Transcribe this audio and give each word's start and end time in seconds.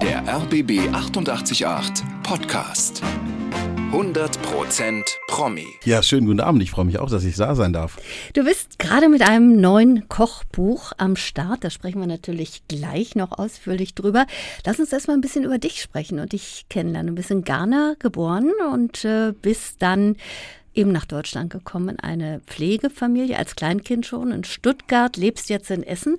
Der 0.00 0.26
RBB 0.26 0.88
888 0.90 1.66
Podcast. 2.22 3.02
100% 3.92 5.02
Promi. 5.28 5.66
Ja, 5.84 6.02
schönen 6.02 6.26
guten 6.26 6.40
Abend. 6.40 6.62
Ich 6.62 6.70
freue 6.70 6.86
mich 6.86 6.98
auch, 6.98 7.10
dass 7.10 7.24
ich 7.24 7.36
da 7.36 7.54
sein 7.54 7.74
darf. 7.74 7.98
Du 8.32 8.44
bist 8.44 8.78
gerade 8.78 9.10
mit 9.10 9.20
einem 9.20 9.60
neuen 9.60 10.08
Kochbuch 10.08 10.92
am 10.96 11.14
Start. 11.14 11.62
Da 11.62 11.68
sprechen 11.68 12.00
wir 12.00 12.06
natürlich 12.06 12.62
gleich 12.68 13.16
noch 13.16 13.38
ausführlich 13.38 13.94
drüber. 13.94 14.26
Lass 14.64 14.80
uns 14.80 14.94
erstmal 14.94 15.18
ein 15.18 15.20
bisschen 15.20 15.44
über 15.44 15.58
dich 15.58 15.82
sprechen 15.82 16.20
und 16.20 16.32
dich 16.32 16.64
kennenlernen. 16.70 17.14
Du 17.14 17.16
bist 17.16 17.30
in 17.30 17.44
Ghana 17.44 17.96
geboren 17.98 18.52
und 18.72 19.04
äh, 19.04 19.32
bist 19.42 19.82
dann 19.82 20.16
eben 20.72 20.92
nach 20.92 21.04
Deutschland 21.04 21.50
gekommen 21.50 21.90
in 21.90 22.00
eine 22.00 22.40
Pflegefamilie 22.46 23.36
als 23.36 23.56
Kleinkind 23.56 24.06
schon 24.06 24.32
in 24.32 24.44
Stuttgart, 24.44 25.18
lebst 25.18 25.50
jetzt 25.50 25.70
in 25.70 25.82
Essen. 25.82 26.16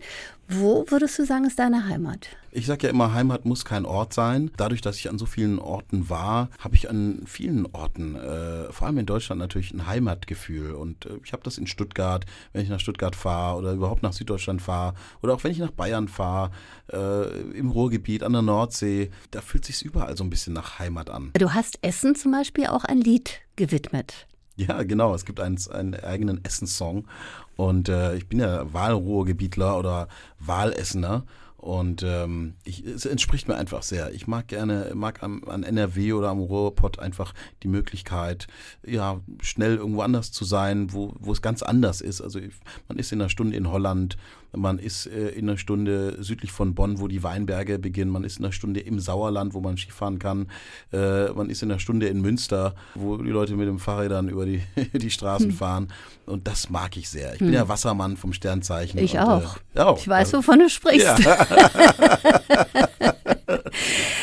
Wo 0.47 0.85
würdest 0.89 1.17
du 1.17 1.25
sagen, 1.25 1.45
ist 1.45 1.57
deine 1.57 1.87
Heimat? 1.87 2.29
Ich 2.53 2.65
sage 2.65 2.87
ja 2.87 2.89
immer, 2.89 3.13
Heimat 3.13 3.45
muss 3.45 3.63
kein 3.63 3.85
Ort 3.85 4.13
sein. 4.13 4.51
Dadurch, 4.57 4.81
dass 4.81 4.97
ich 4.97 5.09
an 5.09 5.17
so 5.17 5.25
vielen 5.25 5.57
Orten 5.57 6.09
war, 6.09 6.49
habe 6.59 6.75
ich 6.75 6.89
an 6.89 7.21
vielen 7.25 7.65
Orten, 7.67 8.15
äh, 8.15 8.71
vor 8.73 8.87
allem 8.87 8.97
in 8.97 9.05
Deutschland 9.05 9.39
natürlich 9.39 9.73
ein 9.73 9.87
Heimatgefühl. 9.87 10.73
Und 10.73 11.05
äh, 11.05 11.17
ich 11.23 11.31
habe 11.31 11.43
das 11.43 11.57
in 11.57 11.65
Stuttgart, 11.65 12.25
wenn 12.51 12.63
ich 12.63 12.69
nach 12.69 12.81
Stuttgart 12.81 13.15
fahre 13.15 13.57
oder 13.57 13.71
überhaupt 13.71 14.03
nach 14.03 14.11
Süddeutschland 14.11 14.61
fahre 14.61 14.95
oder 15.21 15.33
auch 15.33 15.43
wenn 15.45 15.51
ich 15.51 15.59
nach 15.59 15.71
Bayern 15.71 16.09
fahre, 16.09 16.51
äh, 16.91 17.29
im 17.51 17.71
Ruhrgebiet, 17.71 18.21
an 18.21 18.33
der 18.33 18.41
Nordsee, 18.41 19.11
da 19.31 19.39
fühlt 19.39 19.63
sich 19.63 19.81
überall 19.83 20.17
so 20.17 20.25
ein 20.25 20.29
bisschen 20.29 20.53
nach 20.53 20.77
Heimat 20.77 21.09
an. 21.09 21.31
Du 21.33 21.53
hast 21.53 21.79
Essen 21.81 22.15
zum 22.15 22.33
Beispiel 22.33 22.67
auch 22.67 22.83
ein 22.83 22.99
Lied 22.99 23.41
gewidmet. 23.55 24.27
Ja, 24.57 24.83
genau. 24.83 25.15
Es 25.15 25.25
gibt 25.25 25.39
einen, 25.39 25.57
einen 25.71 25.95
eigenen 25.95 26.43
Essenssong. 26.43 27.07
Und 27.55 27.89
äh, 27.89 28.15
ich 28.15 28.27
bin 28.27 28.39
ja 28.39 28.71
Wahlruhrgebietler 28.73 29.77
oder 29.79 30.07
Wahlessener. 30.39 31.23
Und 31.61 32.01
ähm, 32.01 32.55
ich, 32.63 32.83
es 32.83 33.05
entspricht 33.05 33.47
mir 33.47 33.55
einfach 33.55 33.83
sehr. 33.83 34.11
Ich 34.13 34.25
mag 34.25 34.47
gerne, 34.47 34.91
mag 34.95 35.21
am, 35.21 35.43
an 35.43 35.61
NRW 35.61 36.13
oder 36.13 36.29
am 36.29 36.39
Ruhrpott 36.39 36.97
einfach 36.97 37.35
die 37.61 37.67
Möglichkeit, 37.67 38.47
ja, 38.83 39.21
schnell 39.43 39.75
irgendwo 39.75 40.01
anders 40.01 40.31
zu 40.31 40.43
sein, 40.43 40.91
wo, 40.91 41.13
wo 41.19 41.31
es 41.31 41.43
ganz 41.43 41.61
anders 41.61 42.01
ist. 42.01 42.19
Also 42.19 42.39
man 42.87 42.97
ist 42.97 43.11
in 43.11 43.21
einer 43.21 43.29
Stunde 43.29 43.55
in 43.55 43.71
Holland, 43.71 44.17
man 44.53 44.79
ist 44.79 45.07
äh, 45.07 45.29
in 45.29 45.49
einer 45.49 45.57
Stunde 45.57 46.17
südlich 46.19 46.51
von 46.51 46.75
Bonn, 46.75 46.99
wo 46.99 47.07
die 47.07 47.23
Weinberge 47.23 47.79
beginnen, 47.79 48.11
man 48.11 48.23
ist 48.23 48.39
in 48.39 48.45
einer 48.45 48.51
Stunde 48.51 48.79
im 48.79 48.99
Sauerland, 48.99 49.53
wo 49.53 49.61
man 49.61 49.77
Skifahren 49.77 50.19
kann, 50.19 50.47
äh, 50.91 51.29
man 51.29 51.49
ist 51.49 51.63
in 51.63 51.71
einer 51.71 51.79
Stunde 51.79 52.07
in 52.07 52.21
Münster, 52.21 52.75
wo 52.95 53.17
die 53.17 53.29
Leute 53.29 53.55
mit 53.55 53.67
dem 53.67 53.79
Fahrrädern 53.79 54.29
über 54.29 54.45
die, 54.45 54.61
die 54.93 55.09
Straßen 55.09 55.49
hm. 55.49 55.55
fahren. 55.55 55.87
Und 56.25 56.47
das 56.47 56.69
mag 56.69 56.97
ich 56.97 57.09
sehr. 57.09 57.33
Ich 57.33 57.39
bin 57.39 57.49
hm. 57.49 57.55
ja 57.55 57.67
Wassermann 57.67 58.17
vom 58.17 58.33
Sternzeichen. 58.33 58.99
Ich 58.99 59.13
und, 59.13 59.19
auch. 59.19 59.57
Äh, 59.73 59.79
ja, 59.79 59.95
ich 59.95 60.07
weiß, 60.07 60.33
wovon 60.33 60.59
du 60.59 60.69
sprichst. 60.69 61.05
Ja. 61.05 61.17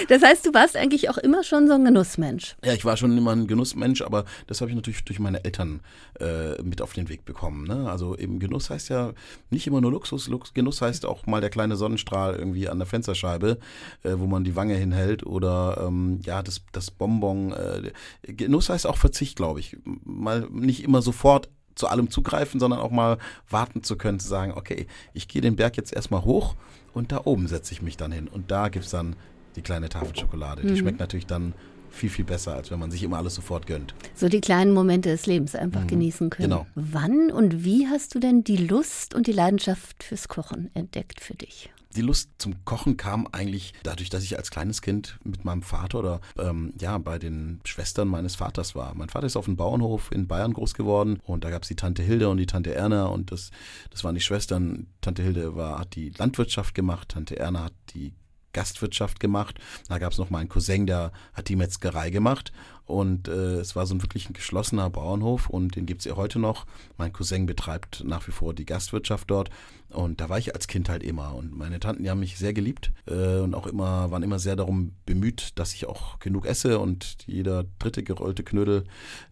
das 0.09 0.23
heißt, 0.23 0.47
du 0.47 0.55
warst 0.55 0.77
eigentlich 0.77 1.11
auch 1.11 1.19
immer 1.19 1.43
schon 1.43 1.67
so 1.67 1.75
ein 1.75 1.85
Genussmensch. 1.85 2.57
Ja, 2.65 2.73
ich 2.73 2.85
war 2.85 2.97
schon 2.97 3.17
immer 3.17 3.33
ein 3.33 3.47
Genussmensch, 3.47 4.03
aber 4.03 4.25
das 4.47 4.61
habe 4.61 4.71
ich 4.71 4.77
natürlich 4.77 5.05
durch 5.05 5.19
meine 5.19 5.45
Eltern 5.45 5.81
äh, 6.21 6.61
mit 6.63 6.81
auf 6.83 6.93
den 6.93 7.09
Weg 7.09 7.25
bekommen. 7.25 7.67
Ne? 7.67 7.91
Also 7.91 8.17
eben 8.17 8.39
Genuss 8.39 8.71
heißt 8.71 8.89
ja 8.89 9.13
nicht 9.51 9.67
immer 9.67 9.81
nur 9.81 9.91
Luxus. 9.91 10.29
Lux 10.29 10.55
Genuss 10.55 10.81
heißt 10.81 11.07
auch 11.07 11.27
mal 11.27 11.41
der 11.41 11.51
kleine 11.51 11.77
Sonnenstrahl 11.77 12.37
irgendwie 12.37 12.69
an 12.69 12.79
der 12.79 12.87
Fensterscheibe, 12.87 13.59
äh, 14.03 14.15
wo 14.17 14.27
man 14.27 14.45
die 14.45 14.57
Wange 14.57 14.75
hinhält 14.75 15.25
oder 15.27 15.85
ähm, 15.87 16.21
ja, 16.25 16.43
das, 16.43 16.63
das 16.73 16.91
Bonbon. 16.91 17.53
Äh, 17.53 17.93
Genuss 18.23 18.69
heißt 18.69 18.87
auch 18.87 18.97
Verzicht, 18.97 19.37
glaube 19.37 19.61
ich. 19.61 19.77
Mal 20.05 20.47
nicht 20.51 20.85
immer 20.85 21.03
sofort 21.03 21.49
zu 21.79 21.87
allem 21.87 22.11
zugreifen, 22.11 22.61
sondern 22.61 22.81
auch 22.81 22.91
mal 22.91 23.19
warten 23.49 23.83
zu 23.83 23.97
können, 23.97 24.19
zu 24.19 24.29
sagen, 24.29 24.53
okay, 24.55 24.87
ich 25.15 25.29
gehe 25.29 25.41
den 25.41 25.57
Berg 25.57 25.77
jetzt 25.77 25.93
erstmal 25.93 26.25
hoch 26.25 26.57
und 26.93 27.13
da 27.13 27.23
oben 27.25 27.47
setze 27.47 27.73
ich 27.73 27.83
mich 27.83 27.97
dann 27.97 28.13
hin. 28.13 28.29
Und 28.29 28.51
da 28.51 28.69
gibt 28.69 28.85
es 28.85 28.91
dann 28.91 29.17
die 29.59 29.63
kleine 29.63 29.89
Tafel 29.89 30.17
Schokolade. 30.17 30.63
Die 30.63 30.69
mhm. 30.69 30.77
schmeckt 30.77 31.01
natürlich 31.01 31.27
dann 31.27 31.53
viel, 31.91 32.11
viel 32.11 32.25
besser, 32.25 32.55
als 32.55 32.71
wenn 32.71 32.79
man 32.79 32.91
sich 32.91 33.03
immer 33.03 33.19
alles 33.19 33.35
sofort 33.35 33.67
gönnt. 33.67 33.95
So 34.15 34.29
die 34.29 34.41
kleinen 34.41 34.73
Momente 34.73 35.11
des 35.11 35.27
Lebens 35.27 35.55
einfach 35.55 35.83
mhm. 35.83 35.89
genießen 35.89 36.31
können. 36.31 36.51
Genau. 36.51 36.67
Wann 36.75 37.31
und 37.31 37.65
wie 37.65 37.89
hast 37.89 38.15
du 38.15 38.21
denn 38.21 38.45
die 38.45 38.57
Lust 38.57 39.15
und 39.15 39.27
die 39.27 39.33
Leidenschaft 39.33 40.03
fürs 40.03 40.29
Kochen 40.29 40.71
entdeckt 40.75 41.21
für 41.21 41.35
dich? 41.35 41.71
Die 41.97 42.03
Lust 42.03 42.31
zum 42.37 42.65
Kochen 42.67 42.99
kam 42.99 43.27
eigentlich 43.33 43.73
dadurch, 43.83 44.11
dass 44.11 44.23
ich 44.23 44.37
als 44.37 44.51
kleines 44.51 44.83
Kind 44.83 45.19
mit 45.25 45.45
meinem 45.47 45.63
Vater 45.63 45.99
oder 45.99 46.21
ähm, 46.39 46.75
ja 46.79 46.99
bei 46.99 47.19
den 47.19 47.61
Schwestern 47.65 48.09
meines 48.09 48.37
Vaters 48.37 48.75
war. 48.75 48.95
Mein 48.95 49.09
Vater 49.09 49.27
ist 49.27 49.37
auf 49.37 49.49
einem 49.49 49.57
Bauernhof 49.57 50.13
in 50.13 50.29
Bayern 50.29 50.53
groß 50.53 50.75
geworden 50.75 51.19
und 51.25 51.45
da 51.45 51.51
gab 51.51 51.63
es 51.63 51.69
die 51.69 51.77
Tante 51.77 52.03
Hilde 52.03 52.29
und 52.29 52.37
die 52.37 52.47
Tante 52.47 52.75
Erna 52.75 53.07
und 53.07 53.33
das, 53.33 53.51
das 53.91 54.05
waren 54.05 54.15
die 54.15 54.21
Schwestern. 54.21 54.87
Tante 55.01 55.23
Hilde 55.23 55.57
war, 55.57 55.79
hat 55.79 55.95
die 55.95 56.11
Landwirtschaft 56.11 56.75
gemacht, 56.75 57.09
Tante 57.09 57.39
Erna 57.39 57.65
hat 57.65 57.75
die 57.95 58.13
Gastwirtschaft 58.59 59.21
gemacht. 59.21 59.61
Da 59.89 59.99
gab 59.99 60.11
es 60.11 60.19
noch 60.19 60.31
mal 60.31 60.41
einen 60.41 60.49
Cousin, 60.49 60.87
der 60.87 61.13
hat 61.33 61.49
die 61.49 61.55
Metzgerei 61.55 62.11
gemacht. 62.11 62.53
Und 62.87 63.29
äh, 63.29 63.61
es 63.61 63.77
war 63.77 63.87
so 63.87 63.95
ein 63.95 64.03
wirklich 64.03 64.29
ein 64.29 64.33
geschlossener 64.33 64.91
Bauernhof 64.91 65.49
und 65.49 65.77
den 65.77 65.87
gibt 65.87 66.01
es 66.01 66.07
ja 66.07 66.17
heute 66.17 66.39
noch. 66.39 66.67
Mein 66.97 67.13
Cousin 67.13 67.47
betreibt 67.47 68.03
nach 68.05 68.27
wie 68.27 68.33
vor 68.33 68.55
die 68.55 68.65
Gastwirtschaft 68.65 69.31
dort. 69.31 69.51
Und 69.91 70.21
da 70.21 70.29
war 70.29 70.39
ich 70.39 70.55
als 70.55 70.67
Kind 70.67 70.89
halt 70.89 71.05
immer. 71.05 71.37
Und 71.37 71.57
meine 71.57 71.79
Tanten, 71.79 72.03
die 72.03 72.11
haben 72.11 72.19
mich 72.19 72.37
sehr 72.37 72.53
geliebt 72.53 72.91
äh, 73.07 73.39
und 73.39 73.55
auch 73.55 73.67
immer, 73.67 74.11
waren 74.11 74.23
immer 74.23 74.39
sehr 74.39 74.57
darum 74.57 74.93
bemüht, 75.07 75.59
dass 75.59 75.75
ich 75.75 75.87
auch 75.87 76.19
genug 76.19 76.47
esse. 76.47 76.81
Und 76.81 77.19
jeder 77.27 77.65
dritte 77.79 78.03
gerollte 78.03 78.43
Knödel 78.43 78.85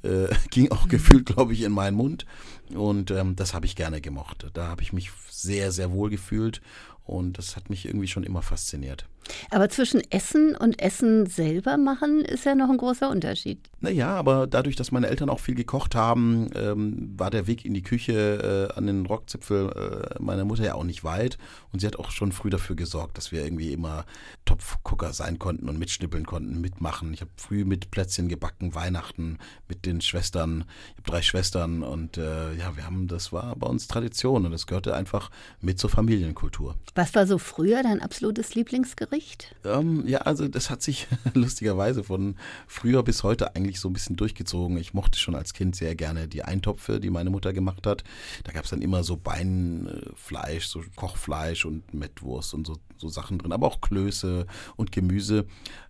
äh, 0.03 0.29
ging 0.51 0.71
auch 0.71 0.87
gefühlt, 0.87 1.27
glaube 1.27 1.53
ich, 1.53 1.63
in 1.63 1.73
meinen 1.73 1.97
Mund. 1.97 2.27
Und 2.75 3.11
ähm, 3.11 3.35
das 3.35 3.55
habe 3.55 3.67
ich 3.67 3.75
gerne 3.75 4.01
gemocht. 4.01 4.51
Da 4.53 4.69
habe 4.69 4.83
ich 4.83 4.93
mich 4.93 5.11
sehr, 5.31 5.73
sehr 5.73 5.91
wohl 5.91 6.11
gefühlt. 6.11 6.61
Und 7.05 7.39
das 7.39 7.57
hat 7.57 7.71
mich 7.71 7.87
irgendwie 7.87 8.09
schon 8.09 8.25
immer 8.25 8.43
fasziniert. 8.43 9.07
Aber 9.51 9.69
zwischen 9.69 10.01
Essen 10.11 10.57
und 10.57 10.81
Essen 10.81 11.27
selber 11.27 11.77
machen 11.77 12.21
ist 12.25 12.45
ja 12.45 12.55
noch 12.55 12.71
ein 12.71 12.77
großer 12.77 13.11
Unterschied. 13.11 13.59
Naja, 13.81 14.15
aber 14.15 14.47
dadurch, 14.47 14.77
dass 14.77 14.93
meine 14.93 15.09
Eltern 15.09 15.31
auch 15.31 15.41
viel 15.41 15.55
gekocht 15.55 15.95
haben, 15.95 16.51
ähm, 16.55 17.15
war 17.17 17.31
der 17.31 17.47
Weg 17.47 17.65
in 17.65 17.75
die 17.75 17.83
Küche 17.83 18.71
äh, 18.73 18.77
an 18.77 18.87
den 18.87 19.07
Rockzipfel 19.07 20.17
äh, 20.19 20.23
meiner 20.23 20.45
Mutter 20.45 20.65
ja 20.65 20.75
auch 20.75 20.85
nicht 20.85 21.05
weit. 21.05 21.39
Und 21.73 21.81
sie 21.81 21.87
hat 21.87 21.97
auch 21.97 22.11
schon 22.11 22.33
früh 22.33 22.51
dafür 22.51 22.77
gesorgt, 22.77 23.19
dass 23.19 23.33
wir 23.33 23.45
irgendwie 23.45 23.73
immer 23.73 24.05
Topfgucker 24.45 25.13
sein 25.13 25.39
konnten 25.39 25.69
und 25.69 25.79
mitschnippeln 25.79 26.27
konnten, 26.27 26.61
mitmachen. 26.61 27.13
Ich 27.13 27.21
habe 27.21 27.31
früh 27.37 27.65
mit 27.65 27.91
Plätzchen 27.91 28.29
gebacken, 28.29 28.75
Weihnachten 28.75 29.39
mit 29.69 29.87
den 29.87 30.01
Schwestern. 30.01 30.65
Ich 30.93 30.99
habe 30.99 31.11
drei 31.11 31.23
Schwestern 31.23 31.83
und 31.83 32.17
äh, 32.17 32.55
ja, 32.55 32.77
wir 32.77 32.87
haben, 32.87 33.09
das 33.09 33.33
war 33.33 33.57
bei 33.57 33.67
uns 33.67 33.89
Tradition 33.89 34.47
und 34.47 34.53
das 34.53 34.67
gehörte 34.67 34.95
einfach 34.95 35.31
mit 35.61 35.79
zur 35.79 35.91
Familienkultur. 35.91 36.77
Was 36.95 37.15
war 37.15 37.27
so 37.27 37.39
früher 37.39 37.83
dein 37.83 38.01
absolutes 38.01 38.55
Lieblingsgericht? 38.55 39.16
Gericht? 39.17 39.55
Ähm, 39.65 40.07
ja, 40.07 40.19
also 40.19 40.47
das 40.47 40.69
hat 40.69 40.83
sich 40.83 41.07
lustigerweise 41.35 42.05
von 42.05 42.37
früher 42.67 43.03
bis 43.03 43.23
heute 43.23 43.57
eigentlich 43.57 43.81
so 43.81 43.89
ein 43.89 43.93
bisschen 43.93 44.17
durchgezogen. 44.17 44.77
Ich 44.77 44.93
mochte 44.93 45.19
schon 45.19 45.35
als 45.35 45.55
Kind 45.55 45.75
sehr 45.75 45.95
gerne 45.95 46.29
die 46.29 46.43
Eintopfe, 46.43 47.01
die 47.01 47.11
meine 47.11 47.31
Mutter 47.31 47.53
gemacht 47.53 47.87
hat. 47.87 48.05
Da 48.45 48.53
gab 48.53 48.65
es 48.65 48.71
dann 48.71 48.83
immer 48.83 49.05
so 49.05 49.17
Beinfleisch, 49.17 50.67
so 50.67 50.83
Kochfleisch 50.97 51.65
und 51.65 51.95
Mettwurst 51.95 52.53
und 52.53 52.67
so, 52.67 52.77
so 52.99 53.09
Sachen 53.09 53.39
drin, 53.39 53.53
aber 53.53 53.67
auch 53.67 53.81
Klöße 53.81 54.47
und 54.77 54.93
Gemüse. 54.93 55.47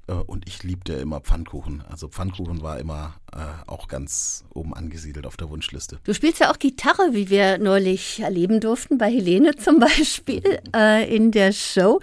Äh, 0.08 0.12
und 0.12 0.48
ich 0.48 0.62
liebte 0.62 0.94
immer 0.94 1.20
Pfannkuchen. 1.20 1.82
Also 1.88 2.08
Pfannkuchen 2.08 2.62
war 2.62 2.78
immer 2.78 3.14
äh, 3.32 3.38
auch 3.66 3.88
ganz 3.88 4.44
oben 4.54 4.74
angesiedelt 4.74 5.26
auf 5.26 5.36
der 5.36 5.50
Wunschliste. 5.50 5.98
Du 6.04 6.14
spielst 6.14 6.40
ja 6.40 6.50
auch 6.50 6.58
Gitarre, 6.58 7.10
wie 7.12 7.30
wir 7.30 7.58
neulich 7.58 8.20
erleben 8.20 8.60
durften, 8.60 8.98
bei 8.98 9.10
Helene 9.10 9.56
zum 9.62 9.78
Beispiel 9.78 10.60
äh, 10.74 11.14
in 11.14 11.32
der 11.32 11.52
Show. 11.52 12.00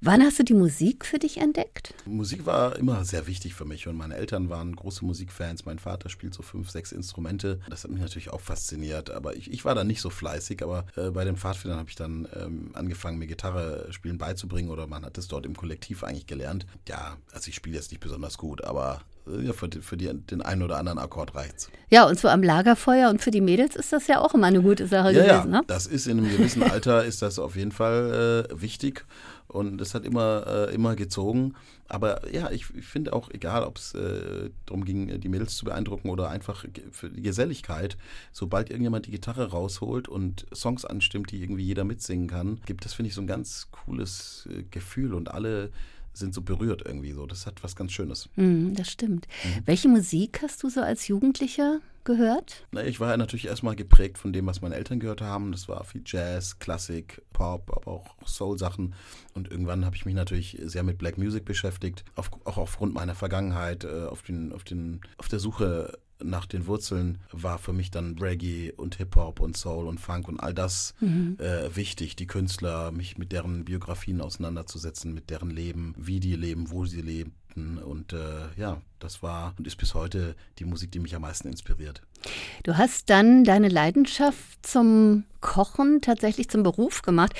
Wann 0.00 0.22
hast 0.22 0.38
du 0.38 0.42
die 0.42 0.54
Musik 0.54 1.04
für 1.04 1.18
dich 1.18 1.38
entdeckt? 1.38 1.94
Musik 2.06 2.44
war 2.44 2.76
immer 2.76 3.04
sehr 3.04 3.26
wichtig 3.28 3.54
für 3.54 3.64
mich 3.64 3.86
und 3.86 3.96
meine 3.96 4.16
Eltern 4.16 4.48
waren 4.48 4.74
große 4.74 5.04
Musikfans. 5.04 5.64
Mein 5.64 5.78
Vater 5.78 6.08
spielt 6.08 6.34
so 6.34 6.42
fünf, 6.42 6.70
sechs 6.70 6.90
Instrumente. 6.90 7.60
Das 7.70 7.84
hat 7.84 7.92
mich 7.92 8.00
natürlich 8.00 8.30
auch 8.30 8.40
fasziniert, 8.40 9.10
aber 9.10 9.36
ich, 9.36 9.52
ich 9.52 9.64
war 9.64 9.76
da 9.76 9.84
nicht 9.84 10.00
so 10.00 10.10
fleißig. 10.10 10.62
Aber 10.62 10.86
äh, 10.96 11.10
bei 11.10 11.24
den 11.24 11.36
Pfadfindern 11.36 11.78
habe 11.78 11.88
ich 11.88 11.94
dann 11.94 12.26
ähm, 12.34 12.70
angefangen, 12.72 13.18
mir 13.18 13.28
Gitarre 13.28 13.86
spielen 13.92 14.18
beizubringen 14.18 14.70
oder 14.70 14.88
man 14.88 15.04
hat 15.04 15.18
es 15.18 15.28
dort 15.28 15.46
im 15.46 15.54
Kollektiv 15.54 16.02
eigentlich 16.02 16.26
gelernt. 16.26 16.66
Ja, 16.88 17.16
also 17.32 17.41
ich 17.46 17.54
spiele 17.54 17.76
jetzt 17.76 17.90
nicht 17.90 18.00
besonders 18.00 18.38
gut, 18.38 18.64
aber 18.64 19.02
äh, 19.26 19.46
ja, 19.46 19.52
für, 19.52 19.68
die, 19.68 19.80
für 19.80 19.96
die, 19.96 20.12
den 20.12 20.42
einen 20.42 20.62
oder 20.62 20.78
anderen 20.78 20.98
Akkord 20.98 21.34
reicht's. 21.34 21.70
Ja, 21.90 22.06
und 22.06 22.18
so 22.18 22.28
am 22.28 22.42
Lagerfeuer 22.42 23.10
und 23.10 23.20
für 23.20 23.30
die 23.30 23.40
Mädels 23.40 23.76
ist 23.76 23.92
das 23.92 24.06
ja 24.06 24.20
auch 24.20 24.34
immer 24.34 24.46
eine 24.46 24.62
gute 24.62 24.86
Sache 24.86 25.12
ja, 25.12 25.22
gewesen. 25.22 25.52
Ja, 25.52 25.60
ne? 25.60 25.62
das 25.66 25.86
ist 25.86 26.06
in 26.06 26.18
einem 26.18 26.30
gewissen 26.30 26.62
Alter 26.70 27.04
ist 27.04 27.22
das 27.22 27.38
auf 27.38 27.56
jeden 27.56 27.72
Fall 27.72 28.48
äh, 28.50 28.60
wichtig 28.60 29.04
und 29.52 29.78
das 29.78 29.94
hat 29.94 30.04
immer, 30.04 30.44
äh, 30.46 30.74
immer 30.74 30.96
gezogen. 30.96 31.54
Aber 31.88 32.32
ja, 32.32 32.50
ich, 32.50 32.74
ich 32.74 32.86
finde 32.86 33.12
auch, 33.12 33.30
egal 33.30 33.64
ob 33.64 33.76
es 33.76 33.94
äh, 33.94 34.50
darum 34.64 34.84
ging, 34.84 35.20
die 35.20 35.28
Mädels 35.28 35.56
zu 35.56 35.66
beeindrucken 35.66 36.08
oder 36.08 36.30
einfach 36.30 36.64
für 36.90 37.10
die 37.10 37.20
Geselligkeit, 37.20 37.98
sobald 38.32 38.70
irgendjemand 38.70 39.06
die 39.06 39.10
Gitarre 39.10 39.50
rausholt 39.50 40.08
und 40.08 40.46
Songs 40.54 40.86
anstimmt, 40.86 41.30
die 41.32 41.42
irgendwie 41.42 41.64
jeder 41.64 41.84
mitsingen 41.84 42.28
kann, 42.28 42.60
gibt 42.64 42.86
das, 42.86 42.94
finde 42.94 43.10
ich, 43.10 43.14
so 43.14 43.20
ein 43.20 43.26
ganz 43.26 43.68
cooles 43.70 44.48
äh, 44.50 44.62
Gefühl 44.70 45.12
und 45.12 45.30
alle 45.30 45.70
sind 46.12 46.34
so 46.34 46.42
berührt 46.42 46.82
irgendwie 46.84 47.12
so. 47.12 47.26
Das 47.26 47.46
hat 47.46 47.62
was 47.62 47.76
ganz 47.76 47.92
Schönes. 47.92 48.28
Mm, 48.36 48.74
das 48.74 48.90
stimmt. 48.90 49.26
Mhm. 49.44 49.62
Welche 49.64 49.88
Musik 49.88 50.40
hast 50.42 50.62
du 50.62 50.68
so 50.68 50.80
als 50.80 51.08
Jugendlicher 51.08 51.80
gehört? 52.04 52.66
Na, 52.72 52.84
ich 52.84 53.00
war 53.00 53.10
ja 53.10 53.16
natürlich 53.16 53.46
erstmal 53.46 53.76
geprägt 53.76 54.18
von 54.18 54.32
dem, 54.32 54.46
was 54.46 54.60
meine 54.60 54.74
Eltern 54.74 55.00
gehört 55.00 55.20
haben. 55.20 55.52
Das 55.52 55.68
war 55.68 55.84
viel 55.84 56.02
Jazz, 56.04 56.58
Klassik, 56.58 57.22
Pop, 57.32 57.70
aber 57.74 57.90
auch 57.90 58.16
Soul-Sachen. 58.26 58.94
Und 59.34 59.50
irgendwann 59.50 59.84
habe 59.84 59.96
ich 59.96 60.04
mich 60.04 60.14
natürlich 60.14 60.58
sehr 60.64 60.82
mit 60.82 60.98
Black 60.98 61.18
Music 61.18 61.44
beschäftigt, 61.44 62.04
auf, 62.14 62.30
auch 62.44 62.58
aufgrund 62.58 62.94
meiner 62.94 63.14
Vergangenheit, 63.14 63.84
äh, 63.84 64.06
auf, 64.06 64.22
den, 64.22 64.52
auf, 64.52 64.64
den, 64.64 65.00
auf 65.18 65.28
der 65.28 65.38
Suche 65.38 65.98
nach 66.24 66.46
den 66.46 66.66
Wurzeln 66.66 67.18
war 67.30 67.58
für 67.58 67.72
mich 67.72 67.90
dann 67.90 68.18
Reggae 68.18 68.72
und 68.76 68.96
Hip-Hop 68.96 69.40
und 69.40 69.56
Soul 69.56 69.86
und 69.86 69.98
Funk 69.98 70.28
und 70.28 70.40
all 70.40 70.54
das 70.54 70.94
mhm. 71.00 71.36
äh, 71.38 71.74
wichtig, 71.74 72.16
die 72.16 72.26
Künstler, 72.26 72.92
mich 72.92 73.18
mit 73.18 73.32
deren 73.32 73.64
Biografien 73.64 74.20
auseinanderzusetzen, 74.20 75.14
mit 75.14 75.30
deren 75.30 75.50
Leben, 75.50 75.94
wie 75.96 76.20
die 76.20 76.36
leben, 76.36 76.70
wo 76.70 76.84
sie 76.86 77.02
lebten. 77.02 77.78
Und 77.78 78.12
äh, 78.12 78.48
ja, 78.56 78.80
das 78.98 79.22
war 79.22 79.54
und 79.58 79.66
ist 79.66 79.76
bis 79.76 79.94
heute 79.94 80.34
die 80.58 80.64
Musik, 80.64 80.92
die 80.92 81.00
mich 81.00 81.14
am 81.14 81.22
meisten 81.22 81.48
inspiriert. 81.48 82.02
Du 82.62 82.76
hast 82.76 83.10
dann 83.10 83.44
deine 83.44 83.68
Leidenschaft 83.68 84.66
zum 84.66 85.24
Kochen 85.40 86.00
tatsächlich 86.00 86.48
zum 86.48 86.62
Beruf 86.62 87.02
gemacht. 87.02 87.34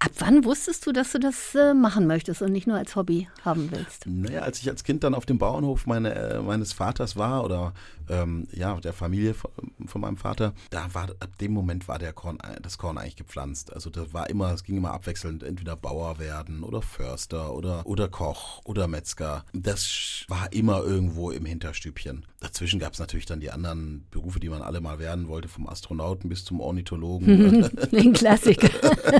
Ab 0.00 0.10
wann 0.18 0.44
wusstest 0.44 0.86
du, 0.86 0.92
dass 0.92 1.12
du 1.12 1.18
das 1.18 1.54
äh, 1.54 1.72
machen 1.72 2.06
möchtest 2.06 2.42
und 2.42 2.52
nicht 2.52 2.66
nur 2.66 2.76
als 2.76 2.94
Hobby 2.94 3.26
haben 3.42 3.70
willst? 3.70 4.06
Naja, 4.06 4.42
als 4.42 4.60
ich 4.60 4.68
als 4.68 4.84
Kind 4.84 5.02
dann 5.02 5.14
auf 5.14 5.24
dem 5.24 5.38
Bauernhof 5.38 5.86
meine, 5.86 6.14
äh, 6.14 6.42
meines 6.42 6.74
Vaters 6.74 7.16
war 7.16 7.42
oder 7.42 7.72
ähm, 8.10 8.46
ja, 8.52 8.78
der 8.80 8.92
Familie 8.92 9.32
von, 9.32 9.50
von, 9.86 10.02
meinem 10.02 10.18
Vater, 10.18 10.52
da 10.68 10.92
war 10.92 11.04
ab 11.20 11.38
dem 11.40 11.52
Moment 11.52 11.88
war 11.88 11.98
der 11.98 12.12
Korn, 12.12 12.36
das 12.60 12.76
Korn 12.76 12.98
eigentlich 12.98 13.16
gepflanzt. 13.16 13.72
Also 13.72 13.88
das 13.88 14.12
war 14.12 14.28
immer, 14.28 14.52
es 14.52 14.64
ging 14.64 14.76
immer 14.76 14.92
abwechselnd, 14.92 15.42
entweder 15.42 15.74
Bauer 15.74 16.18
werden 16.18 16.64
oder 16.64 16.82
Förster 16.82 17.54
oder, 17.54 17.86
oder 17.86 18.08
Koch 18.08 18.60
oder 18.64 18.88
Metzger. 18.88 19.46
Das 19.54 20.24
war 20.28 20.52
immer 20.52 20.82
irgendwo 20.82 21.30
im 21.30 21.46
Hinterstübchen. 21.46 22.26
Dazwischen 22.40 22.78
gab 22.78 22.92
es 22.92 22.98
natürlich 22.98 23.26
dann 23.26 23.40
die 23.40 23.50
anderen 23.50 24.06
Berufe, 24.10 24.23
die 24.32 24.48
man 24.48 24.62
alle 24.62 24.80
mal 24.80 24.98
werden 24.98 25.28
wollte, 25.28 25.48
vom 25.48 25.68
Astronauten 25.68 26.28
bis 26.28 26.44
zum 26.44 26.60
Ornithologen. 26.60 27.70
Den 27.92 28.12
Klassiker. 28.14 28.68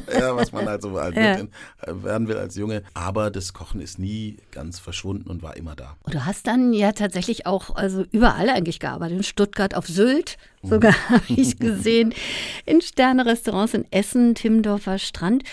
ja, 0.18 0.34
was 0.36 0.52
man 0.52 0.66
halt 0.66 0.82
so 0.82 0.98
halt 0.98 1.16
ja. 1.16 1.34
äh, 1.34 1.46
werden 2.02 2.28
will 2.28 2.36
als 2.36 2.56
Junge. 2.56 2.82
Aber 2.94 3.30
das 3.30 3.52
Kochen 3.52 3.80
ist 3.80 3.98
nie 3.98 4.38
ganz 4.50 4.78
verschwunden 4.78 5.30
und 5.30 5.42
war 5.42 5.56
immer 5.56 5.76
da. 5.76 5.96
Und 6.02 6.14
du 6.14 6.24
hast 6.24 6.46
dann 6.46 6.72
ja 6.72 6.92
tatsächlich 6.92 7.46
auch 7.46 7.74
also 7.74 8.04
überall 8.10 8.48
eigentlich 8.50 8.80
gearbeitet. 8.80 9.18
In 9.18 9.22
Stuttgart, 9.22 9.74
auf 9.74 9.86
Sylt 9.86 10.36
sogar 10.64 10.94
habe 11.08 11.24
ich 11.28 11.58
gesehen. 11.58 12.14
In 12.66 12.80
Sterne-Restaurants 12.80 13.74
in 13.74 13.84
Essen, 13.90 14.34
Timmendorfer 14.34 14.98
Strand. 14.98 15.44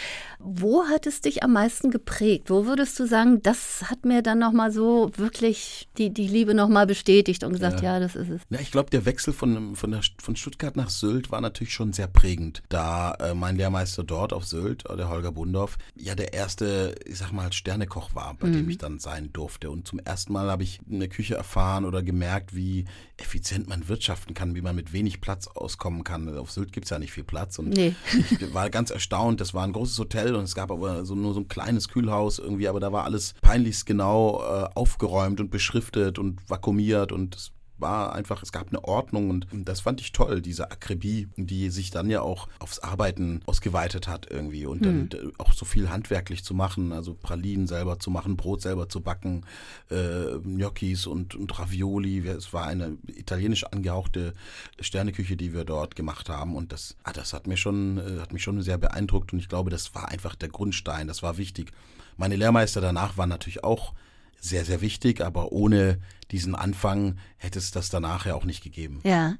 Wo 0.43 0.85
hat 0.85 1.05
es 1.05 1.21
dich 1.21 1.43
am 1.43 1.53
meisten 1.53 1.91
geprägt? 1.91 2.49
Wo 2.49 2.65
würdest 2.65 2.99
du 2.99 3.05
sagen, 3.05 3.43
das 3.43 3.83
hat 3.91 4.05
mir 4.05 4.23
dann 4.23 4.39
nochmal 4.39 4.71
so 4.71 5.11
wirklich 5.15 5.87
die, 5.97 6.11
die 6.11 6.27
Liebe 6.27 6.55
nochmal 6.55 6.87
bestätigt 6.87 7.43
und 7.43 7.53
gesagt, 7.53 7.81
ja. 7.81 7.93
ja, 7.93 7.99
das 7.99 8.15
ist 8.15 8.29
es? 8.29 8.41
Ja, 8.49 8.59
ich 8.59 8.71
glaube, 8.71 8.89
der 8.89 9.05
Wechsel 9.05 9.33
von, 9.33 9.75
von, 9.75 9.91
der, 9.91 10.01
von 10.19 10.35
Stuttgart 10.35 10.75
nach 10.75 10.89
Sylt 10.89 11.31
war 11.31 11.41
natürlich 11.41 11.73
schon 11.73 11.93
sehr 11.93 12.07
prägend. 12.07 12.63
Da 12.69 13.13
äh, 13.15 13.33
mein 13.35 13.55
Lehrmeister 13.55 14.03
dort 14.03 14.33
auf 14.33 14.45
Sylt, 14.45 14.83
der 14.89 15.09
Holger 15.09 15.31
Bundorf, 15.31 15.77
ja 15.95 16.15
der 16.15 16.33
erste, 16.33 16.95
ich 17.05 17.19
sag 17.19 17.31
mal, 17.31 17.53
Sternekoch 17.53 18.15
war, 18.15 18.35
bei 18.39 18.47
mhm. 18.47 18.53
dem 18.53 18.69
ich 18.69 18.77
dann 18.79 18.99
sein 18.99 19.31
durfte. 19.33 19.69
Und 19.69 19.87
zum 19.87 19.99
ersten 19.99 20.33
Mal 20.33 20.49
habe 20.49 20.63
ich 20.63 20.79
in 20.89 20.99
der 20.99 21.09
Küche 21.09 21.35
erfahren 21.35 21.85
oder 21.85 22.01
gemerkt, 22.01 22.55
wie 22.55 22.85
effizient 23.17 23.67
man 23.69 23.87
wirtschaften 23.87 24.33
kann, 24.33 24.55
wie 24.55 24.61
man 24.61 24.75
mit 24.75 24.93
wenig 24.93 25.00
Platz 25.21 25.47
auskommen 25.47 26.03
kann. 26.03 26.37
Auf 26.37 26.51
Sylt 26.51 26.71
gibt 26.71 26.85
es 26.85 26.89
ja 26.89 26.99
nicht 26.99 27.11
viel 27.11 27.23
Platz. 27.23 27.57
Und 27.59 27.69
nee. 27.69 27.95
ich 28.13 28.53
war 28.53 28.69
ganz 28.69 28.91
erstaunt. 28.91 29.41
Das 29.41 29.53
war 29.53 29.63
ein 29.63 29.73
großes 29.73 29.97
Hotel 29.97 30.35
und 30.35 30.43
es 30.43 30.55
gab 30.55 30.71
aber 30.71 31.05
so, 31.05 31.15
nur 31.15 31.33
so 31.33 31.39
ein 31.39 31.47
kleines 31.47 31.87
Kühlhaus 31.87 32.39
irgendwie, 32.39 32.67
aber 32.67 32.79
da 32.79 32.91
war 32.91 33.05
alles 33.05 33.33
peinlichst 33.41 33.85
genau 33.85 34.41
äh, 34.41 34.69
aufgeräumt 34.75 35.39
und 35.39 35.51
beschriftet 35.51 36.19
und 36.19 36.39
vakuumiert 36.49 37.11
und 37.11 37.35
es 37.35 37.51
war 37.81 38.13
einfach, 38.13 38.43
es 38.43 38.51
gab 38.51 38.69
eine 38.69 38.83
Ordnung 38.83 39.29
und 39.29 39.47
das 39.51 39.81
fand 39.81 40.01
ich 40.01 40.11
toll, 40.11 40.41
diese 40.41 40.71
Akribie, 40.71 41.27
die 41.35 41.69
sich 41.69 41.91
dann 41.91 42.09
ja 42.09 42.21
auch 42.21 42.47
aufs 42.59 42.79
Arbeiten 42.79 43.41
ausgeweitet 43.45 44.07
hat 44.07 44.27
irgendwie 44.29 44.65
und 44.65 44.85
dann 44.85 45.09
hm. 45.11 45.33
auch 45.37 45.53
so 45.53 45.65
viel 45.65 45.89
handwerklich 45.89 46.43
zu 46.43 46.53
machen, 46.53 46.91
also 46.91 47.13
Pralinen 47.13 47.67
selber 47.67 47.99
zu 47.99 48.11
machen, 48.11 48.37
Brot 48.37 48.61
selber 48.61 48.89
zu 48.89 49.01
backen, 49.01 49.45
äh, 49.89 50.39
Gnocchis 50.43 51.07
und, 51.07 51.35
und 51.35 51.59
Ravioli. 51.59 52.27
Es 52.27 52.53
war 52.53 52.67
eine 52.67 52.97
italienisch 53.07 53.65
angehauchte 53.65 54.33
Sterneküche, 54.79 55.35
die 55.35 55.53
wir 55.53 55.65
dort 55.65 55.95
gemacht 55.95 56.29
haben 56.29 56.55
und 56.55 56.71
das, 56.71 56.95
ah, 57.03 57.13
das 57.13 57.33
hat 57.33 57.47
mir 57.47 57.57
schon, 57.57 57.97
äh, 57.97 58.19
hat 58.19 58.33
mich 58.33 58.43
schon 58.43 58.61
sehr 58.61 58.77
beeindruckt 58.77 59.33
und 59.33 59.39
ich 59.39 59.49
glaube, 59.49 59.69
das 59.69 59.93
war 59.95 60.09
einfach 60.09 60.35
der 60.35 60.49
Grundstein, 60.49 61.07
das 61.07 61.23
war 61.23 61.37
wichtig. 61.37 61.71
Meine 62.17 62.35
Lehrmeister 62.35 62.81
danach 62.81 63.17
waren 63.17 63.29
natürlich 63.29 63.63
auch 63.63 63.93
sehr, 64.41 64.65
sehr 64.65 64.81
wichtig, 64.81 65.21
aber 65.21 65.51
ohne 65.51 65.99
diesen 66.31 66.55
Anfang 66.55 67.17
hätte 67.37 67.59
es 67.59 67.71
das 67.71 67.89
danach 67.89 68.25
ja 68.25 68.35
auch 68.35 68.45
nicht 68.45 68.63
gegeben. 68.63 68.99
Ja, 69.03 69.35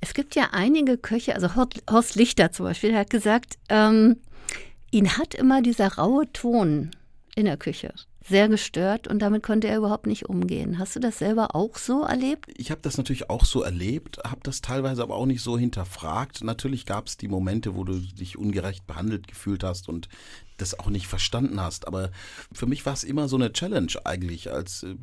es 0.00 0.14
gibt 0.14 0.34
ja 0.34 0.48
einige 0.52 0.96
Köche, 0.96 1.34
also 1.34 1.54
Horst 1.54 2.14
Lichter 2.16 2.50
zum 2.50 2.64
Beispiel, 2.64 2.90
der 2.90 3.00
hat 3.00 3.10
gesagt, 3.10 3.58
ähm, 3.68 4.16
ihn 4.90 5.18
hat 5.18 5.34
immer 5.34 5.62
dieser 5.62 5.94
raue 5.94 6.32
Ton 6.32 6.90
in 7.34 7.44
der 7.44 7.56
Küche 7.56 7.92
sehr 8.28 8.48
gestört 8.48 9.08
und 9.08 9.20
damit 9.20 9.42
konnte 9.42 9.68
er 9.68 9.78
überhaupt 9.78 10.06
nicht 10.06 10.28
umgehen. 10.28 10.78
Hast 10.78 10.94
du 10.94 11.00
das 11.00 11.18
selber 11.18 11.54
auch 11.54 11.76
so 11.76 12.02
erlebt? 12.02 12.46
Ich 12.56 12.70
habe 12.70 12.82
das 12.82 12.98
natürlich 12.98 13.30
auch 13.30 13.44
so 13.44 13.62
erlebt, 13.62 14.18
habe 14.24 14.40
das 14.42 14.60
teilweise 14.60 15.02
aber 15.02 15.14
auch 15.14 15.26
nicht 15.26 15.42
so 15.42 15.58
hinterfragt. 15.58 16.44
Natürlich 16.44 16.84
gab 16.84 17.06
es 17.06 17.16
die 17.16 17.28
Momente, 17.28 17.74
wo 17.74 17.84
du 17.84 17.98
dich 17.98 18.36
ungerecht 18.36 18.86
behandelt 18.86 19.28
gefühlt 19.28 19.64
hast 19.64 19.88
und 19.88 20.08
das 20.58 20.78
auch 20.78 20.88
nicht 20.88 21.06
verstanden 21.06 21.60
hast. 21.60 21.86
Aber 21.86 22.10
für 22.52 22.66
mich 22.66 22.84
war 22.84 22.92
es 22.92 23.04
immer 23.04 23.28
so 23.28 23.36
eine 23.36 23.52
Challenge 23.52 23.92
eigentlich. 24.04 24.50
Als 24.52 24.82
äh, 24.82 24.96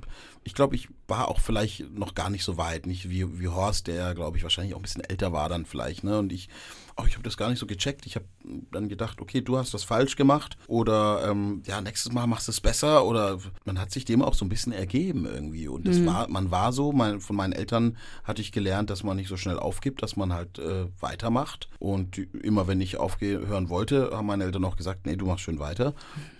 ich 0.43 0.53
glaube, 0.53 0.75
ich 0.75 0.89
war 1.07 1.27
auch 1.27 1.39
vielleicht 1.39 1.91
noch 1.91 2.13
gar 2.13 2.29
nicht 2.29 2.43
so 2.43 2.57
weit, 2.57 2.85
nicht 2.85 3.09
wie, 3.09 3.39
wie 3.39 3.47
Horst, 3.47 3.87
der 3.87 4.13
glaube 4.13 4.37
ich 4.37 4.43
wahrscheinlich 4.43 4.75
auch 4.75 4.79
ein 4.79 4.83
bisschen 4.83 5.03
älter 5.03 5.33
war 5.33 5.49
dann 5.49 5.65
vielleicht. 5.65 6.03
Ne? 6.03 6.19
Und 6.19 6.31
ich, 6.31 6.49
oh, 6.97 7.03
ich 7.07 7.13
habe 7.13 7.23
das 7.23 7.37
gar 7.37 7.49
nicht 7.49 7.59
so 7.59 7.65
gecheckt. 7.65 8.05
Ich 8.05 8.15
habe 8.15 8.25
dann 8.71 8.87
gedacht, 8.87 9.21
okay, 9.21 9.41
du 9.41 9.57
hast 9.57 9.73
das 9.73 9.83
falsch 9.83 10.15
gemacht 10.15 10.57
oder 10.67 11.29
ähm, 11.29 11.61
ja, 11.65 11.81
nächstes 11.81 12.11
Mal 12.11 12.25
machst 12.27 12.47
du 12.47 12.51
es 12.51 12.61
besser 12.61 13.05
oder 13.05 13.39
man 13.65 13.79
hat 13.79 13.91
sich 13.91 14.05
dem 14.05 14.21
auch 14.21 14.33
so 14.33 14.45
ein 14.45 14.49
bisschen 14.49 14.71
ergeben 14.71 15.25
irgendwie. 15.25 15.67
Und 15.67 15.87
das 15.87 15.97
mhm. 15.97 16.05
war, 16.05 16.29
man 16.29 16.51
war 16.51 16.71
so, 16.71 16.91
mein, 16.91 17.19
von 17.19 17.35
meinen 17.35 17.53
Eltern 17.53 17.97
hatte 18.23 18.41
ich 18.41 18.51
gelernt, 18.51 18.89
dass 18.89 19.03
man 19.03 19.17
nicht 19.17 19.27
so 19.27 19.37
schnell 19.37 19.59
aufgibt, 19.59 20.03
dass 20.03 20.15
man 20.15 20.33
halt 20.33 20.59
äh, 20.59 20.85
weitermacht. 20.99 21.69
Und 21.79 22.17
immer 22.17 22.67
wenn 22.67 22.79
ich 22.79 22.97
aufhören 22.97 23.69
wollte, 23.69 24.11
haben 24.13 24.27
meine 24.27 24.45
Eltern 24.45 24.63
auch 24.65 24.77
gesagt, 24.77 25.05
nee, 25.05 25.15
du 25.15 25.25
machst 25.25 25.43
schön 25.43 25.59
weiter. 25.59 25.93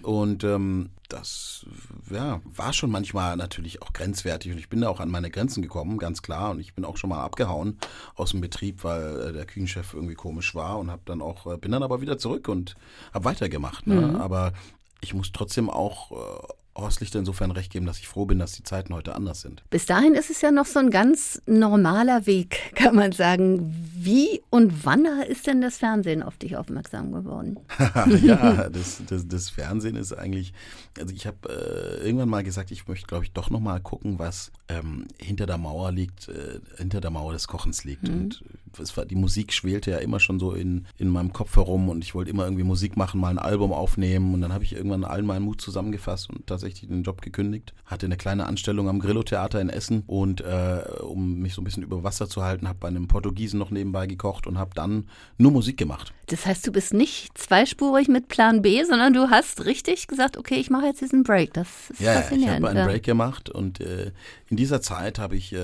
Und 0.03 0.43
ähm, 0.43 0.91
das 1.09 1.65
ja, 2.09 2.41
war 2.45 2.73
schon 2.73 2.91
manchmal 2.91 3.37
natürlich 3.37 3.81
auch 3.81 3.93
grenzwertig 3.93 4.51
und 4.51 4.57
ich 4.57 4.69
bin 4.69 4.81
da 4.81 4.89
auch 4.89 4.99
an 4.99 5.09
meine 5.09 5.29
Grenzen 5.29 5.61
gekommen, 5.61 5.97
ganz 5.97 6.21
klar. 6.21 6.51
Und 6.51 6.59
ich 6.59 6.73
bin 6.73 6.85
auch 6.85 6.97
schon 6.97 7.09
mal 7.09 7.23
abgehauen 7.23 7.77
aus 8.15 8.31
dem 8.31 8.41
Betrieb, 8.41 8.83
weil 8.83 9.29
äh, 9.29 9.33
der 9.33 9.45
Küchenchef 9.45 9.93
irgendwie 9.93 10.15
komisch 10.15 10.55
war 10.55 10.79
und 10.79 10.91
habe 10.91 11.01
dann 11.05 11.21
auch, 11.21 11.45
äh, 11.51 11.57
bin 11.57 11.71
dann 11.71 11.83
aber 11.83 12.01
wieder 12.01 12.17
zurück 12.17 12.47
und 12.47 12.75
habe 13.13 13.25
weitergemacht. 13.25 13.87
Ne? 13.87 13.95
Mhm. 14.01 14.15
Aber 14.15 14.53
ich 15.01 15.13
muss 15.13 15.31
trotzdem 15.31 15.69
auch 15.69 16.11
äh, 16.11 16.53
Horst 16.77 16.99
Lichter 16.99 17.19
insofern 17.19 17.51
recht 17.51 17.71
geben, 17.71 17.85
dass 17.85 17.99
ich 17.99 18.07
froh 18.07 18.25
bin, 18.25 18.37
dass 18.37 18.51
die 18.51 18.63
Zeiten 18.63 18.93
heute 18.93 19.15
anders 19.15 19.41
sind. 19.41 19.63
Bis 19.69 19.85
dahin 19.85 20.13
ist 20.13 20.29
es 20.29 20.41
ja 20.41 20.51
noch 20.51 20.65
so 20.65 20.79
ein 20.79 20.91
ganz 20.91 21.41
normaler 21.45 22.25
Weg, 22.25 22.59
kann 22.75 22.95
man 22.95 23.11
sagen. 23.11 23.73
Wie 23.95 24.41
und 24.49 24.85
wann 24.85 25.05
ist 25.27 25.47
denn 25.47 25.61
das 25.61 25.77
Fernsehen 25.77 26.21
auf 26.21 26.37
dich 26.37 26.57
aufmerksam 26.57 27.11
geworden? 27.11 27.57
ja, 28.21 28.69
das, 28.69 29.01
das, 29.07 29.27
das, 29.27 29.49
Fernsehen 29.49 29.95
ist 29.95 30.13
eigentlich, 30.13 30.53
also 30.99 31.13
ich 31.13 31.25
habe 31.25 31.49
äh, 31.49 32.05
irgendwann 32.05 32.29
mal 32.29 32.43
gesagt, 32.43 32.71
ich 32.71 32.87
möchte, 32.87 33.07
glaube 33.07 33.23
ich, 33.23 33.31
doch 33.31 33.49
noch 33.49 33.59
mal 33.59 33.79
gucken, 33.79 34.19
was 34.19 34.51
ähm, 34.67 35.07
hinter 35.19 35.45
der 35.45 35.57
Mauer 35.57 35.91
liegt, 35.91 36.27
äh, 36.27 36.59
hinter 36.77 37.01
der 37.01 37.09
Mauer 37.09 37.33
des 37.33 37.47
Kochens 37.47 37.83
liegt. 37.83 38.07
Mhm. 38.07 38.15
Und 38.15 38.43
es 38.79 38.95
war, 38.97 39.05
die 39.05 39.15
Musik 39.15 39.53
schwelte 39.53 39.91
ja 39.91 39.97
immer 39.97 40.19
schon 40.19 40.39
so 40.39 40.51
in, 40.51 40.85
in 40.97 41.09
meinem 41.09 41.33
Kopf 41.33 41.55
herum 41.55 41.89
und 41.89 42.03
ich 42.03 42.13
wollte 42.13 42.31
immer 42.31 42.43
irgendwie 42.43 42.63
Musik 42.63 42.97
machen, 42.97 43.19
mal 43.19 43.29
ein 43.29 43.39
Album 43.39 43.71
aufnehmen 43.71 44.33
und 44.33 44.41
dann 44.41 44.53
habe 44.53 44.63
ich 44.63 44.73
irgendwann 44.73 45.03
allen 45.03 45.25
meinen 45.25 45.45
Mut 45.45 45.61
zusammengefasst 45.61 46.29
und 46.29 46.45
tatsächlich 46.47 46.64
tatsächlich 46.65 46.89
den 46.89 47.03
Job 47.03 47.21
gekündigt, 47.21 47.73
hatte 47.85 48.05
eine 48.05 48.17
kleine 48.17 48.47
Anstellung 48.47 48.89
am 48.89 48.99
Grillo-Theater 48.99 49.61
in 49.61 49.69
Essen 49.69 50.03
und 50.07 50.41
äh, 50.41 50.81
um 51.01 51.39
mich 51.39 51.53
so 51.53 51.61
ein 51.61 51.63
bisschen 51.63 51.83
über 51.83 52.03
Wasser 52.03 52.27
zu 52.27 52.43
halten, 52.43 52.67
habe 52.67 52.79
bei 52.79 52.87
einem 52.87 53.07
Portugiesen 53.07 53.59
noch 53.59 53.69
nebenbei 53.69 54.07
gekocht 54.07 54.47
und 54.47 54.57
habe 54.57 54.71
dann 54.73 55.07
nur 55.37 55.51
Musik 55.51 55.77
gemacht. 55.77 56.13
Das 56.27 56.45
heißt, 56.45 56.65
du 56.65 56.71
bist 56.71 56.93
nicht 56.93 57.37
zweispurig 57.37 58.07
mit 58.07 58.27
Plan 58.27 58.63
B, 58.63 58.83
sondern 58.83 59.13
du 59.13 59.29
hast 59.29 59.65
richtig 59.65 60.07
gesagt, 60.07 60.37
okay, 60.37 60.55
ich 60.55 60.71
mache 60.71 60.87
jetzt 60.87 61.01
diesen 61.01 61.23
Break. 61.23 61.53
Das 61.53 61.91
ist 61.91 62.01
ja, 62.01 62.13
faszinierend. 62.13 62.47
Ja, 62.49 62.57
ich 62.57 62.63
habe 62.63 62.79
einen 62.79 62.87
Break 62.87 63.03
gemacht 63.03 63.49
und 63.49 63.79
äh, 63.79 64.11
in 64.47 64.57
dieser 64.57 64.81
Zeit 64.81 65.19
habe 65.19 65.35
ich 65.35 65.53
äh, 65.53 65.57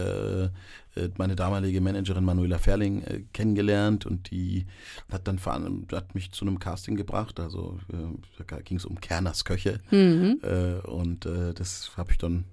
äh, 0.44 0.50
meine 1.18 1.36
damalige 1.36 1.82
Managerin 1.82 2.24
Manuela 2.24 2.58
Ferling 2.58 3.04
äh, 3.04 3.22
kennengelernt 3.34 4.06
und 4.06 4.32
die 4.32 4.66
hat 5.12 5.28
dann 5.28 5.40
hat 5.92 6.16
mich 6.16 6.32
zu 6.32 6.46
einem 6.46 6.60
Casting 6.60 6.96
gebracht. 6.96 7.40
Also 7.40 7.80
äh, 7.92 8.44
da 8.46 8.60
ging 8.62 8.78
es 8.78 8.86
um 8.86 9.00
Kerners 9.00 9.46
Köche. 9.46 9.80
Mhm. 9.92 10.40
äh, 10.44 10.86
und 10.88 11.26
äh, 11.26 11.54
das 11.54 11.92
habe 11.98 12.12
ich 12.12 12.18
dann 12.18 12.46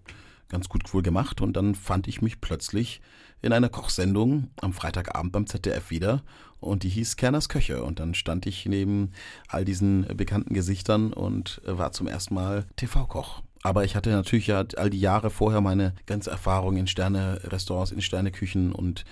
ganz 0.48 0.68
gut 0.68 0.92
wohl 0.94 1.02
gemacht. 1.02 1.40
Und 1.40 1.56
dann 1.56 1.74
fand 1.74 2.08
ich 2.08 2.22
mich 2.22 2.40
plötzlich 2.40 3.00
in 3.42 3.52
einer 3.52 3.68
Kochsendung 3.68 4.50
am 4.60 4.72
Freitagabend 4.72 5.32
beim 5.32 5.46
ZDF 5.46 5.90
wieder. 5.90 6.22
Und 6.60 6.82
die 6.82 6.88
hieß 6.88 7.16
Kerners 7.16 7.48
Köche. 7.48 7.84
Und 7.84 8.00
dann 8.00 8.14
stand 8.14 8.46
ich 8.46 8.66
neben 8.66 9.12
all 9.48 9.64
diesen 9.64 10.06
bekannten 10.16 10.54
Gesichtern 10.54 11.12
und 11.12 11.60
war 11.64 11.92
zum 11.92 12.08
ersten 12.08 12.34
Mal 12.34 12.66
TV-Koch 12.76 13.42
Aber 13.62 13.84
ich 13.84 13.96
hatte 13.96 14.10
natürlich 14.10 14.46
ja 14.46 14.64
all 14.76 14.90
die 14.90 15.00
Jahre 15.00 15.30
vorher 15.30 15.60
meine 15.60 15.94
ganze 16.06 16.30
Erfahrung 16.30 16.76
in 16.76 16.86
Sterne-Restaurants, 16.86 17.92
in 17.92 18.02
Sterneküchen 18.02 18.72
und 18.72 19.04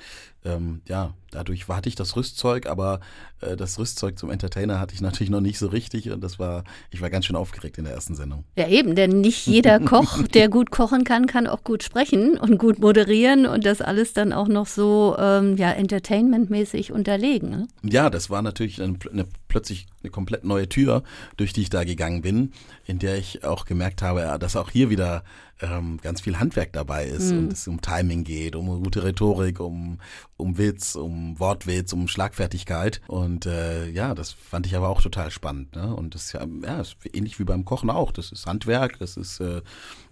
ähm, 0.47 0.81
ja, 0.89 1.13
dadurch 1.31 1.69
hatte 1.69 1.89
ich 1.89 1.97
das 1.97 2.17
Rüstzeug, 2.17 2.67
aber 2.67 3.01
äh, 3.41 3.57
das 3.57 3.79
Rüstzeug 3.79 4.19
zum 4.19 4.31
Entertainer 4.31 4.81
hatte 4.81 4.95
ich 4.95 5.01
natürlich 5.03 5.31
noch 5.31 5.41
nicht 5.41 5.59
so 5.59 5.67
richtig 5.67 6.11
und 6.11 6.23
das 6.23 6.39
war, 6.39 6.65
ich 6.91 7.01
war 7.01 7.11
ganz 7.11 7.27
schön 7.27 7.37
aufgeregt 7.37 7.79
in 7.79 7.85
der 7.85 7.95
ersten 7.95 8.15
Sendung. 8.15 8.45
Ja, 8.57 8.69
eben, 8.69 8.95
denn 8.95 9.21
nicht 9.21 9.47
jeder 9.47 9.81
Koch, 9.87 10.23
der 10.29 10.49
gut 10.49 10.71
kochen 10.71 11.05
kann, 11.05 11.27
kann 11.27 11.47
auch 11.47 11.65
gut 11.65 11.83
sprechen 11.83 12.39
und 12.39 12.59
gut 12.59 12.79
moderieren 12.79 13.47
und 13.47 13.67
das 13.67 13.81
alles 13.81 14.13
dann 14.13 14.33
auch 14.33 14.49
noch 14.49 14.67
so 14.67 15.17
ähm, 15.19 15.57
ja, 15.57 15.73
entertainmentmäßig 15.73 16.93
unterlegen. 16.93 17.51
Ne? 17.51 17.69
Ja, 17.83 18.11
das 18.11 18.31
war 18.31 18.43
natürlich 18.43 18.81
eine, 18.81 18.99
eine, 19.13 19.27
plötzlich 19.49 19.87
eine 20.03 20.11
komplett 20.11 20.45
neue 20.45 20.69
Tür, 20.69 21.03
durch 21.37 21.53
die 21.53 21.63
ich 21.63 21.71
da 21.71 21.85
gegangen 21.85 22.23
bin, 22.23 22.53
in 22.87 22.99
der 22.99 23.17
ich 23.17 23.45
auch 23.45 23.65
gemerkt 23.65 24.03
habe, 24.03 24.37
dass 24.39 24.57
auch 24.57 24.71
hier 24.71 24.91
wieder 24.91 25.25
ähm, 25.61 25.99
ganz 26.03 26.21
viel 26.21 26.39
Handwerk 26.39 26.73
dabei 26.73 27.07
ist 27.07 27.33
mhm. 27.33 27.39
und 27.39 27.53
es 27.53 27.67
um 27.67 27.81
Timing 27.81 28.25
geht, 28.25 28.57
um 28.57 28.83
gute 28.83 29.05
Rhetorik, 29.05 29.61
um, 29.61 29.99
um 30.37 30.59
Witz, 30.59 30.95
um 30.97 31.39
Wortwitz, 31.39 31.93
um 31.93 32.09
Schlagfertigkeit. 32.09 33.01
Und 33.07 33.47
äh, 33.47 33.89
ja, 33.89 34.15
das 34.15 34.33
fand 34.33 34.67
ich 34.67 34.77
aber 34.77 34.89
auch 34.89 35.01
total 35.01 35.31
spannend. 35.31 35.75
Ne? 35.75 35.95
Und 35.95 36.15
das 36.15 36.27
ist 36.27 36.33
ja, 36.33 36.47
ja 36.63 36.81
ist 36.81 36.97
ähnlich 37.13 37.39
wie 37.39 37.45
beim 37.45 37.65
Kochen 37.65 37.91
auch. 37.91 38.13
Das 38.13 38.33
ist 38.33 38.47
Handwerk, 38.47 38.99
das 38.99 39.17
ist 39.17 39.41
äh, 39.41 39.63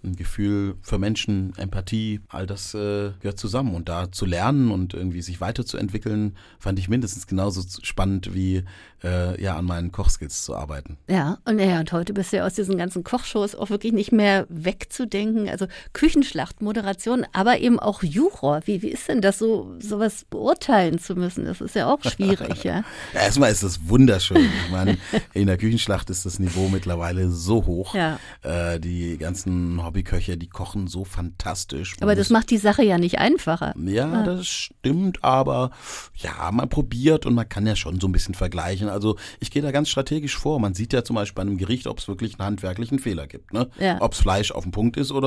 ein 0.02 0.16
Gefühl 0.16 0.76
für 0.82 0.98
Menschen, 0.98 1.52
Empathie, 1.56 2.20
all 2.28 2.46
das 2.46 2.74
äh, 2.74 3.12
gehört 3.20 3.38
zusammen. 3.38 3.74
Und 3.74 3.88
da 3.88 4.10
zu 4.10 4.26
lernen 4.26 4.70
und 4.70 4.94
irgendwie 4.94 5.22
sich 5.22 5.40
weiterzuentwickeln, 5.40 6.36
fand 6.58 6.78
ich 6.78 6.88
mindestens 6.88 7.26
genauso 7.26 7.62
spannend 7.82 8.34
wie 8.34 8.64
äh, 9.02 9.40
ja 9.40 9.56
an 9.56 9.66
meinen 9.66 9.92
Kochskills 9.92 10.42
zu 10.42 10.56
arbeiten. 10.56 10.96
Ja, 11.08 11.38
und 11.44 11.58
ja, 11.58 11.80
und 11.80 11.92
heute 11.92 12.12
bist 12.12 12.32
du 12.32 12.38
ja 12.38 12.46
aus 12.46 12.54
diesen 12.54 12.78
ganzen 12.78 13.04
Kochshows 13.04 13.54
auch 13.54 13.70
wirklich 13.70 13.92
nicht 13.92 14.12
mehr 14.12 14.46
wegzudenken. 14.48 15.33
Also 15.48 15.66
Küchenschlacht, 15.92 16.62
Moderation, 16.62 17.26
aber 17.32 17.58
eben 17.58 17.78
auch 17.78 18.02
Juror. 18.02 18.62
Wie, 18.64 18.82
wie 18.82 18.88
ist 18.88 19.08
denn 19.08 19.20
das 19.20 19.38
so, 19.38 19.74
sowas 19.78 20.24
beurteilen 20.28 20.98
zu 20.98 21.14
müssen? 21.14 21.44
Das 21.44 21.60
ist 21.60 21.74
ja 21.74 21.92
auch 21.92 22.02
schwierig, 22.02 22.64
ja. 22.64 22.84
ja 23.14 23.20
erstmal 23.20 23.50
ist 23.50 23.62
das 23.62 23.88
wunderschön. 23.88 24.48
Ich 24.64 24.70
meine, 24.70 24.98
in 25.32 25.46
der 25.46 25.58
Küchenschlacht 25.58 26.10
ist 26.10 26.26
das 26.26 26.38
Niveau 26.38 26.68
mittlerweile 26.68 27.30
so 27.30 27.66
hoch. 27.66 27.94
Ja. 27.94 28.18
Äh, 28.42 28.80
die 28.80 29.18
ganzen 29.18 29.84
Hobbyköche, 29.84 30.36
die 30.36 30.48
kochen 30.48 30.86
so 30.86 31.04
fantastisch. 31.04 31.96
Aber 32.00 32.14
das 32.14 32.30
macht 32.30 32.50
die 32.50 32.58
Sache 32.58 32.82
ja 32.82 32.98
nicht 32.98 33.18
einfacher. 33.18 33.74
Ja, 33.78 34.08
ja, 34.08 34.22
das 34.22 34.46
stimmt, 34.46 35.22
aber 35.24 35.70
ja, 36.14 36.50
man 36.52 36.68
probiert 36.68 37.26
und 37.26 37.34
man 37.34 37.48
kann 37.48 37.66
ja 37.66 37.76
schon 37.76 38.00
so 38.00 38.08
ein 38.08 38.12
bisschen 38.12 38.34
vergleichen. 38.34 38.88
Also 38.88 39.16
ich 39.40 39.50
gehe 39.50 39.62
da 39.62 39.70
ganz 39.70 39.88
strategisch 39.88 40.36
vor. 40.36 40.60
Man 40.60 40.74
sieht 40.74 40.92
ja 40.92 41.04
zum 41.04 41.16
Beispiel 41.16 41.34
bei 41.34 41.42
einem 41.42 41.58
Gericht, 41.58 41.86
ob 41.86 41.98
es 41.98 42.08
wirklich 42.08 42.38
einen 42.38 42.46
handwerklichen 42.46 42.98
Fehler 42.98 43.26
gibt. 43.26 43.52
Ne? 43.52 43.68
Ja. 43.78 44.00
Ob 44.00 44.12
es 44.12 44.20
Fleisch 44.20 44.52
auf 44.52 44.64
dem 44.64 44.72
Punkt 44.72 44.96
ist 44.96 45.12
oder 45.12 45.23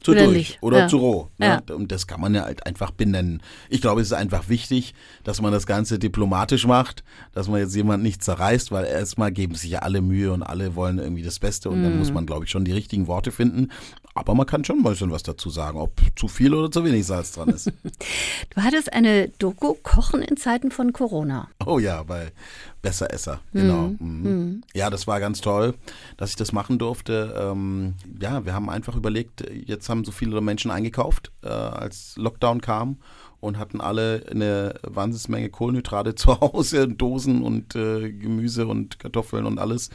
zu 0.00 0.12
oder 0.12 0.24
durch 0.24 0.36
nicht. 0.36 0.62
oder 0.62 0.78
ja. 0.80 0.88
zu 0.88 0.98
roh. 0.98 1.28
Ne? 1.38 1.62
Ja. 1.68 1.74
Und 1.74 1.92
das 1.92 2.06
kann 2.06 2.20
man 2.20 2.34
ja 2.34 2.44
halt 2.44 2.66
einfach 2.66 2.90
benennen. 2.90 3.42
Ich 3.68 3.80
glaube, 3.80 4.00
es 4.00 4.08
ist 4.08 4.12
einfach 4.12 4.48
wichtig, 4.48 4.94
dass 5.24 5.40
man 5.40 5.52
das 5.52 5.66
Ganze 5.66 5.98
diplomatisch 5.98 6.66
macht, 6.66 7.02
dass 7.32 7.48
man 7.48 7.60
jetzt 7.60 7.74
jemand 7.74 8.02
nicht 8.02 8.22
zerreißt, 8.22 8.70
weil 8.70 8.84
erstmal 8.84 9.32
geben 9.32 9.54
sich 9.54 9.70
ja 9.70 9.80
alle 9.80 10.00
Mühe 10.00 10.32
und 10.32 10.42
alle 10.42 10.74
wollen 10.76 10.98
irgendwie 10.98 11.22
das 11.22 11.38
Beste 11.38 11.70
und 11.70 11.80
mm. 11.80 11.84
dann 11.84 11.98
muss 11.98 12.08
mhm. 12.08 12.14
man, 12.14 12.26
glaube 12.26 12.44
ich, 12.44 12.50
schon 12.50 12.64
die 12.64 12.72
richtigen 12.72 13.06
Worte 13.06 13.32
finden. 13.32 13.70
Aber 14.14 14.34
man 14.34 14.46
kann 14.46 14.64
schon 14.64 14.82
mal 14.82 14.96
schon 14.96 15.12
was 15.12 15.22
dazu 15.22 15.48
sagen, 15.50 15.78
ob 15.78 15.92
zu 16.16 16.26
viel 16.26 16.52
oder 16.54 16.70
zu 16.70 16.84
wenig 16.84 17.06
Salz 17.06 17.32
dran 17.32 17.48
ist. 17.50 17.66
du 18.50 18.62
hattest 18.62 18.92
eine 18.92 19.28
Doku 19.38 19.74
Kochen 19.82 20.22
in 20.22 20.36
Zeiten 20.36 20.70
von 20.70 20.92
Corona. 20.92 21.48
Oh 21.68 21.78
ja, 21.78 22.02
bei 22.02 22.32
Besseresser, 22.80 23.40
genau. 23.52 23.88
Mhm. 23.98 24.22
Mhm. 24.22 24.64
Ja, 24.72 24.88
das 24.88 25.06
war 25.06 25.20
ganz 25.20 25.42
toll, 25.42 25.74
dass 26.16 26.30
ich 26.30 26.36
das 26.36 26.52
machen 26.52 26.78
durfte. 26.78 27.34
Ähm, 27.38 27.94
ja, 28.18 28.46
wir 28.46 28.54
haben 28.54 28.70
einfach 28.70 28.96
überlegt, 28.96 29.44
jetzt 29.52 29.90
haben 29.90 30.06
so 30.06 30.10
viele 30.10 30.40
Menschen 30.40 30.70
eingekauft, 30.70 31.30
äh, 31.42 31.48
als 31.48 32.16
Lockdown 32.16 32.62
kam 32.62 32.96
und 33.40 33.58
hatten 33.58 33.82
alle 33.82 34.24
eine 34.30 34.76
Wahnsinnsmenge 34.82 35.50
Kohlenhydrate 35.50 36.14
zu 36.16 36.40
Hause, 36.40 36.88
Dosen 36.88 37.42
und 37.42 37.76
äh, 37.76 38.12
Gemüse 38.12 38.66
und 38.66 38.98
Kartoffeln 38.98 39.44
und 39.44 39.58
alles 39.58 39.90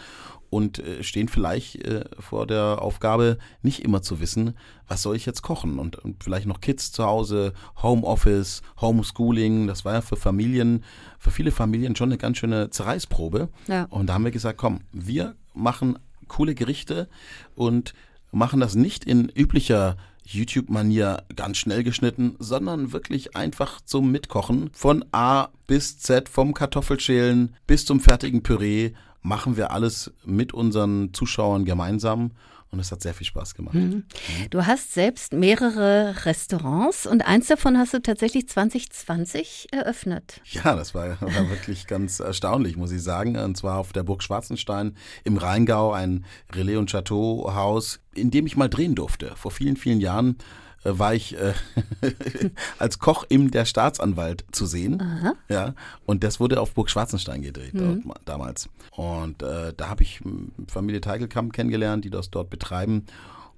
und 0.54 0.80
äh, 0.80 1.04
stehen 1.04 1.28
vielleicht 1.28 1.84
äh, 1.84 2.06
vor 2.20 2.46
der 2.46 2.82
Aufgabe, 2.82 3.40
nicht 3.64 3.84
immer 3.84 4.04
zu 4.04 4.20
wissen, 4.20 4.56
was 4.88 5.02
soll 5.02 5.16
ich 5.16 5.26
jetzt 5.26 5.42
kochen 5.42 5.80
und, 5.80 5.96
und, 5.98 6.24
vielleicht 6.24 6.46
noch 6.46 6.62
Kids 6.62 6.92
zu 6.92 7.04
Hause, 7.06 7.54
Homeoffice, 7.82 8.62
Homeschooling, 8.80 9.66
das 9.66 9.84
war 9.84 9.94
ja 9.96 10.02
für 10.02 10.16
Familien, 10.16 10.84
für 11.18 11.32
viele 11.32 11.52
Familien 11.52 11.96
schon 11.96 12.10
eine 12.10 12.20
ganz 12.20 12.38
schöne 12.38 12.70
Zerreißprobe. 12.70 13.50
Ja. 13.68 13.86
Und 13.90 14.08
da 14.08 14.14
haben 14.14 14.26
wir 14.26 14.32
gesagt, 14.32 14.60
komm, 14.60 14.82
wir 14.92 15.36
machen 15.54 15.98
coole 16.28 16.54
Gerichte 16.54 17.10
und 17.56 17.94
machen 18.32 18.60
das 18.60 18.76
nicht 18.76 19.06
in 19.06 19.30
üblicher 19.30 19.98
YouTube-Manier 20.26 21.24
ganz 21.36 21.58
schnell 21.58 21.84
geschnitten, 21.84 22.36
sondern 22.40 22.94
wirklich 22.94 23.36
einfach 23.36 23.82
zum 23.82 24.12
Mitkochen. 24.12 24.70
Von 24.74 25.04
A 25.12 25.50
bis 25.68 25.98
Z, 25.98 26.30
vom 26.30 26.54
Kartoffelschälen 26.54 27.56
bis 27.68 27.86
zum 27.86 28.00
fertigen 28.00 28.44
Püree 28.44 28.94
machen 29.24 29.58
wir 29.58 29.72
alles 29.72 30.12
mit 30.26 30.54
unseren 30.54 31.14
Zuschauern 31.14 31.66
gemeinsam. 31.66 32.32
Und 32.70 32.80
es 32.80 32.92
hat 32.92 33.04
sehr 33.04 33.14
viel 33.14 33.28
Spaß 33.28 33.54
gemacht. 33.54 33.76
Mhm. 33.76 34.04
Du 34.50 34.66
hast 34.66 34.96
selbst 34.96 35.32
mehrere 35.32 36.26
Restaurants 36.26 37.06
und 37.06 37.22
eins 37.22 37.46
davon 37.46 37.78
hast 37.78 37.94
du 37.94 38.02
tatsächlich 38.02 38.50
2020 38.50 39.68
eröffnet. 39.72 40.42
Ja, 40.46 40.76
das 40.76 40.96
war, 40.96 41.10
war 41.22 41.50
wirklich 41.52 41.86
ganz 41.86 42.20
erstaunlich, 42.20 42.76
muss 42.76 42.92
ich 42.92 43.04
sagen. 43.04 43.38
Und 43.38 43.58
zwar 43.58 43.78
auf 43.78 43.94
der 43.94 44.02
Burg 44.02 44.24
Schwarzenstein 44.24 44.98
im 45.24 45.38
Rheingau, 45.38 45.92
ein 45.92 46.26
Relais- 46.52 46.78
und 46.78 46.90
Chateau-Haus, 46.90 48.00
in 48.16 48.32
dem 48.32 48.48
ich 48.48 48.58
mal 48.58 48.70
drehen 48.70 48.96
durfte. 48.96 49.34
Vor 49.36 49.52
vielen, 49.52 49.78
vielen 49.78 50.02
Jahren 50.02 50.40
war 50.84 51.14
ich 51.14 51.38
äh, 51.38 51.54
als 52.80 53.00
Koch 53.00 53.26
im 53.30 53.52
Der 53.52 53.66
Staatsanwalt 53.66 54.46
zu 54.52 54.66
sehen. 54.66 55.02
Aha. 55.02 55.34
Ja, 55.50 55.74
und 56.06 56.24
das 56.24 56.40
wurde 56.40 56.60
auf 56.60 56.74
Burg 56.74 56.90
Schwarzenstein 56.90 57.42
gedreht 57.42 57.74
mhm. 57.74 58.04
dort, 58.06 58.22
damals. 58.26 58.70
Und 58.92 59.42
äh, 59.44 59.74
da 59.76 59.90
habe 59.90 60.04
ich 60.04 60.22
Familie 60.68 61.02
Teigelkamp 61.02 61.54
kennengelernt, 61.54 62.06
die 62.06 62.10
das 62.10 62.30
dort 62.30 62.50
betreiben. 62.50 63.06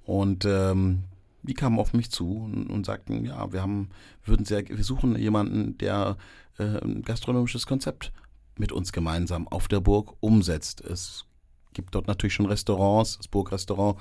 Und 0.04 0.44
ähm, 0.44 1.04
die 1.42 1.54
kamen 1.54 1.78
auf 1.78 1.92
mich 1.92 2.10
zu 2.10 2.44
und, 2.44 2.70
und, 2.70 2.86
sagten, 2.86 3.24
ja, 3.24 3.52
wir 3.52 3.62
haben, 3.62 3.90
würden 4.24 4.44
sehr, 4.44 4.68
wir 4.68 4.84
suchen 4.84 5.16
jemanden, 5.16 5.78
der 5.78 6.16
äh, 6.58 6.64
ein 6.64 7.02
gastronomisches 7.02 7.66
Konzept 7.66 8.12
mit 8.56 8.72
uns 8.72 8.92
gemeinsam 8.92 9.46
auf 9.48 9.68
der 9.68 9.80
Burg 9.80 10.14
umsetzt. 10.20 10.80
Es 10.80 11.24
gibt 11.72 11.94
dort 11.94 12.06
natürlich 12.06 12.34
schon 12.34 12.46
Restaurants, 12.46 13.18
das 13.18 13.28
Burgrestaurant 13.28 13.98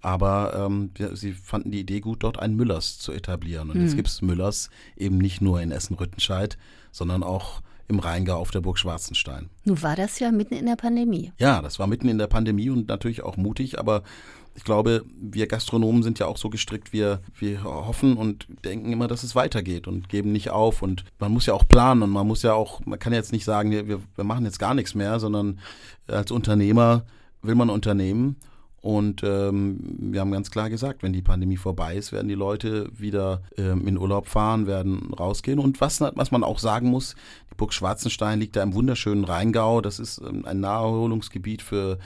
aber 0.00 0.66
ähm, 0.66 0.90
sie 1.14 1.32
fanden 1.32 1.70
die 1.70 1.80
Idee 1.80 2.00
gut, 2.00 2.22
dort 2.22 2.38
einen 2.38 2.56
Müllers 2.56 2.98
zu 2.98 3.12
etablieren. 3.12 3.70
Und 3.70 3.78
mhm. 3.78 3.84
jetzt 3.84 3.96
gibt 3.96 4.08
es 4.08 4.22
Müllers 4.22 4.70
eben 4.96 5.18
nicht 5.18 5.40
nur 5.40 5.60
in 5.60 5.70
Essen-Rüttenscheid, 5.70 6.56
sondern 6.92 7.22
auch 7.22 7.62
im 7.88 7.98
Rheingau 7.98 8.36
auf 8.36 8.50
der 8.50 8.60
Burg 8.60 8.78
Schwarzenstein. 8.78 9.48
Nun 9.64 9.82
war 9.82 9.96
das 9.96 10.18
ja 10.18 10.32
mitten 10.32 10.54
in 10.54 10.66
der 10.66 10.76
Pandemie. 10.76 11.32
Ja, 11.38 11.62
das 11.62 11.78
war 11.78 11.86
mitten 11.86 12.08
in 12.08 12.18
der 12.18 12.26
Pandemie 12.26 12.70
und 12.70 12.88
natürlich 12.88 13.22
auch 13.22 13.36
mutig, 13.36 13.78
aber 13.78 14.02
ich 14.56 14.64
glaube, 14.64 15.04
wir 15.20 15.46
Gastronomen 15.46 16.02
sind 16.02 16.18
ja 16.18 16.26
auch 16.26 16.38
so 16.38 16.48
gestrickt, 16.48 16.92
wir, 16.92 17.20
wir 17.38 17.62
hoffen 17.62 18.16
und 18.16 18.46
denken 18.64 18.90
immer, 18.90 19.06
dass 19.06 19.22
es 19.22 19.34
weitergeht 19.34 19.86
und 19.86 20.08
geben 20.08 20.32
nicht 20.32 20.50
auf. 20.50 20.80
Und 20.80 21.04
man 21.18 21.30
muss 21.30 21.44
ja 21.44 21.52
auch 21.52 21.68
planen 21.68 22.02
und 22.02 22.10
man 22.10 22.26
muss 22.26 22.42
ja 22.42 22.54
auch, 22.54 22.80
man 22.86 22.98
kann 22.98 23.12
jetzt 23.12 23.32
nicht 23.32 23.44
sagen, 23.44 23.70
wir, 23.70 23.86
wir 23.88 24.24
machen 24.24 24.46
jetzt 24.46 24.58
gar 24.58 24.72
nichts 24.72 24.94
mehr, 24.94 25.20
sondern 25.20 25.60
als 26.06 26.30
Unternehmer 26.30 27.04
will 27.42 27.54
man 27.54 27.68
unternehmen. 27.68 28.36
Und 28.86 29.24
ähm, 29.24 29.80
wir 29.98 30.20
haben 30.20 30.30
ganz 30.30 30.52
klar 30.52 30.70
gesagt, 30.70 31.02
wenn 31.02 31.12
die 31.12 31.20
Pandemie 31.20 31.56
vorbei 31.56 31.96
ist, 31.96 32.12
werden 32.12 32.28
die 32.28 32.34
Leute 32.34 32.88
wieder 32.96 33.42
ähm, 33.58 33.88
in 33.88 33.98
Urlaub 33.98 34.28
fahren, 34.28 34.68
werden 34.68 35.12
rausgehen. 35.12 35.58
Und 35.58 35.80
was, 35.80 36.00
was 36.00 36.30
man 36.30 36.44
auch 36.44 36.60
sagen 36.60 36.88
muss, 36.88 37.16
die 37.50 37.56
Burg 37.56 37.72
Schwarzenstein 37.72 38.38
liegt 38.38 38.54
da 38.54 38.62
im 38.62 38.74
wunderschönen 38.74 39.24
Rheingau. 39.24 39.80
Das 39.80 39.98
ist 39.98 40.18
ähm, 40.18 40.46
ein 40.46 40.60
Naherholungsgebiet 40.60 41.62
für 41.62 41.98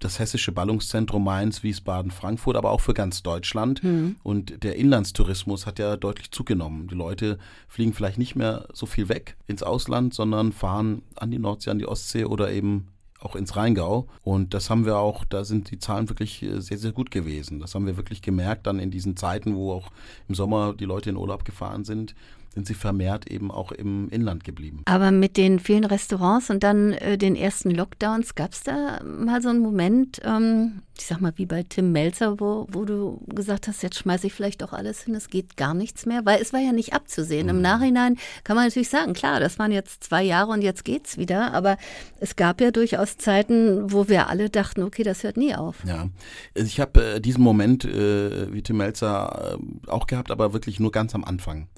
das 0.00 0.18
hessische 0.18 0.52
Ballungszentrum 0.52 1.24
Mainz, 1.24 1.62
Wiesbaden, 1.62 2.10
Frankfurt, 2.10 2.56
aber 2.56 2.72
auch 2.72 2.82
für 2.82 2.92
ganz 2.92 3.22
Deutschland. 3.22 3.82
Mhm. 3.82 4.16
Und 4.22 4.62
der 4.64 4.76
Inlandstourismus 4.76 5.64
hat 5.64 5.78
ja 5.78 5.96
deutlich 5.96 6.30
zugenommen. 6.30 6.88
Die 6.88 6.94
Leute 6.94 7.38
fliegen 7.68 7.94
vielleicht 7.94 8.18
nicht 8.18 8.36
mehr 8.36 8.68
so 8.74 8.84
viel 8.84 9.08
weg 9.08 9.38
ins 9.46 9.62
Ausland, 9.62 10.12
sondern 10.12 10.52
fahren 10.52 11.00
an 11.16 11.30
die 11.30 11.38
Nordsee, 11.38 11.70
an 11.70 11.78
die 11.78 11.88
Ostsee 11.88 12.26
oder 12.26 12.52
eben 12.52 12.88
auch 13.24 13.36
ins 13.36 13.56
Rheingau. 13.56 14.06
Und 14.22 14.54
das 14.54 14.70
haben 14.70 14.84
wir 14.84 14.98
auch, 14.98 15.24
da 15.24 15.44
sind 15.44 15.70
die 15.70 15.78
Zahlen 15.78 16.08
wirklich 16.08 16.42
äh, 16.42 16.60
sehr, 16.60 16.78
sehr 16.78 16.92
gut 16.92 17.10
gewesen. 17.10 17.60
Das 17.60 17.74
haben 17.74 17.86
wir 17.86 17.96
wirklich 17.96 18.22
gemerkt 18.22 18.66
dann 18.66 18.78
in 18.78 18.90
diesen 18.90 19.16
Zeiten, 19.16 19.54
wo 19.56 19.72
auch 19.72 19.90
im 20.28 20.34
Sommer 20.34 20.74
die 20.74 20.84
Leute 20.84 21.10
in 21.10 21.16
Urlaub 21.16 21.44
gefahren 21.44 21.84
sind, 21.84 22.14
sind 22.54 22.66
sie 22.66 22.74
vermehrt 22.74 23.30
eben 23.30 23.50
auch 23.50 23.72
im 23.72 24.08
Inland 24.10 24.44
geblieben. 24.44 24.82
Aber 24.84 25.10
mit 25.10 25.36
den 25.36 25.58
vielen 25.58 25.84
Restaurants 25.84 26.50
und 26.50 26.62
dann 26.62 26.92
äh, 26.92 27.16
den 27.16 27.34
ersten 27.34 27.70
Lockdowns, 27.70 28.34
gab 28.34 28.52
es 28.52 28.62
da 28.62 29.02
mal 29.04 29.40
so 29.40 29.48
einen 29.48 29.60
Moment, 29.60 30.20
ähm, 30.24 30.82
ich 30.98 31.06
sag 31.06 31.20
mal 31.20 31.32
wie 31.36 31.46
bei 31.46 31.62
Tim 31.62 31.92
Melzer, 31.92 32.38
wo, 32.40 32.66
wo 32.70 32.84
du 32.84 33.22
gesagt 33.26 33.68
hast, 33.68 33.82
jetzt 33.82 33.98
schmeiße 33.98 34.26
ich 34.26 34.34
vielleicht 34.34 34.62
auch 34.62 34.72
alles 34.72 35.02
hin, 35.02 35.14
es 35.14 35.28
geht 35.28 35.56
gar 35.56 35.72
nichts 35.72 36.04
mehr, 36.04 36.26
weil 36.26 36.40
es 36.42 36.52
war 36.52 36.60
ja 36.60 36.72
nicht 36.72 36.92
abzusehen. 36.92 37.44
Mhm. 37.44 37.56
Im 37.56 37.62
Nachhinein 37.62 38.16
kann 38.44 38.56
man 38.56 38.66
natürlich 38.66 38.90
sagen, 38.90 39.14
klar, 39.14 39.40
das 39.40 39.58
waren 39.58 39.72
jetzt 39.72 40.04
zwei 40.04 40.22
Jahre 40.22 40.52
und 40.52 40.62
jetzt 40.62 40.84
geht's 40.84 41.16
wieder, 41.16 41.54
aber 41.54 41.78
es 42.20 42.36
gab 42.36 42.60
ja 42.60 42.70
durchaus 42.70 43.16
Zeiten, 43.16 43.90
wo 43.92 44.08
wir 44.08 44.28
alle 44.28 44.50
dachten, 44.50 44.82
okay, 44.82 45.02
das 45.02 45.22
hört 45.24 45.38
nie 45.38 45.54
auf. 45.54 45.76
Ja, 45.86 46.08
ich 46.54 46.80
habe 46.80 47.14
äh, 47.14 47.20
diesen 47.20 47.42
Moment 47.42 47.84
äh, 47.84 48.52
wie 48.52 48.62
Tim 48.62 48.76
Melzer 48.76 49.58
äh, 49.58 49.90
auch 49.90 50.06
gehabt, 50.06 50.30
aber 50.30 50.52
wirklich 50.52 50.78
nur 50.80 50.92
ganz 50.92 51.14
am 51.14 51.24
Anfang. 51.24 51.68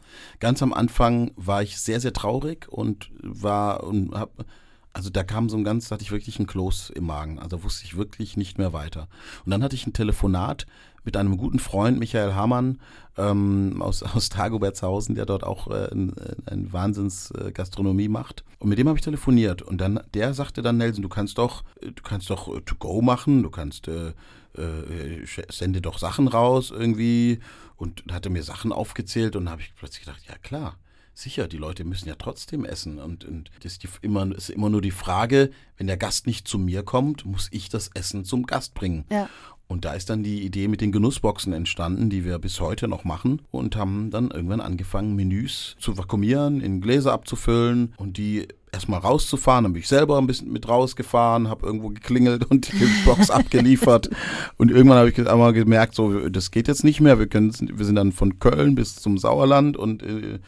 Ganz 0.41 0.63
am 0.65 0.73
Anfang 0.73 1.31
war 1.37 1.63
ich 1.63 1.79
sehr, 1.79 2.01
sehr 2.01 2.13
traurig 2.13 2.67
und 2.69 3.11
war 3.23 3.85
und 3.85 4.13
hab, 4.15 4.45
also 4.93 5.11
da 5.11 5.23
kam 5.23 5.49
so 5.49 5.57
ein 5.57 5.65
ganz, 5.65 5.91
hatte 5.91 6.03
ich 6.03 6.11
wirklich 6.11 6.39
ein 6.39 6.47
Kloß 6.47 6.91
im 6.91 7.07
Magen. 7.07 7.39
Also 7.39 7.63
wusste 7.63 7.85
ich 7.85 7.97
wirklich 7.97 8.37
nicht 8.37 8.59
mehr 8.59 8.73
weiter. 8.73 9.09
Und 9.45 9.51
dann 9.51 9.63
hatte 9.63 9.77
ich 9.77 9.87
ein 9.87 9.93
Telefonat 9.93 10.67
mit 11.05 11.17
einem 11.17 11.37
guten 11.37 11.59
Freund, 11.59 11.99
Michael 11.99 12.35
Hamann, 12.35 12.79
ähm, 13.17 13.83
aus, 13.83 14.03
aus 14.15 14.29
Tagobertshausen, 14.29 15.15
der 15.15 15.27
dort 15.27 15.45
auch 15.45 15.69
äh, 15.69 15.91
ein, 15.93 16.15
ein 16.47 16.73
Wahnsinns 16.73 17.31
äh, 17.33 18.09
macht. 18.09 18.45
Und 18.59 18.69
mit 18.69 18.79
dem 18.79 18.89
habe 18.89 18.99
ich 18.99 19.05
telefoniert. 19.05 19.63
Und 19.63 19.81
dann, 19.81 20.01
der 20.15 20.33
sagte 20.33 20.63
dann, 20.63 20.79
Nelson, 20.79 21.03
du 21.03 21.09
kannst 21.09 21.39
doch, 21.39 21.65
du 21.81 22.03
kannst 22.03 22.31
doch 22.31 22.49
äh, 22.57 22.61
to 22.63 22.75
go 22.77 23.03
machen, 23.03 23.43
du 23.43 23.51
kannst 23.51 23.89
äh, 23.89 24.13
äh, 24.57 25.27
sende 25.51 25.81
doch 25.81 25.99
Sachen 25.99 26.29
raus 26.29 26.71
irgendwie 26.71 27.41
und 27.77 28.05
hatte 28.11 28.31
mir 28.31 28.43
Sachen 28.43 28.73
aufgezählt 28.73 29.37
und 29.37 29.51
habe 29.51 29.63
ich 29.63 29.75
plötzlich 29.75 30.05
gedacht, 30.05 30.23
ja 30.29 30.37
klar, 30.39 30.79
sicher, 31.15 31.49
die 31.49 31.57
Leute 31.57 31.85
müssen 31.85 32.09
ja 32.09 32.17
trotzdem 32.17 32.65
essen 32.65 32.99
und, 32.99 33.25
und 33.25 33.51
das 33.63 33.73
ist, 33.73 33.83
die, 33.85 33.89
immer, 34.03 34.35
ist 34.35 34.51
immer 34.51 34.69
nur 34.69 34.83
die 34.83 34.91
Frage, 34.91 35.51
wenn 35.77 35.87
der 35.87 35.97
Gast 35.97 36.27
nicht 36.27 36.47
zu 36.49 36.59
mir 36.59 36.83
kommt, 36.83 37.25
muss 37.25 37.49
ich 37.53 37.69
das 37.69 37.89
Essen 37.95 38.25
zum 38.25 38.45
Gast 38.45 38.75
bringen. 38.75 39.05
Ja. 39.11 39.29
Und 39.67 39.85
da 39.85 39.95
ist 39.95 40.11
dann 40.11 40.23
die 40.23 40.43
Idee 40.43 40.69
mit 40.69 40.81
den 40.81 40.93
Genussboxen 40.93 41.53
entstanden, 41.53 42.11
die 42.11 42.25
wir 42.25 42.39
bis 42.39 42.61
heute 42.61 42.87
noch 42.87 43.05
machen 43.05 43.43
und 43.51 43.77
haben 43.77 44.11
dann 44.11 44.31
irgendwann 44.31 44.61
angefangen, 44.61 45.17
Menüs 45.17 45.75
zu 45.79 45.97
vakuumieren, 45.97 46.61
in 46.61 46.81
Gläser 46.81 47.13
abzufüllen 47.13 47.95
und 47.97 48.19
die 48.19 48.47
erstmal 48.73 49.01
rauszufahren. 49.01 49.65
Dann 49.65 49.73
bin 49.73 49.81
ich 49.81 49.89
selber 49.89 50.19
ein 50.19 50.27
bisschen 50.27 50.53
mit 50.53 50.69
rausgefahren, 50.69 51.49
habe 51.49 51.67
irgendwo 51.67 51.89
geklingelt 51.89 52.45
und 52.51 52.71
die 52.73 52.87
Box 53.07 53.31
abgeliefert. 53.31 54.11
Und 54.59 54.71
irgendwann 54.71 54.99
habe 54.99 55.09
ich 55.09 55.29
einmal 55.29 55.55
gemerkt, 55.55 55.95
so, 55.95 56.29
das 56.29 56.51
geht 56.51 56.69
jetzt 56.69 56.85
nicht 56.85 57.01
mehr. 57.01 57.19
Wir, 57.19 57.27
können, 57.27 57.53
wir 57.59 57.87
sind 57.87 57.97
dann 57.97 58.13
von 58.13 58.39
Köln 58.39 58.75
bis 58.75 58.97
zum 58.97 59.17
Sauerland 59.17 59.77
und 59.77 60.03
äh, 60.03 60.41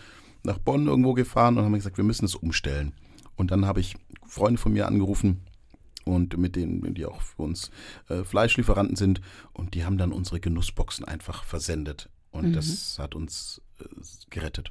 nach 0.42 0.58
Bonn 0.58 0.86
irgendwo 0.86 1.14
gefahren 1.14 1.56
und 1.56 1.64
haben 1.64 1.72
gesagt, 1.72 1.96
wir 1.96 2.04
müssen 2.04 2.26
es 2.26 2.34
umstellen. 2.34 2.92
Und 3.36 3.50
dann 3.50 3.66
habe 3.66 3.80
ich 3.80 3.96
Freunde 4.26 4.60
von 4.60 4.72
mir 4.72 4.86
angerufen, 4.86 5.40
und 6.06 6.36
mit 6.38 6.56
denen, 6.56 6.94
die 6.94 7.04
auch 7.04 7.20
für 7.20 7.42
uns 7.42 7.70
äh, 8.08 8.24
Fleischlieferanten 8.24 8.96
sind. 8.96 9.20
Und 9.52 9.74
die 9.74 9.84
haben 9.84 9.98
dann 9.98 10.12
unsere 10.12 10.40
Genussboxen 10.40 11.04
einfach 11.04 11.44
versendet. 11.44 12.08
Und 12.30 12.50
mhm. 12.50 12.52
das 12.52 12.98
hat 12.98 13.14
uns 13.14 13.60
äh, 13.80 13.84
gerettet. 14.30 14.70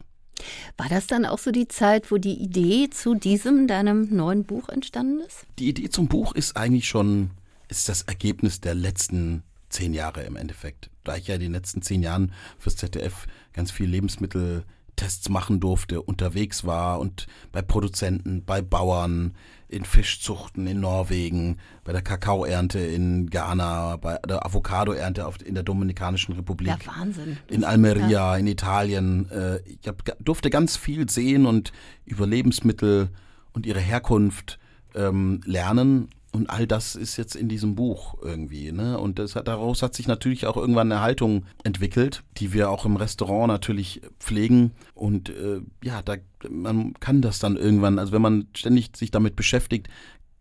War 0.77 0.89
das 0.89 1.08
dann 1.08 1.25
auch 1.25 1.39
so 1.39 1.51
die 1.51 1.68
Zeit, 1.68 2.12
wo 2.12 2.18
die 2.18 2.42
Idee 2.42 2.89
zu 2.89 3.15
diesem, 3.15 3.68
deinem 3.68 4.15
neuen 4.15 4.44
Buch 4.44 4.70
entstanden 4.70 5.22
ist? 5.22 5.46
Die 5.60 5.70
Idee 5.70 5.89
zum 5.89 6.08
Buch 6.08 6.34
ist 6.34 6.58
eigentlich 6.58 6.88
schon, 6.88 7.32
ist 7.68 7.89
das 7.89 8.04
Ergebnis 8.04 8.62
der 8.62 8.75
letzten 8.75 9.44
zehn 9.70 9.94
Jahre 9.94 10.24
im 10.24 10.36
Endeffekt. 10.36 10.89
Da 11.04 11.15
ich 11.15 11.27
ja 11.27 11.36
in 11.36 11.42
den 11.42 11.51
letzten 11.51 11.82
zehn 11.82 12.01
Jahren 12.01 12.34
fürs 12.58 12.75
ZDF 12.75 13.27
ganz 13.54 13.72
viel 13.72 13.89
Lebensmitteltests 13.89 15.30
machen 15.30 15.60
durfte, 15.60 16.01
unterwegs 16.01 16.65
war 16.65 17.00
und 17.00 17.27
bei 17.51 17.62
Produzenten, 17.62 18.44
bei 18.46 18.62
Bauern, 18.62 19.36
in 19.68 19.84
Fischzuchten 19.84 20.68
in 20.68 20.80
Norwegen, 20.80 21.58
bei 21.84 21.92
der 21.92 22.02
Kakaoernte 22.02 22.80
in 22.80 23.30
Ghana, 23.30 23.98
bei 23.98 24.18
der 24.28 24.46
Avocadoernte 24.46 25.28
in 25.44 25.56
der 25.56 25.64
Dominikanischen 25.64 26.34
Republik. 26.36 26.68
Ja, 26.68 26.98
Wahnsinn. 27.00 27.38
In 27.48 27.64
Almeria, 27.64 28.08
ja. 28.08 28.38
in 28.38 28.48
Italien. 28.48 29.30
Äh, 29.32 29.60
ich 29.62 29.88
hab, 29.88 30.04
durfte 30.24 30.50
ganz 30.50 30.78
viel 30.78 31.10
sehen 31.10 31.46
und 31.46 31.72
über 32.06 32.28
Lebensmittel 32.28 33.10
und 33.54 33.66
ihre 33.66 33.80
Herkunft 33.80 34.60
ähm, 34.94 35.42
lernen 35.46 36.10
und 36.36 36.50
all 36.50 36.68
das 36.68 36.96
ist 36.96 37.15
jetzt 37.15 37.36
in 37.36 37.48
diesem 37.48 37.75
Buch 37.75 38.15
irgendwie. 38.22 38.74
Ne? 38.74 39.00
Und 39.00 39.20
hat, 39.20 39.48
daraus 39.48 39.82
hat 39.82 39.96
sich 39.96 40.08
natürlich 40.08 40.46
auch 40.46 40.58
irgendwann 40.58 40.92
eine 40.92 41.01
Haltung 41.01 41.46
entwickelt, 41.63 42.24
die 42.38 42.51
wir 42.51 42.70
auch 42.70 42.86
im 42.86 42.98
Restaurant 42.98 43.48
natürlich 43.48 44.01
pflegen. 44.20 44.72
Und 44.94 45.30
äh, 45.30 45.62
ja, 45.82 46.01
da, 46.01 46.15
man 46.50 46.94
kann 46.96 47.22
das 47.22 47.39
dann 47.39 47.56
irgendwann, 47.56 48.00
also 48.00 48.12
wenn 48.12 48.22
man 48.22 48.48
ständig 48.54 48.98
sich 48.98 49.12
damit 49.12 49.38
beschäftigt, 49.38 49.88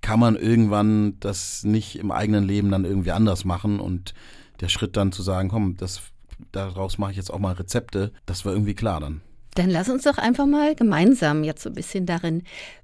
kann 0.00 0.18
man 0.18 0.34
irgendwann 0.34 1.18
das 1.20 1.62
nicht 1.62 1.96
im 1.96 2.10
eigenen 2.10 2.44
Leben 2.44 2.72
dann 2.72 2.84
irgendwie 2.84 3.12
anders 3.12 3.44
machen. 3.44 3.78
Und 3.78 4.14
der 4.60 4.68
Schritt 4.68 4.96
dann 4.96 5.12
zu 5.12 5.22
sagen, 5.22 5.48
komm, 5.48 5.76
das, 5.76 6.02
daraus 6.50 6.98
mache 6.98 7.12
ich 7.12 7.16
jetzt 7.16 7.30
auch 7.32 7.38
mal 7.38 7.52
Rezepte, 7.52 8.12
das 8.26 8.44
war 8.44 8.52
irgendwie 8.52 8.74
klar 8.74 8.98
dann. 8.98 9.20
Dann 9.54 9.70
lass 9.70 9.88
uns 9.88 10.02
doch 10.02 10.18
einfach 10.18 10.46
mal 10.46 10.74
gemeinsam 10.74 11.44
jetzt 11.44 11.62
so 11.62 11.70
ein 11.70 11.74
bisschen 11.74 12.06
darin 12.06 12.42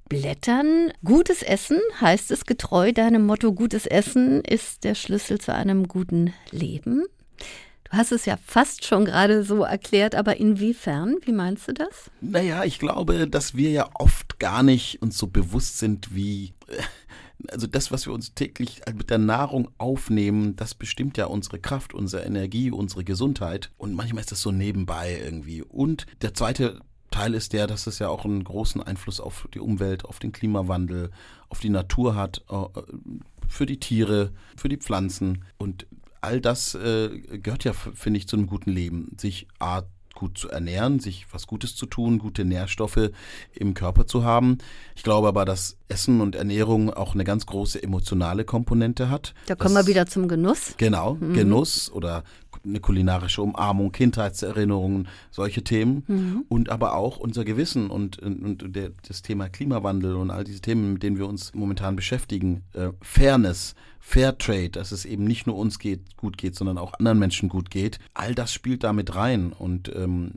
blättern. 0.09 0.93
Gutes 1.05 1.43
Essen 1.43 1.81
heißt 2.01 2.31
es 2.31 2.47
getreu 2.47 2.93
deinem 2.93 3.27
Motto, 3.27 3.53
gutes 3.53 3.87
Essen 3.87 4.43
ist 4.43 4.85
der 4.85 4.95
Schlüssel 4.95 5.41
zu 5.41 5.55
einem 5.55 5.89
guten 5.89 6.33
Leben. 6.51 7.05
Du 7.85 7.97
hast 7.97 8.13
es 8.13 8.25
ja 8.25 8.37
fast 8.45 8.85
schon 8.85 9.05
gerade 9.05 9.43
so 9.43 9.65
erklärt, 9.65 10.15
aber 10.15 10.37
inwiefern? 10.37 11.17
Wie 11.25 11.33
meinst 11.33 11.67
du 11.67 11.73
das? 11.73 12.11
Naja, 12.21 12.65
ich 12.65 12.79
glaube, 12.79 13.27
dass 13.27 13.57
wir 13.57 13.71
ja 13.71 13.89
oft 13.95 14.39
gar 14.39 14.63
nicht 14.63 15.03
uns 15.03 15.19
so 15.19 15.27
bewusst 15.27 15.79
sind, 15.79 16.15
wie 16.15 16.53
also 17.49 17.67
das, 17.67 17.91
was 17.91 18.07
wir 18.07 18.13
uns 18.13 18.35
täglich 18.35 18.83
mit 18.95 19.11
der 19.11 19.19
Nahrung 19.19 19.71
aufnehmen, 19.79 20.57
das 20.57 20.75
bestimmt 20.75 21.17
ja 21.17 21.27
unsere 21.27 21.59
Kraft, 21.59 21.95
unsere 21.95 22.23
Energie, 22.25 22.71
unsere 22.71 23.05
Gesundheit. 23.05 23.71
Und 23.79 23.95
manchmal 23.95 24.21
ist 24.21 24.33
das 24.33 24.43
so 24.43 24.53
nebenbei 24.53 25.21
irgendwie. 25.23 25.63
Und 25.63 26.07
der 26.23 26.35
zweite 26.35 26.81
Teil 27.11 27.35
ist 27.35 27.53
der, 27.53 27.67
dass 27.67 27.87
es 27.87 27.99
ja 27.99 28.09
auch 28.09 28.25
einen 28.25 28.45
großen 28.45 28.83
Einfluss 28.83 29.21
auf 29.21 29.49
die 29.55 29.61
Umwelt, 29.61 30.05
auf 30.05 30.19
den 30.19 30.33
Klimawandel, 30.33 31.11
auf 31.49 31.61
die 31.61 31.71
Natur 31.71 32.15
hat, 32.15 32.45
äh, 32.51 32.65
für 33.49 33.67
die 33.67 33.81
Tiere, 33.81 34.33
für 34.57 34.69
die 34.69 34.77
Pflanzen. 34.77 35.45
Und 35.59 35.87
all 36.21 36.41
das 36.41 36.75
äh, 36.75 37.39
gehört 37.39 37.65
ja, 37.65 37.73
finde 37.73 38.19
ich, 38.19 38.29
zu 38.29 38.37
einem 38.37 38.47
guten 38.47 38.71
Leben. 38.71 39.17
Sich 39.19 39.49
A, 39.59 39.83
gut 40.21 40.37
zu 40.37 40.51
ernähren, 40.51 41.01
sich 41.01 41.27
was 41.33 41.47
Gutes 41.47 41.75
zu 41.75 41.87
tun, 41.87 42.19
gute 42.19 42.45
Nährstoffe 42.45 43.11
im 43.55 43.73
Körper 43.73 44.07
zu 44.07 44.23
haben. 44.23 44.59
Ich 44.95 45.03
glaube 45.03 45.29
aber, 45.29 45.47
dass 45.47 45.79
Essen 45.89 46.21
und 46.21 46.37
Ernährung 46.37 46.93
auch 46.93 47.15
eine 47.15 47.25
ganz 47.25 47.47
große 47.47 47.83
emotionale 47.83 48.45
Komponente 48.45 49.09
hat. 49.09 49.35
Da 49.47 49.55
kommen 49.55 49.75
das, 49.75 49.87
wir 49.87 49.91
wieder 49.91 50.07
zum 50.07 50.29
Genuss. 50.29 50.75
Genau, 50.77 51.15
mhm. 51.15 51.33
Genuss 51.33 51.91
oder 51.91 52.23
eine 52.63 52.81
kulinarische 52.81 53.41
Umarmung, 53.41 53.93
Kindheitserinnerungen, 53.93 55.09
solche 55.31 55.65
Themen. 55.65 56.05
Mhm. 56.07 56.45
Und 56.51 56.69
aber 56.69 56.95
auch 56.95 57.17
unser 57.17 57.47
Gewissen 57.47 57.89
und, 57.89 58.19
und 58.19 58.77
der, 58.77 58.91
das 59.09 59.23
Thema 59.23 59.49
Klimawandel 59.49 60.17
und 60.17 60.31
all 60.31 60.45
diese 60.45 60.61
Themen, 60.61 60.93
mit 60.93 61.03
denen 61.03 61.17
wir 61.17 61.27
uns 61.27 61.55
momentan 61.55 61.97
beschäftigen. 61.97 62.63
Äh, 62.75 62.91
Fairness, 63.01 63.75
Fairtrade, 64.01 64.71
dass 64.71 64.93
es 64.93 65.05
eben 65.05 65.25
nicht 65.25 65.47
nur 65.47 65.57
uns 65.57 65.79
geht, 65.79 66.17
gut 66.17 66.39
geht, 66.39 66.57
sondern 66.57 66.79
auch 66.79 66.95
anderen 66.95 67.19
Menschen 67.19 67.49
gut 67.49 67.71
geht. 67.71 67.99
All 68.15 68.35
das 68.35 68.53
spielt 68.53 68.83
damit 68.83 69.15
rein. 69.15 69.53
Und 69.53 69.95
ähm, 69.95 70.33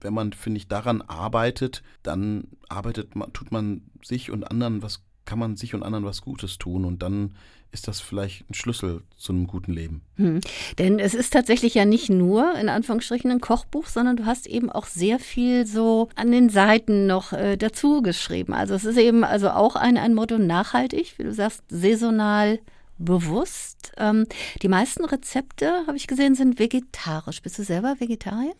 wenn 0.00 0.14
man, 0.14 0.32
finde 0.32 0.58
ich, 0.58 0.68
daran 0.68 1.02
arbeitet, 1.02 1.82
dann 2.02 2.44
arbeitet 2.68 3.16
man, 3.16 3.32
tut 3.32 3.52
man 3.52 3.82
sich 4.02 4.30
und 4.30 4.44
anderen 4.44 4.82
was, 4.82 5.02
kann 5.24 5.38
man 5.38 5.56
sich 5.56 5.74
und 5.74 5.82
anderen 5.82 6.04
was 6.04 6.22
Gutes 6.22 6.58
tun. 6.58 6.84
Und 6.84 7.02
dann 7.02 7.34
ist 7.70 7.86
das 7.86 8.00
vielleicht 8.00 8.48
ein 8.48 8.54
Schlüssel 8.54 9.02
zu 9.16 9.32
einem 9.32 9.46
guten 9.46 9.72
Leben. 9.72 10.02
Hm. 10.16 10.40
Denn 10.78 10.98
es 10.98 11.14
ist 11.14 11.32
tatsächlich 11.32 11.74
ja 11.74 11.84
nicht 11.84 12.08
nur 12.08 12.54
in 12.54 12.68
Anführungsstrichen 12.68 13.30
ein 13.30 13.40
Kochbuch, 13.40 13.88
sondern 13.88 14.16
du 14.16 14.26
hast 14.26 14.46
eben 14.46 14.70
auch 14.70 14.86
sehr 14.86 15.18
viel 15.18 15.66
so 15.66 16.08
an 16.14 16.32
den 16.32 16.48
Seiten 16.48 17.06
noch 17.06 17.32
äh, 17.32 17.56
dazu 17.56 18.00
geschrieben. 18.00 18.54
Also 18.54 18.74
es 18.74 18.84
ist 18.84 18.96
eben 18.96 19.22
also 19.24 19.50
auch 19.50 19.76
ein, 19.76 19.98
ein 19.98 20.14
Motto 20.14 20.38
nachhaltig, 20.38 21.18
wie 21.18 21.24
du 21.24 21.34
sagst, 21.34 21.62
saisonal 21.68 22.60
bewusst. 22.98 23.92
Ähm, 23.96 24.26
die 24.62 24.68
meisten 24.68 25.04
Rezepte, 25.04 25.84
habe 25.86 25.96
ich 25.96 26.06
gesehen, 26.06 26.34
sind 26.34 26.58
vegetarisch. 26.58 27.42
Bist 27.42 27.58
du 27.58 27.62
selber 27.62 27.96
Vegetarier? 27.98 28.54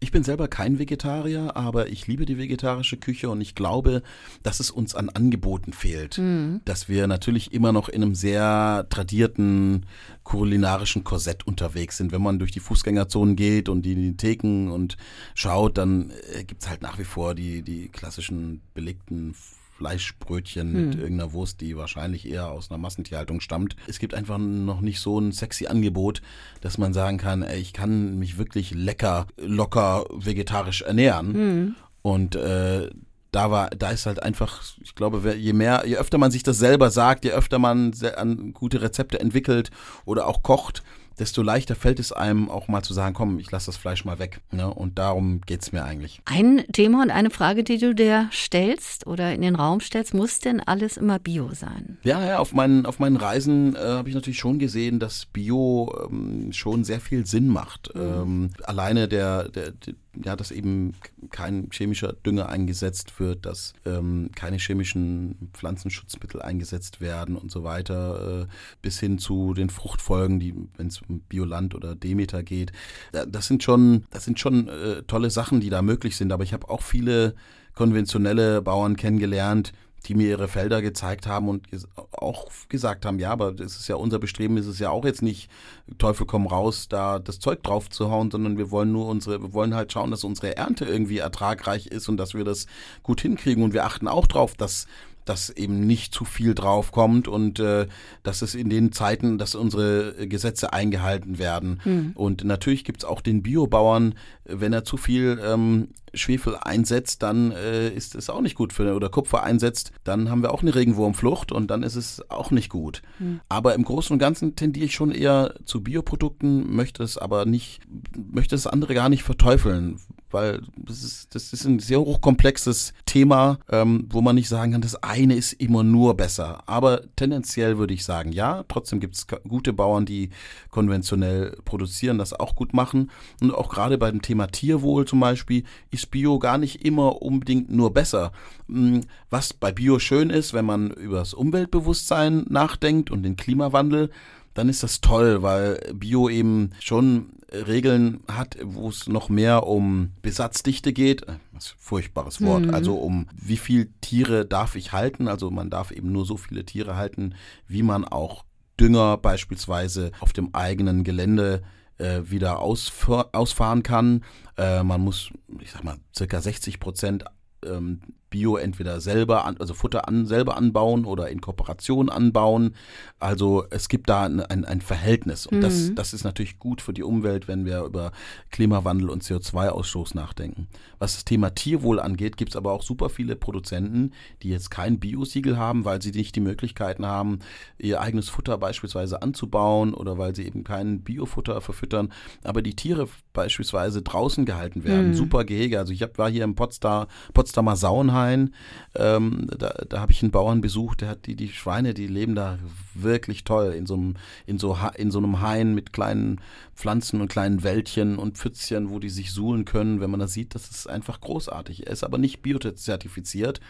Ich 0.00 0.10
bin 0.10 0.24
selber 0.24 0.48
kein 0.48 0.78
Vegetarier, 0.78 1.56
aber 1.56 1.88
ich 1.88 2.06
liebe 2.06 2.26
die 2.26 2.38
vegetarische 2.38 2.96
Küche 2.96 3.30
und 3.30 3.40
ich 3.40 3.54
glaube, 3.54 4.02
dass 4.42 4.60
es 4.60 4.70
uns 4.70 4.94
an 4.94 5.08
Angeboten 5.10 5.72
fehlt. 5.72 6.18
Mhm. 6.18 6.60
Dass 6.64 6.88
wir 6.88 7.06
natürlich 7.06 7.52
immer 7.52 7.72
noch 7.72 7.88
in 7.88 8.02
einem 8.02 8.14
sehr 8.14 8.86
tradierten 8.88 9.86
kulinarischen 10.24 11.04
Korsett 11.04 11.46
unterwegs 11.46 11.96
sind. 11.96 12.12
Wenn 12.12 12.22
man 12.22 12.38
durch 12.38 12.52
die 12.52 12.60
Fußgängerzonen 12.60 13.36
geht 13.36 13.68
und 13.68 13.82
die, 13.82 13.94
die 13.94 14.16
Theken 14.16 14.70
und 14.70 14.96
schaut, 15.34 15.78
dann 15.78 16.12
äh, 16.32 16.44
gibt 16.44 16.62
es 16.62 16.68
halt 16.68 16.82
nach 16.82 16.98
wie 16.98 17.04
vor 17.04 17.34
die, 17.34 17.62
die 17.62 17.88
klassischen 17.88 18.62
belegten 18.74 19.34
Fleischbrötchen 19.82 20.74
hm. 20.74 20.88
mit 20.88 20.98
irgendeiner 20.98 21.32
Wurst, 21.32 21.60
die 21.60 21.76
wahrscheinlich 21.76 22.28
eher 22.28 22.50
aus 22.50 22.70
einer 22.70 22.78
Massentierhaltung 22.78 23.40
stammt. 23.40 23.74
Es 23.88 23.98
gibt 23.98 24.14
einfach 24.14 24.38
noch 24.38 24.80
nicht 24.80 25.00
so 25.00 25.18
ein 25.18 25.32
sexy 25.32 25.66
Angebot, 25.66 26.22
dass 26.60 26.78
man 26.78 26.92
sagen 26.92 27.18
kann, 27.18 27.42
ey, 27.42 27.60
ich 27.60 27.72
kann 27.72 28.16
mich 28.16 28.38
wirklich 28.38 28.72
lecker, 28.72 29.26
locker 29.36 30.04
vegetarisch 30.12 30.82
ernähren. 30.82 31.34
Hm. 31.34 31.74
Und 32.02 32.36
äh, 32.36 32.90
da 33.32 33.50
war, 33.50 33.70
da 33.70 33.90
ist 33.90 34.06
halt 34.06 34.22
einfach, 34.22 34.62
ich 34.82 34.94
glaube, 34.94 35.34
je 35.34 35.52
mehr, 35.52 35.82
je 35.84 35.96
öfter 35.96 36.18
man 36.18 36.30
sich 36.30 36.44
das 36.44 36.58
selber 36.58 36.90
sagt, 36.90 37.24
je 37.24 37.32
öfter 37.32 37.58
man 37.58 37.92
an 38.16 38.52
gute 38.52 38.82
Rezepte 38.82 39.18
entwickelt 39.18 39.70
oder 40.04 40.28
auch 40.28 40.42
kocht, 40.42 40.84
desto 41.22 41.40
leichter 41.40 41.76
fällt 41.76 42.00
es 42.00 42.10
einem 42.10 42.50
auch 42.50 42.66
mal 42.66 42.82
zu 42.82 42.92
sagen, 42.92 43.14
komm, 43.14 43.38
ich 43.38 43.48
lasse 43.52 43.66
das 43.66 43.76
Fleisch 43.76 44.04
mal 44.04 44.18
weg. 44.18 44.40
Ne? 44.50 44.68
Und 44.68 44.98
darum 44.98 45.40
geht 45.42 45.62
es 45.62 45.70
mir 45.70 45.84
eigentlich. 45.84 46.20
Ein 46.24 46.64
Thema 46.72 47.00
und 47.00 47.12
eine 47.12 47.30
Frage, 47.30 47.62
die 47.62 47.78
du 47.78 47.94
dir 47.94 48.28
stellst 48.32 49.06
oder 49.06 49.32
in 49.32 49.40
den 49.40 49.54
Raum 49.54 49.78
stellst, 49.80 50.14
muss 50.14 50.40
denn 50.40 50.58
alles 50.58 50.96
immer 50.96 51.20
Bio 51.20 51.50
sein? 51.54 51.98
Ja, 52.02 52.24
ja, 52.24 52.38
auf 52.40 52.52
meinen, 52.52 52.86
auf 52.86 52.98
meinen 52.98 53.16
Reisen 53.16 53.76
äh, 53.76 53.78
habe 53.78 54.08
ich 54.08 54.16
natürlich 54.16 54.40
schon 54.40 54.58
gesehen, 54.58 54.98
dass 54.98 55.26
Bio 55.26 55.94
ähm, 56.10 56.52
schon 56.52 56.82
sehr 56.82 56.98
viel 56.98 57.24
Sinn 57.24 57.46
macht. 57.46 57.94
Mhm. 57.94 58.00
Ähm, 58.00 58.50
alleine 58.64 59.06
der, 59.06 59.48
der, 59.48 59.70
der 59.70 59.94
ja, 60.22 60.36
dass 60.36 60.50
eben 60.50 60.94
kein 61.30 61.68
chemischer 61.70 62.12
Dünger 62.12 62.48
eingesetzt 62.48 63.18
wird, 63.18 63.46
dass 63.46 63.72
ähm, 63.86 64.30
keine 64.34 64.58
chemischen 64.58 65.50
Pflanzenschutzmittel 65.54 66.42
eingesetzt 66.42 67.00
werden 67.00 67.36
und 67.36 67.50
so 67.50 67.64
weiter, 67.64 68.42
äh, 68.42 68.46
bis 68.82 69.00
hin 69.00 69.18
zu 69.18 69.54
den 69.54 69.70
Fruchtfolgen, 69.70 70.38
die, 70.38 70.54
wenn 70.76 70.88
es 70.88 71.00
um 71.00 71.20
Bioland 71.20 71.74
oder 71.74 71.94
Demeter 71.94 72.42
geht. 72.42 72.72
Das 73.12 73.46
sind 73.46 73.62
schon, 73.62 74.04
das 74.10 74.24
sind 74.24 74.38
schon 74.38 74.68
äh, 74.68 75.02
tolle 75.04 75.30
Sachen, 75.30 75.60
die 75.60 75.70
da 75.70 75.82
möglich 75.82 76.16
sind. 76.16 76.32
Aber 76.32 76.44
ich 76.44 76.52
habe 76.52 76.68
auch 76.68 76.82
viele 76.82 77.34
konventionelle 77.74 78.60
Bauern 78.60 78.96
kennengelernt, 78.96 79.72
die 80.02 80.14
mir 80.14 80.28
ihre 80.28 80.48
Felder 80.48 80.82
gezeigt 80.82 81.26
haben 81.26 81.48
und 81.48 81.66
auch 82.12 82.46
gesagt 82.68 83.04
haben, 83.06 83.18
ja, 83.18 83.30
aber 83.30 83.52
das 83.52 83.76
ist 83.76 83.88
ja 83.88 83.96
unser 83.96 84.18
Bestreben, 84.18 84.56
ist 84.56 84.66
es 84.66 84.78
ja 84.78 84.90
auch 84.90 85.04
jetzt 85.04 85.22
nicht 85.22 85.50
Teufel 85.98 86.26
komm 86.26 86.46
raus, 86.46 86.88
da 86.88 87.18
das 87.18 87.38
Zeug 87.38 87.62
drauf 87.62 87.88
zu 87.90 88.10
hauen, 88.10 88.30
sondern 88.30 88.58
wir 88.58 88.70
wollen 88.70 88.92
nur 88.92 89.06
unsere, 89.06 89.40
wir 89.40 89.52
wollen 89.52 89.74
halt 89.74 89.92
schauen, 89.92 90.10
dass 90.10 90.24
unsere 90.24 90.56
Ernte 90.56 90.84
irgendwie 90.84 91.18
ertragreich 91.18 91.86
ist 91.86 92.08
und 92.08 92.16
dass 92.16 92.34
wir 92.34 92.44
das 92.44 92.66
gut 93.02 93.20
hinkriegen 93.20 93.62
und 93.62 93.72
wir 93.72 93.84
achten 93.84 94.08
auch 94.08 94.26
drauf, 94.26 94.54
dass 94.54 94.86
dass 95.24 95.50
eben 95.50 95.86
nicht 95.86 96.12
zu 96.12 96.24
viel 96.24 96.54
draufkommt 96.54 97.28
und 97.28 97.60
äh, 97.60 97.86
dass 98.22 98.42
es 98.42 98.54
in 98.54 98.70
den 98.70 98.92
Zeiten, 98.92 99.38
dass 99.38 99.54
unsere 99.54 100.26
Gesetze 100.26 100.72
eingehalten 100.72 101.38
werden. 101.38 101.80
Mhm. 101.84 102.12
Und 102.14 102.44
natürlich 102.44 102.84
gibt's 102.84 103.04
auch 103.04 103.20
den 103.20 103.42
Biobauern, 103.42 104.14
wenn 104.44 104.72
er 104.72 104.84
zu 104.84 104.96
viel 104.96 105.40
ähm, 105.44 105.90
Schwefel 106.14 106.56
einsetzt, 106.56 107.22
dann 107.22 107.52
äh, 107.52 107.88
ist 107.90 108.14
es 108.14 108.30
auch 108.30 108.40
nicht 108.40 108.54
gut 108.54 108.72
für 108.72 108.94
oder 108.94 109.08
Kupfer 109.08 109.42
einsetzt, 109.42 109.92
dann 110.04 110.30
haben 110.30 110.42
wir 110.42 110.52
auch 110.52 110.62
eine 110.62 110.74
Regenwurmflucht 110.74 111.52
und 111.52 111.70
dann 111.70 111.82
ist 111.82 111.96
es 111.96 112.28
auch 112.30 112.50
nicht 112.50 112.68
gut. 112.68 113.02
Mhm. 113.18 113.40
Aber 113.48 113.74
im 113.74 113.84
Großen 113.84 114.12
und 114.12 114.18
Ganzen 114.18 114.56
tendiere 114.56 114.86
ich 114.86 114.94
schon 114.94 115.12
eher 115.12 115.54
zu 115.64 115.82
Bioprodukten, 115.82 116.74
möchte 116.74 117.02
es 117.02 117.18
aber 117.18 117.44
nicht, 117.46 117.80
möchte 118.16 118.54
das 118.54 118.66
andere 118.66 118.94
gar 118.94 119.08
nicht 119.08 119.22
verteufeln, 119.22 119.98
weil 120.32 120.62
das 120.76 121.02
ist, 121.02 121.34
das 121.34 121.52
ist 121.52 121.64
ein 121.64 121.78
sehr 121.78 122.00
hochkomplexes 122.00 122.92
Thema, 123.06 123.58
ähm, 123.70 124.06
wo 124.10 124.20
man 124.20 124.34
nicht 124.34 124.48
sagen 124.48 124.72
kann, 124.72 124.80
das 124.80 125.02
eine 125.02 125.34
ist 125.34 125.52
immer 125.54 125.82
nur 125.82 126.16
besser. 126.16 126.62
Aber 126.66 127.02
tendenziell 127.16 127.78
würde 127.78 127.94
ich 127.94 128.04
sagen, 128.04 128.32
ja, 128.32 128.64
trotzdem 128.68 129.00
gibt 129.00 129.14
es 129.14 129.26
gute 129.26 129.72
Bauern, 129.72 130.06
die 130.06 130.30
konventionell 130.70 131.56
produzieren, 131.64 132.18
das 132.18 132.32
auch 132.32 132.56
gut 132.56 132.72
machen. 132.72 133.10
Und 133.40 133.54
auch 133.54 133.68
gerade 133.68 133.98
beim 133.98 134.22
Thema 134.22 134.46
Tierwohl 134.46 135.06
zum 135.06 135.20
Beispiel 135.20 135.64
ist 135.90 136.01
Bio 136.06 136.38
gar 136.38 136.58
nicht 136.58 136.84
immer 136.84 137.22
unbedingt 137.22 137.70
nur 137.70 137.92
besser. 137.92 138.32
Hm, 138.68 139.02
was 139.30 139.52
bei 139.52 139.72
Bio 139.72 139.98
schön 139.98 140.30
ist, 140.30 140.52
wenn 140.52 140.64
man 140.64 140.90
über 140.90 141.18
das 141.18 141.34
Umweltbewusstsein 141.34 142.46
nachdenkt 142.48 143.10
und 143.10 143.22
den 143.22 143.36
Klimawandel, 143.36 144.10
dann 144.54 144.68
ist 144.68 144.82
das 144.82 145.00
toll, 145.00 145.42
weil 145.42 145.80
Bio 145.94 146.28
eben 146.28 146.70
schon 146.80 147.30
Regeln 147.52 148.20
hat, 148.28 148.56
wo 148.62 148.88
es 148.88 149.08
noch 149.08 149.28
mehr 149.28 149.66
um 149.66 150.12
Besatzdichte 150.22 150.92
geht. 150.92 151.26
Was 151.52 151.74
furchtbares 151.78 152.40
Wort. 152.42 152.66
Mhm. 152.66 152.74
Also 152.74 152.94
um 152.94 153.26
wie 153.34 153.56
viel 153.56 153.90
Tiere 154.00 154.46
darf 154.46 154.74
ich 154.74 154.92
halten. 154.92 155.28
Also 155.28 155.50
man 155.50 155.70
darf 155.70 155.90
eben 155.90 156.12
nur 156.12 156.24
so 156.24 156.36
viele 156.36 156.64
Tiere 156.64 156.96
halten, 156.96 157.34
wie 157.68 157.82
man 157.82 158.04
auch 158.04 158.44
Dünger 158.80 159.18
beispielsweise 159.18 160.12
auf 160.20 160.32
dem 160.32 160.54
eigenen 160.54 161.04
Gelände 161.04 161.62
äh, 162.02 162.30
wieder 162.30 162.58
ausfahren 162.58 163.82
kann. 163.82 164.24
Äh, 164.56 164.82
man 164.82 165.00
muss, 165.00 165.30
ich 165.60 165.70
sag 165.70 165.84
mal, 165.84 165.96
circa 166.14 166.40
60 166.40 166.80
Prozent 166.80 167.24
ähm, 167.64 168.00
Bio 168.32 168.56
entweder 168.56 169.00
selber, 169.00 169.44
an, 169.44 169.56
also 169.58 169.74
Futter 169.74 170.08
an, 170.08 170.26
selber 170.26 170.56
anbauen 170.56 171.04
oder 171.04 171.28
in 171.28 171.40
Kooperation 171.40 172.08
anbauen. 172.08 172.74
Also 173.20 173.64
es 173.70 173.88
gibt 173.88 174.08
da 174.08 174.24
ein, 174.24 174.40
ein, 174.40 174.64
ein 174.64 174.80
Verhältnis. 174.80 175.46
Und 175.46 175.58
mhm. 175.58 175.62
das, 175.62 175.94
das 175.94 176.14
ist 176.14 176.24
natürlich 176.24 176.58
gut 176.58 176.80
für 176.80 176.92
die 176.92 177.04
Umwelt, 177.04 177.46
wenn 177.46 177.64
wir 177.64 177.84
über 177.84 178.10
Klimawandel 178.50 179.10
und 179.10 179.22
CO2-Ausstoß 179.22 180.16
nachdenken. 180.16 180.66
Was 180.98 181.14
das 181.14 181.24
Thema 181.24 181.54
Tierwohl 181.54 182.00
angeht, 182.00 182.36
gibt 182.36 182.52
es 182.52 182.56
aber 182.56 182.72
auch 182.72 182.82
super 182.82 183.10
viele 183.10 183.36
Produzenten, 183.36 184.12
die 184.42 184.48
jetzt 184.48 184.70
kein 184.70 184.98
Biosiegel 184.98 185.58
haben, 185.58 185.84
weil 185.84 186.00
sie 186.00 186.10
nicht 186.10 186.34
die 186.34 186.40
Möglichkeiten 186.40 187.04
haben, 187.04 187.40
ihr 187.78 188.00
eigenes 188.00 188.30
Futter 188.30 188.56
beispielsweise 188.56 189.20
anzubauen 189.20 189.92
oder 189.92 190.16
weil 190.16 190.34
sie 190.34 190.46
eben 190.46 190.64
kein 190.64 191.02
Biofutter 191.02 191.60
verfüttern. 191.60 192.10
Aber 192.42 192.62
die 192.62 192.74
Tiere 192.74 193.08
beispielsweise 193.34 194.00
draußen 194.00 194.46
gehalten 194.46 194.84
werden. 194.84 195.08
Mhm. 195.08 195.14
Super 195.14 195.44
Gehege. 195.44 195.78
Also 195.78 195.92
ich 195.92 196.02
hab, 196.02 196.16
war 196.16 196.30
hier 196.30 196.44
im 196.44 196.54
Potsdam, 196.54 197.06
Potsdamer 197.34 197.76
Sauenheim 197.76 198.21
Schwein. 198.22 198.54
Ähm, 198.94 199.48
da 199.58 199.72
da 199.88 200.00
habe 200.00 200.12
ich 200.12 200.22
einen 200.22 200.32
Bauern 200.32 200.60
besucht, 200.60 201.00
der 201.00 201.08
hat 201.08 201.26
die, 201.26 201.34
die 201.34 201.48
Schweine, 201.48 201.94
die 201.94 202.06
leben 202.06 202.34
da 202.34 202.58
wirklich 202.94 203.44
toll 203.44 203.72
in 203.72 203.86
so 203.86 203.94
einem, 203.94 204.16
in 204.46 204.58
so, 204.58 204.76
in 204.96 205.10
so 205.10 205.18
einem 205.18 205.40
Hain 205.40 205.74
mit 205.74 205.92
kleinen 205.92 206.40
Pflanzen 206.74 207.20
und 207.20 207.28
kleinen 207.28 207.62
Wäldchen 207.62 208.18
und 208.18 208.38
Pfützchen, 208.38 208.90
wo 208.90 208.98
die 208.98 209.10
sich 209.10 209.32
suhlen 209.32 209.64
können. 209.64 210.00
Wenn 210.00 210.10
man 210.10 210.20
das 210.20 210.32
sieht, 210.32 210.54
das 210.54 210.70
ist 210.70 210.88
einfach 210.88 211.20
großartig. 211.20 211.86
Er 211.86 211.92
ist 211.92 212.04
aber 212.04 212.18
nicht 212.18 212.42
biozertifiziert, 212.42 213.60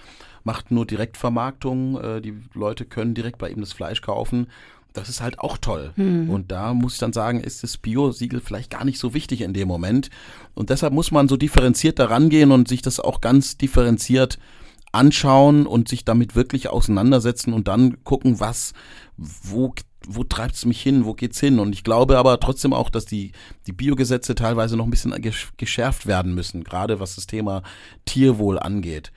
macht 0.45 0.71
nur 0.71 0.87
Direktvermarktung. 0.87 2.01
Äh, 2.01 2.21
die 2.21 2.35
Leute 2.55 2.85
können 2.85 3.15
direkt 3.15 3.39
bei 3.39 3.51
ihm 3.51 3.61
das 3.61 3.73
Fleisch 3.73 4.03
kaufen 4.03 4.49
das 4.93 5.09
ist 5.09 5.21
halt 5.21 5.39
auch 5.39 5.59
toll. 5.59 5.93
Hm. 5.97 6.31
Und 6.31 6.53
da 6.53 6.75
muss 6.75 6.95
ich 6.95 6.99
dann 6.99 7.13
sagen, 7.13 7.41
ist 7.41 7.63
das 7.63 7.77
Bio-Siegel 7.77 8.41
vielleicht 8.41 8.71
gar 8.71 8.85
nicht 8.85 8.99
so 8.99 9.15
wichtig 9.15 9.41
in 9.41 9.55
dem 9.55 9.69
Moment. 9.69 10.11
Und 10.55 10.71
deshalb 10.71 10.93
muss 10.93 11.11
man 11.11 11.29
so 11.29 11.37
differenziert 11.37 11.99
daran 11.99 12.29
gehen 12.29 12.53
und 12.53 12.69
sich 12.69 12.83
das 12.83 13.01
auch 13.01 13.21
ganz 13.21 13.57
differenziert 13.57 14.39
anschauen 14.93 15.67
und 15.67 15.89
sich 15.89 16.05
damit 16.05 16.37
wirklich 16.37 16.69
auseinandersetzen 16.69 17.55
und 17.55 17.67
dann 17.67 18.05
gucken, 18.05 18.41
was, 18.41 18.75
wo, 19.17 19.75
wo 20.07 20.23
treibt 20.23 20.55
es 20.55 20.67
mich 20.67 20.83
hin, 20.83 21.07
wo 21.07 21.15
geht's 21.15 21.41
hin? 21.41 21.59
Und 21.59 21.73
ich 21.73 21.83
glaube 21.83 22.19
aber 22.19 22.39
trotzdem 22.41 22.75
auch, 22.75 22.91
dass 22.91 23.07
die, 23.07 23.33
die 23.67 23.73
Biogesetze 23.73 24.35
teilweise 24.35 24.77
noch 24.77 24.85
ein 24.85 24.91
bisschen 24.91 25.15
geschärft 25.57 26.07
werden 26.07 26.35
müssen, 26.35 26.63
gerade 26.63 27.01
was 27.01 27.15
das 27.15 27.27
Thema 27.27 27.63
Tierwohl 28.05 28.59
angeht. 28.59 29.13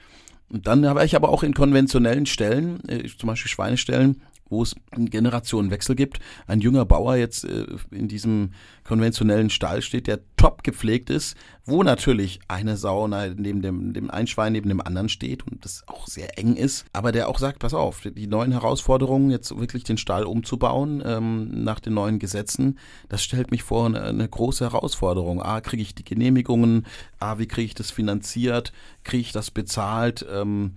Und 0.47 0.67
dann 0.67 0.85
habe 0.85 1.03
ich 1.03 1.15
aber 1.15 1.29
auch 1.29 1.43
in 1.43 1.53
konventionellen 1.53 2.25
Stellen, 2.25 2.87
äh, 2.87 3.09
zum 3.17 3.27
Beispiel 3.27 3.49
Schweinestellen, 3.49 4.21
wo 4.49 4.61
es 4.61 4.75
einen 4.91 5.09
Generationenwechsel 5.09 5.95
gibt. 5.95 6.19
Ein 6.47 6.59
junger 6.59 6.85
Bauer 6.85 7.15
jetzt 7.15 7.45
äh, 7.45 7.65
in 7.91 8.07
diesem 8.07 8.51
konventionellen 8.83 9.49
Stall 9.49 9.81
steht, 9.81 10.07
der 10.07 10.19
top 10.37 10.63
gepflegt 10.63 11.09
ist, 11.09 11.35
wo 11.65 11.81
natürlich 11.81 12.39
eine 12.47 12.77
Sau 12.77 13.07
neben 13.07 13.61
dem, 13.61 13.93
dem 13.93 14.11
ein 14.11 14.27
Schwein 14.27 14.53
neben 14.53 14.69
dem 14.69 14.81
anderen 14.81 15.09
steht 15.09 15.45
und 15.47 15.65
das 15.65 15.83
auch 15.87 16.07
sehr 16.07 16.37
eng 16.37 16.55
ist, 16.55 16.85
aber 16.93 17.11
der 17.11 17.27
auch 17.27 17.39
sagt, 17.39 17.59
pass 17.59 17.73
auf, 17.73 18.01
die 18.01 18.27
neuen 18.27 18.51
Herausforderungen, 18.51 19.31
jetzt 19.31 19.57
wirklich 19.57 19.83
den 19.83 19.97
Stall 19.97 20.23
umzubauen 20.23 21.01
ähm, 21.03 21.63
nach 21.63 21.79
den 21.79 21.95
neuen 21.95 22.19
Gesetzen, 22.19 22.77
das 23.09 23.23
stellt 23.23 23.49
mich 23.49 23.63
vor 23.63 23.87
eine, 23.87 24.03
eine 24.03 24.27
große 24.27 24.63
Herausforderung. 24.63 25.41
A, 25.41 25.61
kriege 25.61 25.81
ich 25.81 25.95
die 25.95 26.03
Genehmigungen, 26.03 26.85
A, 27.19 27.39
wie 27.39 27.47
kriege 27.47 27.65
ich 27.65 27.75
das 27.75 27.89
finanziert, 27.89 28.71
kriege 29.03 29.21
ich 29.21 29.31
das 29.31 29.49
bezahlt, 29.49 30.25
ähm, 30.31 30.73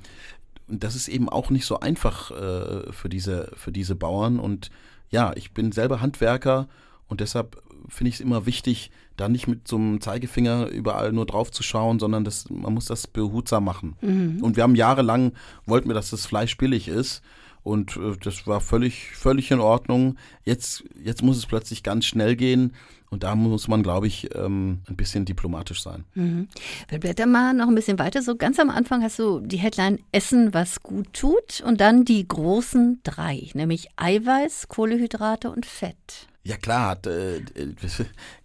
und 0.68 0.84
das 0.84 0.94
ist 0.94 1.08
eben 1.08 1.28
auch 1.28 1.50
nicht 1.50 1.66
so 1.66 1.80
einfach 1.80 2.30
äh, 2.30 2.92
für, 2.92 3.08
diese, 3.08 3.50
für 3.56 3.72
diese 3.72 3.94
Bauern. 3.94 4.38
Und 4.38 4.70
ja, 5.10 5.32
ich 5.34 5.52
bin 5.52 5.72
selber 5.72 6.00
Handwerker 6.00 6.68
und 7.08 7.20
deshalb 7.20 7.62
finde 7.88 8.08
ich 8.08 8.16
es 8.16 8.20
immer 8.20 8.46
wichtig, 8.46 8.90
da 9.16 9.28
nicht 9.28 9.48
mit 9.48 9.66
so 9.66 9.76
einem 9.76 10.00
Zeigefinger 10.00 10.66
überall 10.68 11.12
nur 11.12 11.26
drauf 11.26 11.50
zu 11.50 11.62
schauen, 11.62 11.98
sondern 11.98 12.24
das, 12.24 12.50
man 12.50 12.74
muss 12.74 12.84
das 12.84 13.06
behutsam 13.06 13.64
machen. 13.64 13.96
Mhm. 14.00 14.42
Und 14.42 14.56
wir 14.56 14.62
haben 14.62 14.74
jahrelang, 14.74 15.32
wollten 15.66 15.88
wir, 15.88 15.94
dass 15.94 16.10
das 16.10 16.26
Fleisch 16.26 16.56
billig 16.56 16.88
ist. 16.88 17.22
Und 17.68 17.98
äh, 17.98 18.16
das 18.22 18.46
war 18.46 18.62
völlig, 18.62 19.10
völlig 19.10 19.50
in 19.50 19.60
Ordnung. 19.60 20.16
Jetzt, 20.44 20.84
jetzt 21.04 21.22
muss 21.22 21.36
es 21.36 21.44
plötzlich 21.44 21.82
ganz 21.82 22.06
schnell 22.06 22.34
gehen. 22.34 22.72
Und 23.10 23.22
da 23.22 23.34
muss 23.34 23.68
man, 23.68 23.82
glaube 23.82 24.06
ich, 24.06 24.34
ähm, 24.34 24.80
ein 24.88 24.96
bisschen 24.96 25.26
diplomatisch 25.26 25.82
sein. 25.82 26.04
Mhm. 26.14 26.48
Wir 26.88 26.98
blättern 26.98 27.30
mal 27.30 27.52
noch 27.52 27.68
ein 27.68 27.74
bisschen 27.74 27.98
weiter. 27.98 28.22
So 28.22 28.36
ganz 28.36 28.58
am 28.58 28.70
Anfang 28.70 29.02
hast 29.02 29.18
du 29.18 29.40
die 29.40 29.58
Headline 29.58 29.98
Essen, 30.12 30.54
was 30.54 30.82
gut 30.82 31.12
tut 31.12 31.62
und 31.64 31.80
dann 31.80 32.04
die 32.04 32.26
großen 32.26 33.00
drei, 33.02 33.50
nämlich 33.52 33.88
Eiweiß, 33.96 34.68
Kohlehydrate 34.68 35.50
und 35.50 35.66
Fett. 35.66 36.28
Ja 36.44 36.56
klar, 36.56 36.90
hat 36.90 37.06
äh, 37.06 37.42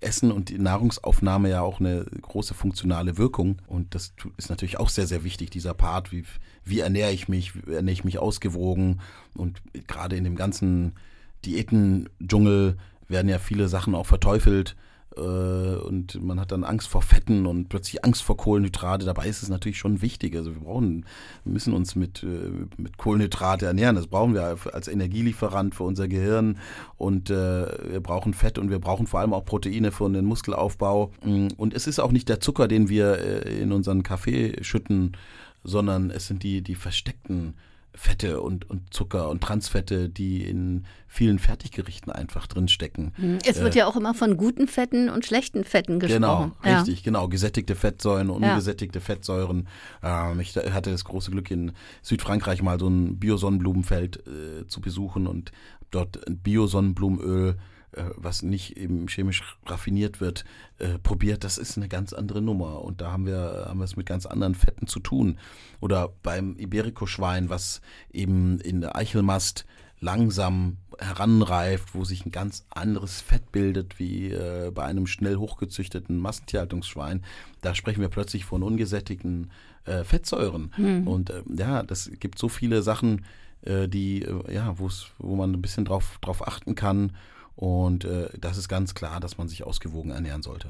Essen 0.01 0.31
und 0.31 0.49
die 0.49 0.59
Nahrungsaufnahme 0.59 1.49
ja 1.49 1.61
auch 1.61 1.79
eine 1.79 2.05
große 2.21 2.53
funktionale 2.53 3.17
Wirkung. 3.17 3.61
Und 3.67 3.95
das 3.95 4.13
ist 4.37 4.49
natürlich 4.49 4.79
auch 4.79 4.89
sehr, 4.89 5.07
sehr 5.07 5.23
wichtig, 5.23 5.51
dieser 5.51 5.73
Part, 5.73 6.11
wie, 6.11 6.25
wie 6.65 6.79
ernähre 6.79 7.11
ich 7.11 7.29
mich, 7.29 7.55
wie 7.55 7.73
ernähre 7.73 7.93
ich 7.93 8.03
mich 8.03 8.19
ausgewogen. 8.19 8.99
Und 9.35 9.61
gerade 9.87 10.17
in 10.17 10.23
dem 10.23 10.35
ganzen 10.35 10.93
Diäten-Dschungel 11.45 12.77
werden 13.07 13.29
ja 13.29 13.39
viele 13.39 13.67
Sachen 13.67 13.95
auch 13.95 14.07
verteufelt. 14.07 14.75
Äh, 15.15 15.19
und 15.19 16.21
man 16.23 16.39
hat 16.39 16.51
dann 16.51 16.63
Angst 16.63 16.87
vor 16.87 17.01
Fetten 17.01 17.45
und 17.45 17.69
plötzlich 17.69 18.03
Angst 18.03 18.23
vor 18.23 18.37
Kohlenhydrate. 18.37 19.05
Dabei 19.05 19.27
ist 19.27 19.43
es 19.43 19.49
natürlich 19.49 19.77
schon 19.77 20.01
wichtig. 20.01 20.35
Also 20.35 20.53
wir 20.53 20.61
brauchen, 20.61 21.05
müssen 21.43 21.73
uns 21.73 21.95
mit, 21.95 22.23
äh, 22.23 22.51
mit 22.77 22.97
Kohlenhydrate 22.97 23.65
ernähren. 23.65 23.95
Das 23.95 24.07
brauchen 24.07 24.33
wir 24.33 24.57
als 24.71 24.87
Energielieferant 24.87 25.75
für 25.75 25.83
unser 25.83 26.07
Gehirn 26.07 26.57
und 26.97 27.29
äh, 27.29 27.91
wir 27.91 28.01
brauchen 28.01 28.33
Fett 28.33 28.57
und 28.57 28.69
wir 28.69 28.79
brauchen 28.79 29.07
vor 29.07 29.19
allem 29.19 29.33
auch 29.33 29.45
Proteine 29.45 29.91
für 29.91 30.09
den 30.09 30.25
Muskelaufbau. 30.25 31.11
Und 31.21 31.73
es 31.73 31.87
ist 31.87 31.99
auch 31.99 32.11
nicht 32.11 32.29
der 32.29 32.39
Zucker, 32.39 32.67
den 32.67 32.89
wir 32.89 33.17
äh, 33.19 33.61
in 33.61 33.71
unseren 33.71 34.03
Kaffee 34.03 34.63
schütten, 34.63 35.13
sondern 35.63 36.09
es 36.09 36.27
sind 36.27 36.43
die, 36.43 36.61
die 36.61 36.75
versteckten 36.75 37.55
Fette 37.95 38.41
und, 38.41 38.69
und 38.69 38.93
Zucker 38.93 39.29
und 39.29 39.41
Transfette, 39.41 40.09
die 40.09 40.43
in 40.43 40.85
vielen 41.07 41.37
Fertiggerichten 41.37 42.11
einfach 42.11 42.47
drinstecken. 42.47 43.13
Hm, 43.15 43.37
es 43.45 43.61
wird 43.61 43.75
äh, 43.75 43.79
ja 43.79 43.87
auch 43.87 43.95
immer 43.95 44.15
von 44.15 44.35
guten 44.35 44.67
Fetten 44.67 45.09
und 45.09 45.25
schlechten 45.25 45.63
Fetten 45.63 45.99
gesprochen. 45.99 46.21
Genau, 46.21 46.77
richtig, 46.77 46.99
ja. 46.99 47.03
genau. 47.03 47.27
Gesättigte 47.27 47.75
Fettsäuren, 47.75 48.29
ungesättigte 48.31 48.99
ja. 48.99 49.05
Fettsäuren. 49.05 49.67
Ähm, 50.01 50.39
ich 50.39 50.55
hatte 50.55 50.89
das 50.91 51.05
große 51.05 51.29
Glück, 51.29 51.51
in 51.51 51.73
Südfrankreich 52.01 52.63
mal 52.63 52.79
so 52.79 52.87
ein 52.87 53.19
Biosonnenblumenfeld 53.19 54.23
äh, 54.27 54.67
zu 54.67 54.81
besuchen 54.81 55.27
und 55.27 55.51
dort 55.91 56.19
Biosonnenblumenöl 56.27 57.57
was 58.15 58.41
nicht 58.41 58.77
eben 58.77 59.07
chemisch 59.07 59.57
raffiniert 59.65 60.21
wird, 60.21 60.45
äh, 60.79 60.97
probiert, 60.99 61.43
das 61.43 61.57
ist 61.57 61.77
eine 61.77 61.87
ganz 61.87 62.13
andere 62.13 62.41
Nummer. 62.41 62.83
Und 62.83 63.01
da 63.01 63.11
haben 63.11 63.25
wir, 63.25 63.65
haben 63.67 63.79
wir 63.79 63.85
es 63.85 63.95
mit 63.95 64.05
ganz 64.05 64.25
anderen 64.25 64.55
Fetten 64.55 64.87
zu 64.87 64.99
tun. 64.99 65.37
Oder 65.79 66.09
beim 66.23 66.55
Iberico-Schwein, 66.57 67.49
was 67.49 67.81
eben 68.11 68.59
in 68.59 68.81
der 68.81 68.95
Eichelmast 68.95 69.65
langsam 69.99 70.77
heranreift, 70.99 71.95
wo 71.95 72.03
sich 72.03 72.25
ein 72.25 72.31
ganz 72.31 72.65
anderes 72.69 73.21
Fett 73.21 73.51
bildet 73.51 73.99
wie 73.99 74.31
äh, 74.31 74.69
bei 74.73 74.83
einem 74.83 75.07
schnell 75.07 75.37
hochgezüchteten 75.37 76.17
Massentierhaltungsschwein. 76.17 77.23
Da 77.61 77.73
sprechen 77.73 78.01
wir 78.01 78.09
plötzlich 78.09 78.43
von 78.43 78.63
ungesättigten 78.63 79.49
äh, 79.85 80.03
Fettsäuren. 80.03 80.73
Mhm. 80.77 81.07
Und 81.07 81.29
äh, 81.29 81.43
ja, 81.55 81.83
das 81.83 82.11
gibt 82.19 82.37
so 82.37 82.49
viele 82.49 82.83
Sachen, 82.83 83.25
äh, 83.61 83.87
die, 83.87 84.23
äh, 84.23 84.53
ja, 84.53 84.75
wo 84.77 85.35
man 85.35 85.53
ein 85.53 85.61
bisschen 85.61 85.85
drauf, 85.85 86.17
drauf 86.21 86.45
achten 86.47 86.75
kann 86.75 87.13
und 87.55 88.05
äh, 88.05 88.29
das 88.39 88.57
ist 88.57 88.67
ganz 88.67 88.95
klar, 88.95 89.19
dass 89.19 89.37
man 89.37 89.47
sich 89.47 89.63
ausgewogen 89.63 90.11
ernähren 90.11 90.41
sollte. 90.41 90.69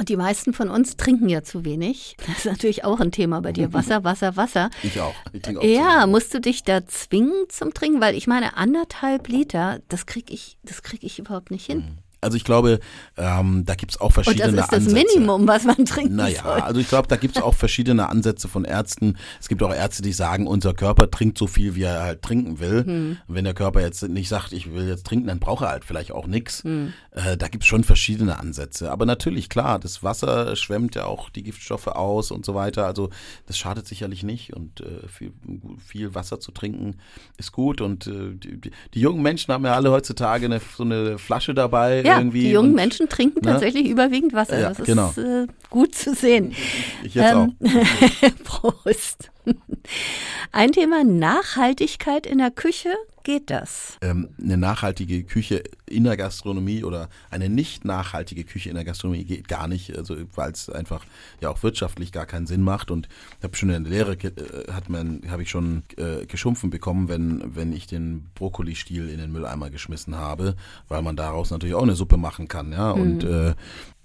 Und 0.00 0.08
die 0.08 0.16
meisten 0.16 0.52
von 0.52 0.70
uns 0.70 0.96
trinken 0.96 1.28
ja 1.28 1.42
zu 1.42 1.64
wenig. 1.64 2.16
Das 2.24 2.38
ist 2.38 2.44
natürlich 2.46 2.84
auch 2.84 3.00
ein 3.00 3.10
Thema 3.10 3.40
bei 3.40 3.52
dir. 3.52 3.72
Wasser, 3.72 4.04
Wasser, 4.04 4.36
Wasser. 4.36 4.70
Ich 4.84 5.00
auch. 5.00 5.14
Ich 5.32 5.42
trinke 5.42 5.60
auch 5.60 5.64
ja, 5.64 6.06
musst 6.06 6.32
du 6.32 6.40
dich 6.40 6.62
da 6.62 6.86
zwingen 6.86 7.32
zum 7.48 7.74
Trinken? 7.74 8.00
Weil 8.00 8.14
ich 8.14 8.28
meine, 8.28 8.56
anderthalb 8.56 9.26
Liter, 9.26 9.80
das 9.88 10.06
kriege 10.06 10.32
ich, 10.32 10.56
das 10.62 10.82
krieg 10.82 11.02
ich 11.02 11.18
überhaupt 11.18 11.50
nicht 11.50 11.66
hin. 11.66 11.78
Mhm. 11.78 11.98
Also 12.20 12.36
ich 12.36 12.44
glaube, 12.44 12.80
ähm, 13.16 13.64
da 13.64 13.74
gibt 13.74 13.92
es 13.92 14.00
auch 14.00 14.12
verschiedene 14.12 14.44
Ansätze. 14.44 14.62
Und 14.64 14.72
das 14.72 14.78
ist 14.78 14.86
das 14.86 14.94
Ansätze. 14.94 15.16
Minimum, 15.18 15.46
was 15.46 15.64
man 15.64 15.84
trinken 15.84 16.16
naja, 16.16 16.42
soll. 16.42 16.60
also 16.60 16.80
ich 16.80 16.88
glaube, 16.88 17.08
da 17.08 17.16
gibt 17.16 17.36
es 17.36 17.42
auch 17.42 17.54
verschiedene 17.54 18.08
Ansätze 18.08 18.48
von 18.48 18.64
Ärzten. 18.64 19.16
Es 19.40 19.48
gibt 19.48 19.62
auch 19.62 19.72
Ärzte, 19.72 20.02
die 20.02 20.12
sagen, 20.12 20.46
unser 20.46 20.74
Körper 20.74 21.10
trinkt 21.10 21.38
so 21.38 21.46
viel, 21.46 21.74
wie 21.74 21.82
er 21.82 22.02
halt 22.02 22.22
trinken 22.22 22.58
will. 22.58 22.84
Hm. 22.84 23.16
Wenn 23.28 23.44
der 23.44 23.54
Körper 23.54 23.80
jetzt 23.80 24.02
nicht 24.02 24.28
sagt, 24.28 24.52
ich 24.52 24.72
will 24.72 24.88
jetzt 24.88 25.06
trinken, 25.06 25.28
dann 25.28 25.38
braucht 25.38 25.62
er 25.62 25.70
halt 25.70 25.84
vielleicht 25.84 26.12
auch 26.12 26.26
nichts. 26.26 26.64
Hm. 26.64 26.92
Äh, 27.12 27.36
da 27.36 27.48
gibt 27.48 27.64
es 27.64 27.68
schon 27.68 27.84
verschiedene 27.84 28.38
Ansätze. 28.38 28.90
Aber 28.90 29.06
natürlich, 29.06 29.48
klar, 29.48 29.78
das 29.78 30.02
Wasser 30.02 30.54
schwemmt 30.56 30.94
ja 30.94 31.04
auch 31.04 31.30
die 31.30 31.42
Giftstoffe 31.42 31.88
aus 31.88 32.30
und 32.30 32.44
so 32.44 32.54
weiter. 32.54 32.86
Also 32.86 33.10
das 33.46 33.58
schadet 33.58 33.86
sicherlich 33.86 34.22
nicht. 34.22 34.54
Und 34.54 34.80
äh, 34.80 35.06
viel, 35.08 35.32
viel, 35.84 36.14
Wasser 36.14 36.40
zu 36.40 36.52
trinken 36.52 36.96
ist 37.36 37.52
gut. 37.52 37.80
Und 37.80 38.06
äh, 38.06 38.34
die, 38.34 38.70
die, 38.94 39.00
jungen 39.00 39.22
Menschen 39.22 39.52
haben 39.52 39.64
ja 39.64 39.74
alle 39.74 39.90
heutzutage 39.90 40.46
eine, 40.46 40.60
so 40.76 40.82
eine 40.82 41.18
Flasche 41.18 41.54
dabei. 41.54 42.02
Ja, 42.08 42.18
irgendwie 42.18 42.42
die 42.42 42.50
jungen 42.50 42.74
Menschen 42.74 42.88
Menschen 42.88 43.08
trinken 43.08 43.44
ne? 43.44 43.52
tatsächlich 43.52 43.88
überwiegend 43.88 44.32
Wasser. 44.32 44.58
Ja, 44.58 44.68
das 44.70 44.80
ist 44.80 44.86
genau. 44.86 45.12
äh, 45.16 45.46
gut 45.70 45.94
zu 45.94 46.14
sehen. 46.14 46.54
Ich 47.02 47.14
jetzt 47.14 47.32
ähm, 47.32 47.54
auch. 47.62 48.72
Prost. 48.72 49.30
Ein 50.52 50.72
Thema 50.72 51.04
Nachhaltigkeit 51.04 52.26
in 52.26 52.38
der 52.38 52.50
Küche. 52.50 52.90
Geht 53.28 53.50
das? 53.50 53.98
Ähm, 54.00 54.30
eine 54.42 54.56
nachhaltige 54.56 55.22
Küche 55.22 55.62
in 55.84 56.04
der 56.04 56.16
Gastronomie 56.16 56.82
oder 56.82 57.10
eine 57.28 57.50
nicht 57.50 57.84
nachhaltige 57.84 58.42
Küche 58.42 58.70
in 58.70 58.74
der 58.74 58.86
Gastronomie 58.86 59.24
geht 59.24 59.48
gar 59.48 59.68
nicht, 59.68 59.94
also 59.94 60.16
weil 60.34 60.50
es 60.52 60.70
einfach 60.70 61.04
ja 61.42 61.50
auch 61.50 61.62
wirtschaftlich 61.62 62.10
gar 62.10 62.24
keinen 62.24 62.46
Sinn 62.46 62.62
macht. 62.62 62.90
Und 62.90 63.06
ich 63.36 63.44
habe 63.44 63.54
schon 63.54 63.68
in 63.68 63.84
der 63.84 63.92
Lehre 63.92 64.14
äh, 64.14 64.72
hat 64.72 64.88
man 64.88 65.20
habe 65.28 65.42
ich 65.42 65.50
schon 65.50 65.82
äh, 65.98 66.24
geschumpfen 66.24 66.70
bekommen, 66.70 67.10
wenn 67.10 67.54
wenn 67.54 67.74
ich 67.74 67.86
den 67.86 68.30
Brokkolistiel 68.34 69.10
in 69.10 69.18
den 69.18 69.30
Mülleimer 69.30 69.68
geschmissen 69.68 70.16
habe, 70.16 70.56
weil 70.88 71.02
man 71.02 71.14
daraus 71.14 71.50
natürlich 71.50 71.74
auch 71.74 71.82
eine 71.82 71.96
Suppe 71.96 72.16
machen 72.16 72.48
kann, 72.48 72.72
ja. 72.72 72.94
Mhm. 72.94 73.02
Und 73.02 73.24
äh, 73.24 73.54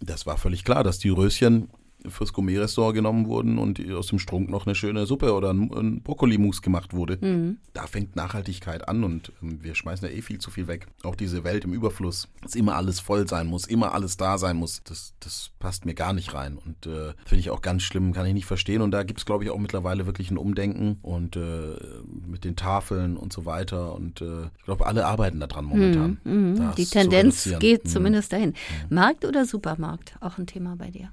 das 0.01 0.25
war 0.25 0.37
völlig 0.37 0.65
klar, 0.65 0.83
dass 0.83 0.99
die 0.99 1.07
Röschen 1.07 1.69
fürs 2.07 2.33
Gourmet-Restaurant 2.33 2.95
genommen 2.95 3.27
wurden 3.27 3.57
und 3.57 3.79
aus 3.91 4.07
dem 4.07 4.19
Strunk 4.19 4.49
noch 4.49 4.65
eine 4.65 4.75
schöne 4.75 5.05
Suppe 5.05 5.33
oder 5.33 5.51
ein, 5.51 5.71
ein 5.73 6.01
Brokkolimus 6.01 6.61
gemacht 6.61 6.93
wurde. 6.93 7.17
Mhm. 7.21 7.57
Da 7.73 7.87
fängt 7.87 8.15
Nachhaltigkeit 8.15 8.87
an 8.87 9.03
und 9.03 9.31
ähm, 9.41 9.63
wir 9.63 9.75
schmeißen 9.75 10.07
ja 10.07 10.13
eh 10.13 10.21
viel 10.21 10.39
zu 10.39 10.51
viel 10.51 10.67
weg. 10.67 10.87
Auch 11.03 11.15
diese 11.15 11.43
Welt 11.43 11.63
im 11.63 11.73
Überfluss, 11.73 12.27
dass 12.41 12.55
immer 12.55 12.75
alles 12.75 12.99
voll 12.99 13.27
sein 13.27 13.47
muss, 13.47 13.65
immer 13.65 13.93
alles 13.93 14.17
da 14.17 14.37
sein 14.37 14.57
muss, 14.57 14.81
das, 14.83 15.13
das 15.19 15.51
passt 15.59 15.85
mir 15.85 15.93
gar 15.93 16.13
nicht 16.13 16.33
rein. 16.33 16.57
Und 16.57 16.85
äh, 16.85 17.13
finde 17.25 17.39
ich 17.39 17.49
auch 17.49 17.61
ganz 17.61 17.83
schlimm, 17.83 18.13
kann 18.13 18.25
ich 18.25 18.33
nicht 18.33 18.45
verstehen. 18.45 18.81
Und 18.81 18.91
da 18.91 19.03
gibt 19.03 19.19
es, 19.19 19.25
glaube 19.25 19.43
ich, 19.43 19.49
auch 19.49 19.59
mittlerweile 19.59 20.05
wirklich 20.05 20.31
ein 20.31 20.37
Umdenken 20.37 20.99
und 21.01 21.35
äh, 21.35 21.75
mit 22.25 22.43
den 22.43 22.55
Tafeln 22.55 23.17
und 23.17 23.33
so 23.33 23.45
weiter. 23.45 23.93
Und 23.95 24.21
äh, 24.21 24.45
ich 24.57 24.65
glaube, 24.65 24.85
alle 24.85 25.05
arbeiten 25.05 25.39
daran 25.39 25.65
momentan. 25.65 26.17
Mhm, 26.23 26.53
mh. 26.53 26.73
Die 26.77 26.85
Tendenz 26.85 27.49
geht 27.59 27.85
mhm. 27.85 27.89
zumindest 27.89 28.33
dahin. 28.33 28.49
Mhm. 28.89 28.95
Markt 28.95 29.25
oder 29.25 29.45
Supermarkt? 29.45 30.15
Auch 30.21 30.37
ein 30.37 30.47
Thema 30.47 30.75
bei 30.75 30.91
dir. 30.91 31.09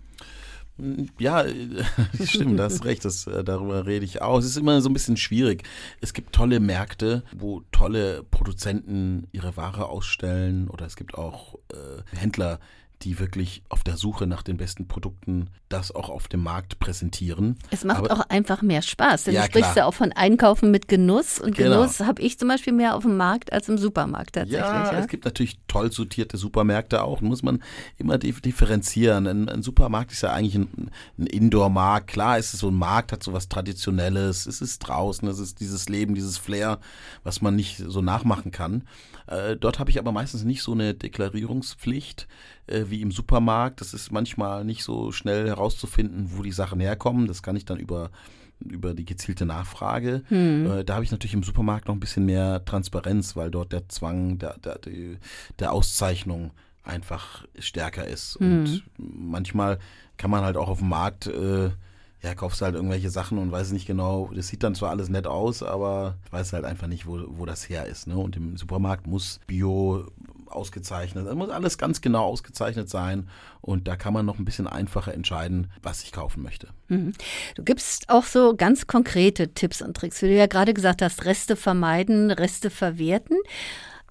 Ja, 1.18 1.44
stimmt, 2.24 2.58
da 2.58 2.64
hast 2.64 2.84
recht, 2.84 3.04
das, 3.04 3.26
äh, 3.26 3.44
darüber 3.44 3.86
rede 3.86 4.04
ich 4.04 4.22
auch. 4.22 4.38
Es 4.38 4.44
ist 4.44 4.56
immer 4.56 4.80
so 4.80 4.88
ein 4.88 4.92
bisschen 4.92 5.16
schwierig. 5.16 5.64
Es 6.00 6.12
gibt 6.12 6.34
tolle 6.34 6.60
Märkte, 6.60 7.22
wo 7.36 7.62
tolle 7.72 8.22
Produzenten 8.30 9.26
ihre 9.32 9.56
Ware 9.56 9.88
ausstellen 9.88 10.68
oder 10.68 10.86
es 10.86 10.96
gibt 10.96 11.14
auch 11.14 11.54
äh, 11.72 12.16
Händler, 12.16 12.60
die 13.02 13.18
wirklich 13.18 13.62
auf 13.68 13.82
der 13.82 13.96
Suche 13.96 14.26
nach 14.26 14.42
den 14.42 14.58
besten 14.58 14.86
Produkten 14.86 15.48
das 15.70 15.94
auch 15.94 16.10
auf 16.10 16.28
dem 16.28 16.42
Markt 16.42 16.78
präsentieren. 16.80 17.58
Es 17.70 17.84
macht 17.84 17.98
Aber, 17.98 18.12
auch 18.12 18.20
einfach 18.28 18.60
mehr 18.60 18.82
Spaß. 18.82 19.24
Denn 19.24 19.34
ja, 19.34 19.42
du 19.42 19.46
sprichst 19.46 19.76
ja 19.76 19.86
auch 19.86 19.94
von 19.94 20.12
Einkaufen 20.12 20.70
mit 20.70 20.88
Genuss. 20.88 21.38
Und 21.38 21.56
genau. 21.56 21.76
Genuss 21.76 22.00
habe 22.00 22.20
ich 22.20 22.38
zum 22.38 22.48
Beispiel 22.48 22.72
mehr 22.72 22.94
auf 22.96 23.04
dem 23.04 23.16
Markt 23.16 23.52
als 23.52 23.68
im 23.68 23.78
Supermarkt 23.78 24.34
tatsächlich. 24.34 24.60
Ja, 24.60 24.92
ja, 24.92 24.98
es 24.98 25.08
gibt 25.08 25.24
natürlich 25.24 25.58
toll 25.66 25.92
sortierte 25.92 26.36
Supermärkte 26.36 27.02
auch. 27.02 27.20
Muss 27.20 27.42
man 27.42 27.62
immer 27.96 28.18
differenzieren. 28.18 29.26
Ein, 29.26 29.48
ein 29.48 29.62
Supermarkt 29.62 30.12
ist 30.12 30.22
ja 30.22 30.32
eigentlich 30.32 30.56
ein, 30.56 30.90
ein 31.18 31.26
Indoor-Markt. 31.26 32.08
Klar 32.08 32.38
ist 32.38 32.52
es 32.52 32.60
so 32.60 32.68
ein 32.68 32.74
Markt, 32.74 33.12
hat 33.12 33.22
so 33.22 33.32
was 33.32 33.48
Traditionelles. 33.48 34.46
Es 34.46 34.60
ist 34.60 34.80
draußen, 34.80 35.26
es 35.28 35.38
ist 35.38 35.60
dieses 35.60 35.88
Leben, 35.88 36.14
dieses 36.14 36.36
Flair, 36.36 36.80
was 37.24 37.40
man 37.40 37.56
nicht 37.56 37.78
so 37.78 38.02
nachmachen 38.02 38.50
kann. 38.50 38.82
Äh, 39.30 39.56
dort 39.56 39.78
habe 39.78 39.90
ich 39.90 39.98
aber 39.98 40.12
meistens 40.12 40.44
nicht 40.44 40.62
so 40.62 40.72
eine 40.72 40.94
Deklarierungspflicht 40.94 42.26
äh, 42.66 42.84
wie 42.88 43.00
im 43.00 43.12
Supermarkt. 43.12 43.80
Das 43.80 43.94
ist 43.94 44.10
manchmal 44.10 44.64
nicht 44.64 44.82
so 44.82 45.12
schnell 45.12 45.46
herauszufinden, 45.46 46.32
wo 46.34 46.42
die 46.42 46.52
Sachen 46.52 46.80
herkommen. 46.80 47.26
Das 47.26 47.42
kann 47.42 47.56
ich 47.56 47.64
dann 47.64 47.78
über 47.78 48.10
über 48.62 48.92
die 48.92 49.06
gezielte 49.06 49.46
Nachfrage. 49.46 50.22
Hm. 50.28 50.70
Äh, 50.70 50.84
da 50.84 50.94
habe 50.94 51.04
ich 51.04 51.10
natürlich 51.10 51.32
im 51.32 51.42
Supermarkt 51.42 51.88
noch 51.88 51.94
ein 51.94 52.00
bisschen 52.00 52.26
mehr 52.26 52.62
Transparenz, 52.64 53.34
weil 53.34 53.50
dort 53.50 53.72
der 53.72 53.88
Zwang 53.88 54.38
der, 54.38 54.58
der, 54.58 54.78
der 55.58 55.72
Auszeichnung 55.72 56.50
einfach 56.82 57.46
stärker 57.58 58.06
ist. 58.06 58.38
Hm. 58.38 58.58
Und 58.58 58.84
manchmal 58.98 59.78
kann 60.18 60.30
man 60.30 60.44
halt 60.44 60.58
auch 60.58 60.68
auf 60.68 60.80
dem 60.80 60.90
Markt 60.90 61.26
äh, 61.26 61.70
ja, 62.22 62.35
kaufst 62.35 62.61
halt 62.61 62.74
irgendwelche 62.74 63.11
Sachen 63.11 63.38
und 63.38 63.50
weiß 63.50 63.72
nicht 63.72 63.87
genau, 63.87 64.30
das 64.35 64.48
sieht 64.48 64.62
dann 64.62 64.74
zwar 64.74 64.90
alles 64.90 65.09
nett 65.09 65.26
aus, 65.26 65.62
aber 65.62 66.16
weiß 66.30 66.52
halt 66.52 66.64
einfach 66.64 66.87
nicht, 66.87 67.06
wo, 67.06 67.18
wo 67.28 67.46
das 67.46 67.68
her 67.68 67.87
ist. 67.87 68.06
Ne? 68.06 68.16
Und 68.16 68.37
im 68.37 68.56
Supermarkt 68.59 69.06
muss 69.06 69.40
Bio 69.46 70.06
ausgezeichnet, 70.46 71.26
es 71.26 71.35
muss 71.35 71.48
alles 71.48 71.78
ganz 71.78 72.00
genau 72.00 72.24
ausgezeichnet 72.24 72.90
sein 72.90 73.28
und 73.61 73.88
da 73.88 73.96
kann 73.96 74.12
man 74.12 74.26
noch 74.26 74.38
ein 74.38 74.44
bisschen 74.44 74.66
einfacher 74.66 75.14
entscheiden, 75.14 75.70
was 75.83 76.02
ich 76.02 76.12
kaufen 76.12 76.42
möchte. 76.42 76.68
Mhm. 76.88 77.12
Du 77.54 77.62
gibst 77.62 78.11
auch 78.11 78.24
so 78.24 78.54
ganz 78.56 78.87
konkrete 78.87 79.54
Tipps 79.54 79.80
und 79.80 79.96
Tricks, 79.96 80.20
wie 80.22 80.26
du 80.26 80.37
ja 80.37 80.46
gerade 80.46 80.74
gesagt 80.74 81.02
hast, 81.02 81.24
Reste 81.24 81.56
vermeiden, 81.56 82.30
Reste 82.30 82.68
verwerten. 82.68 83.37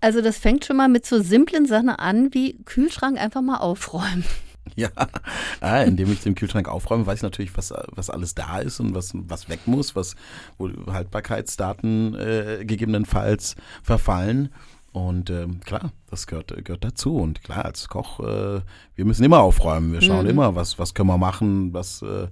Also 0.01 0.21
das 0.21 0.37
fängt 0.37 0.65
schon 0.65 0.77
mal 0.77 0.87
mit 0.87 1.05
so 1.05 1.21
simplen 1.21 1.65
Sachen 1.65 1.89
an 1.89 2.33
wie 2.33 2.57
Kühlschrank 2.63 3.19
einfach 3.19 3.41
mal 3.41 3.57
aufräumen. 3.57 4.23
Ja, 4.75 4.89
ah, 5.61 5.81
indem 5.81 6.11
ich 6.11 6.21
den 6.21 6.35
Kühlschrank 6.35 6.69
aufräume, 6.69 7.05
weiß 7.05 7.19
ich 7.19 7.23
natürlich, 7.23 7.57
was, 7.57 7.73
was 7.91 8.09
alles 8.09 8.35
da 8.35 8.59
ist 8.59 8.79
und 8.79 8.93
was, 8.93 9.11
was 9.13 9.49
weg 9.49 9.61
muss, 9.65 9.95
was 9.95 10.15
wo 10.57 10.69
Haltbarkeitsdaten 10.87 12.15
äh, 12.15 12.65
gegebenenfalls 12.65 13.55
verfallen. 13.83 14.49
Und 14.91 15.29
ähm, 15.29 15.59
klar, 15.61 15.91
das 16.09 16.27
gehört, 16.27 16.53
gehört 16.63 16.83
dazu. 16.83 17.17
Und 17.17 17.43
klar, 17.43 17.65
als 17.65 17.89
Koch, 17.89 18.19
äh, 18.19 18.61
wir 18.95 19.05
müssen 19.05 19.23
immer 19.23 19.39
aufräumen. 19.39 19.91
Wir 19.91 20.01
schauen 20.01 20.23
mhm. 20.25 20.31
immer, 20.31 20.55
was, 20.55 20.79
was 20.79 20.93
können 20.93 21.09
wir 21.09 21.17
machen, 21.17 21.73
was, 21.73 22.01
äh, 22.01 22.27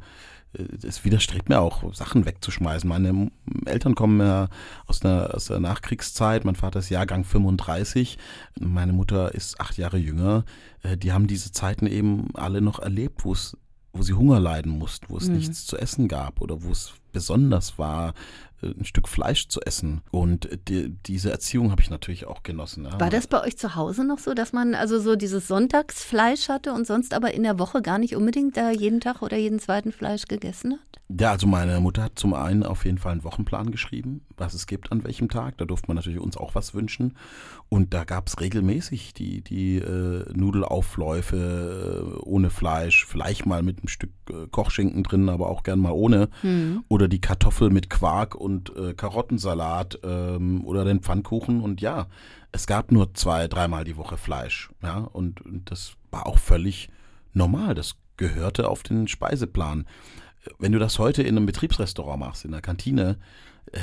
es 0.84 1.06
widerstrebt 1.06 1.50
mir 1.50 1.60
auch, 1.60 1.94
Sachen 1.94 2.26
wegzuschmeißen. 2.26 2.88
Meine 2.88 3.32
Eltern 3.66 3.96
kommen 3.96 4.20
ja 4.20 4.50
aus 4.86 5.00
der, 5.00 5.34
aus 5.36 5.46
der 5.46 5.60
Nachkriegszeit. 5.60 6.46
Mein 6.46 6.56
Vater 6.56 6.80
ist 6.80 6.90
Jahrgang 6.90 7.24
35. 7.24 8.18
Meine 8.60 8.94
Mutter 8.94 9.34
ist 9.34 9.60
acht 9.60 9.78
Jahre 9.78 9.98
jünger. 9.98 10.46
Äh, 10.84 10.98
die 10.98 11.12
haben 11.12 11.28
diese 11.28 11.52
Zeiten 11.52 11.88
eben 11.88 12.30
alle 12.36 12.62
noch 12.62 12.80
erlebt, 12.80 13.26
wo 13.26 13.34
es 13.34 13.58
wo 13.94 14.04
sie 14.04 14.14
Hunger 14.14 14.40
leiden 14.40 14.72
mussten, 14.78 15.08
wo 15.10 15.18
es 15.18 15.28
mhm. 15.28 15.38
nichts 15.38 15.66
zu 15.66 15.76
essen 15.78 16.08
gab 16.08 16.40
oder 16.42 16.62
wo 16.62 16.72
es 16.72 16.94
besonders 17.12 17.80
war, 17.80 18.14
ein 18.62 18.86
Stück 18.86 19.08
Fleisch 19.08 19.48
zu 19.48 19.62
essen. 19.62 20.02
Und 20.12 20.50
die, 20.68 20.90
diese 20.90 21.32
Erziehung 21.32 21.72
habe 21.72 21.82
ich 21.82 21.90
natürlich 21.90 22.26
auch 22.26 22.44
genossen. 22.44 22.86
Ja. 22.86 23.00
War 23.00 23.10
das 23.10 23.28
bei 23.28 23.42
euch 23.44 23.58
zu 23.58 23.76
Hause 23.76 24.04
noch 24.04 24.20
so, 24.20 24.34
dass 24.34 24.54
man 24.54 24.74
also 24.76 25.00
so 25.00 25.16
dieses 25.16 25.48
Sonntagsfleisch 25.48 26.50
hatte 26.50 26.74
und 26.74 26.88
sonst 26.88 27.14
aber 27.14 27.34
in 27.34 27.44
der 27.44 27.60
Woche 27.60 27.82
gar 27.82 28.00
nicht 28.00 28.16
unbedingt 28.16 28.58
da 28.58 28.72
jeden 28.72 29.00
Tag 29.00 29.22
oder 29.22 29.38
jeden 29.38 29.60
zweiten 29.60 29.92
Fleisch 29.92 30.26
gegessen 30.26 30.74
hat? 30.74 31.20
Ja, 31.20 31.32
also 31.32 31.48
meine 31.48 31.80
Mutter 31.80 32.04
hat 32.04 32.20
zum 32.20 32.34
einen 32.34 32.64
auf 32.64 32.84
jeden 32.84 32.98
Fall 32.98 33.14
einen 33.14 33.24
Wochenplan 33.24 33.72
geschrieben, 33.72 34.26
was 34.38 34.54
es 34.54 34.68
gibt 34.68 34.92
an 34.92 35.04
welchem 35.04 35.30
Tag. 35.30 35.58
Da 35.58 35.66
durfte 35.66 35.88
man 35.88 35.96
natürlich 35.96 36.20
uns 36.20 36.38
auch 36.38 36.56
was 36.56 36.74
wünschen. 36.74 37.18
Und 37.70 37.94
da 37.94 38.04
gab 38.04 38.28
es 38.28 38.40
regelmäßig 38.40 39.14
die, 39.14 39.42
die 39.42 39.78
äh, 39.78 40.26
Nudelaufläufe 40.34 42.16
äh, 42.18 42.20
ohne 42.24 42.50
Fleisch, 42.50 43.06
vielleicht 43.06 43.46
mal 43.46 43.64
mit 43.64 43.80
einem 43.80 43.88
Stück 43.88 44.12
äh, 44.30 44.48
Kochschinken 44.50 45.04
drin, 45.04 45.30
aber 45.30 45.50
auch 45.50 45.64
gern 45.64 45.80
mal 45.80 45.92
ohne. 45.92 46.30
Hm. 46.42 46.84
Oder 46.88 47.08
die 47.08 47.22
Kartoffel 47.22 47.70
mit 47.70 47.90
Quark 47.90 48.36
und 48.36 48.76
äh, 48.76 48.94
Karottensalat 48.94 50.00
ähm, 50.04 50.64
oder 50.66 50.86
den 50.86 51.02
Pfannkuchen. 51.02 51.62
Und 51.62 51.82
ja, 51.82 52.08
es 52.52 52.68
gab 52.68 52.92
nur 52.92 53.14
zwei, 53.14 53.48
dreimal 53.48 53.84
die 53.84 53.98
Woche 53.98 54.18
Fleisch. 54.18 54.70
Ja, 54.82 55.00
und, 55.00 55.42
und 55.42 55.72
das 55.72 55.94
war 56.12 56.28
auch 56.28 56.38
völlig 56.38 56.90
normal. 57.34 57.76
Das 57.76 57.96
gehörte 58.18 58.70
auf 58.70 58.84
den 58.84 59.08
Speiseplan 59.08 59.86
wenn 60.60 60.72
du 60.72 60.80
das 60.80 61.00
heute 61.00 61.24
in 61.24 61.36
einem 61.36 61.46
Betriebsrestaurant 61.46 62.20
machst, 62.20 62.46
in 62.46 62.52
der 62.52 62.62
Kantine, 62.62 63.18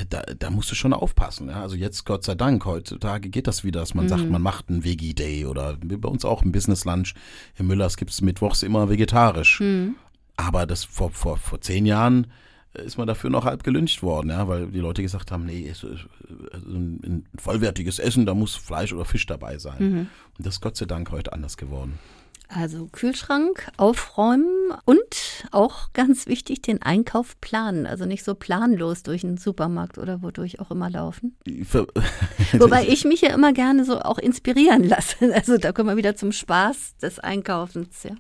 da, 0.09 0.23
da 0.23 0.51
musst 0.51 0.71
du 0.71 0.75
schon 0.75 0.93
aufpassen. 0.93 1.49
Ja? 1.49 1.63
Also 1.63 1.77
jetzt, 1.77 2.05
Gott 2.05 2.25
sei 2.25 2.35
Dank, 2.35 2.65
heutzutage 2.65 3.29
geht 3.29 3.47
das 3.47 3.65
wieder, 3.65 3.81
dass 3.81 3.95
man 3.95 4.07
mhm. 4.07 4.09
sagt, 4.09 4.31
man 4.31 4.43
macht 4.43 4.69
einen 4.69 4.85
Veggie-Day 4.85 5.47
oder 5.47 5.77
bei 5.77 6.09
uns 6.09 6.25
auch 6.25 6.43
ein 6.43 6.53
Business-Lunch. 6.53 7.15
In 7.57 7.67
Müllers 7.67 7.97
gibt 7.97 8.11
es 8.11 8.21
mittwochs 8.21 8.63
immer 8.63 8.89
vegetarisch. 8.89 9.61
Mhm. 9.61 9.97
Aber 10.37 10.67
das 10.67 10.85
vor, 10.85 11.11
vor, 11.11 11.37
vor 11.37 11.61
zehn 11.61 11.87
Jahren 11.87 12.27
äh, 12.75 12.85
ist 12.85 12.99
man 12.99 13.07
dafür 13.07 13.31
noch 13.31 13.45
halb 13.45 13.63
gelüncht 13.63 14.03
worden, 14.03 14.31
ja, 14.31 14.49
weil 14.49 14.69
die 14.69 14.81
Leute 14.81 15.03
gesagt 15.03 15.31
haben, 15.31 15.45
nee, 15.45 15.71
so, 15.75 15.89
ein, 15.89 17.01
ein, 17.05 17.27
vollwertiges 17.39 17.99
Essen, 17.99 18.27
da 18.27 18.35
muss 18.35 18.55
Fleisch 18.55 18.93
oder 18.93 19.05
Fisch 19.05 19.27
dabei 19.27 19.59
sein. 19.59 19.77
Mhm. 19.79 19.99
Und 20.39 20.47
das 20.47 20.55
ist 20.55 20.61
Gott 20.61 20.77
sei 20.77 20.87
Dank 20.87 21.11
heute 21.11 21.33
anders 21.33 21.57
geworden. 21.57 21.99
Also 22.49 22.87
Kühlschrank 22.93 23.69
aufräumen 23.79 24.73
und 24.85 25.01
auch 25.51 25.93
ganz 25.93 26.27
wichtig, 26.27 26.63
den 26.63 26.83
Einkauf 26.83 27.41
planen. 27.41 27.87
Also 27.87 28.05
nicht 28.05 28.23
so 28.23 28.35
planlos 28.35 29.03
durch 29.03 29.25
einen 29.25 29.39
Supermarkt 29.39 29.99
oder 29.99 30.23
wodurch 30.23 30.61
auch 30.61 30.71
immer 30.71 30.91
laufen. 30.91 31.37
Wobei 32.53 32.87
ich 32.87 33.05
mich 33.05 33.23
ja 33.23 33.33
immer 33.35 33.53
gerne 33.53 33.85
so 33.85 34.01
auch 34.01 34.19
inspirieren 34.19 34.85
lasse. 34.85 35.17
Also 35.35 35.59
da 35.59 35.73
kommen 35.73 35.89
wir 35.89 35.97
wieder 35.97 36.17
zum 36.17 36.33
Spaß 36.33 36.99
des 36.99 37.19
Einkaufens, 37.19 38.05
ja. 38.05 38.13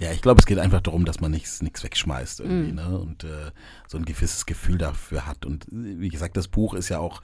Ja, 0.00 0.12
ich 0.12 0.22
glaube, 0.22 0.40
es 0.40 0.46
geht 0.46 0.58
einfach 0.58 0.80
darum, 0.80 1.04
dass 1.04 1.20
man 1.20 1.30
nichts 1.30 1.60
nichts 1.60 1.84
wegschmeißt 1.84 2.40
irgendwie, 2.40 2.72
mm. 2.72 2.74
ne? 2.74 2.98
Und 2.98 3.24
äh, 3.24 3.50
so 3.86 3.98
ein 3.98 4.06
gewisses 4.06 4.46
Gefühl 4.46 4.78
dafür 4.78 5.26
hat. 5.26 5.44
Und 5.44 5.66
wie 5.70 6.08
gesagt, 6.08 6.38
das 6.38 6.48
Buch 6.48 6.72
ist 6.72 6.88
ja 6.88 6.98
auch, 6.98 7.20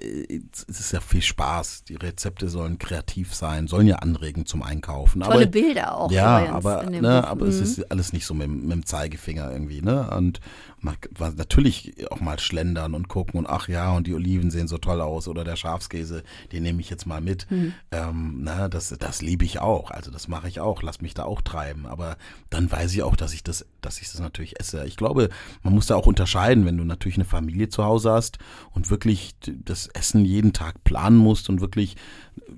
äh, 0.00 0.40
es 0.68 0.80
ist 0.80 0.92
ja 0.92 1.00
viel 1.00 1.22
Spaß. 1.22 1.84
Die 1.84 1.94
Rezepte 1.94 2.50
sollen 2.50 2.78
kreativ 2.78 3.34
sein, 3.34 3.66
sollen 3.66 3.86
ja 3.86 3.96
anregen 3.96 4.44
zum 4.44 4.62
Einkaufen. 4.62 5.22
Tolle 5.22 5.34
aber, 5.34 5.46
Bilder 5.46 5.96
auch. 5.96 6.12
Ja, 6.12 6.52
aber, 6.52 6.84
ne, 6.90 7.26
aber 7.26 7.46
mm. 7.46 7.48
es 7.48 7.60
ist 7.60 7.90
alles 7.90 8.12
nicht 8.12 8.26
so 8.26 8.34
mit, 8.34 8.50
mit 8.50 8.72
dem 8.72 8.84
Zeigefinger 8.84 9.50
irgendwie, 9.50 9.80
ne? 9.80 10.10
Und 10.10 10.40
man, 10.82 10.96
natürlich 11.36 12.10
auch 12.10 12.20
mal 12.20 12.38
schlendern 12.38 12.94
und 12.94 13.08
gucken 13.08 13.38
und 13.38 13.46
ach 13.46 13.68
ja, 13.68 13.92
und 13.92 14.06
die 14.06 14.14
Oliven 14.14 14.50
sehen 14.50 14.68
so 14.68 14.78
toll 14.78 15.00
aus 15.00 15.28
oder 15.28 15.44
der 15.44 15.56
Schafskäse, 15.56 16.24
den 16.50 16.64
nehme 16.64 16.80
ich 16.80 16.90
jetzt 16.90 17.06
mal 17.06 17.20
mit. 17.20 17.50
Mhm. 17.50 17.72
Ähm, 17.90 18.40
na, 18.42 18.68
das, 18.68 18.94
das 18.98 19.22
liebe 19.22 19.44
ich 19.44 19.60
auch. 19.60 19.90
Also 19.90 20.10
das 20.10 20.28
mache 20.28 20.48
ich 20.48 20.60
auch, 20.60 20.82
lass 20.82 21.00
mich 21.00 21.14
da 21.14 21.24
auch 21.24 21.40
treiben. 21.40 21.86
Aber 21.86 22.01
dann 22.50 22.70
weiß 22.70 22.92
ich 22.92 23.02
auch, 23.02 23.16
dass 23.16 23.32
ich 23.32 23.42
das, 23.42 23.66
dass 23.80 24.00
ich 24.00 24.10
das 24.10 24.20
natürlich 24.20 24.58
esse. 24.60 24.84
Ich 24.86 24.96
glaube, 24.96 25.28
man 25.62 25.74
muss 25.74 25.86
da 25.86 25.96
auch 25.96 26.06
unterscheiden, 26.06 26.66
wenn 26.66 26.76
du 26.76 26.84
natürlich 26.84 27.16
eine 27.16 27.24
Familie 27.24 27.68
zu 27.68 27.84
Hause 27.84 28.12
hast 28.12 28.38
und 28.72 28.90
wirklich 28.90 29.34
das 29.44 29.86
Essen 29.88 30.24
jeden 30.24 30.52
Tag 30.52 30.84
planen 30.84 31.16
musst 31.16 31.48
und 31.48 31.60
wirklich 31.60 31.96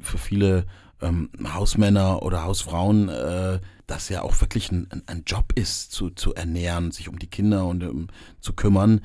für 0.00 0.18
viele 0.18 0.66
ähm, 1.00 1.30
Hausmänner 1.52 2.22
oder 2.22 2.44
Hausfrauen 2.44 3.08
äh, 3.08 3.60
das 3.86 4.08
ja 4.08 4.22
auch 4.22 4.40
wirklich 4.40 4.70
ein, 4.72 5.02
ein 5.06 5.24
Job 5.26 5.52
ist, 5.54 5.92
zu, 5.92 6.10
zu 6.10 6.34
ernähren, 6.34 6.90
sich 6.90 7.08
um 7.08 7.18
die 7.18 7.26
Kinder 7.26 7.66
und 7.66 7.84
um, 7.84 8.08
zu 8.40 8.54
kümmern, 8.54 9.02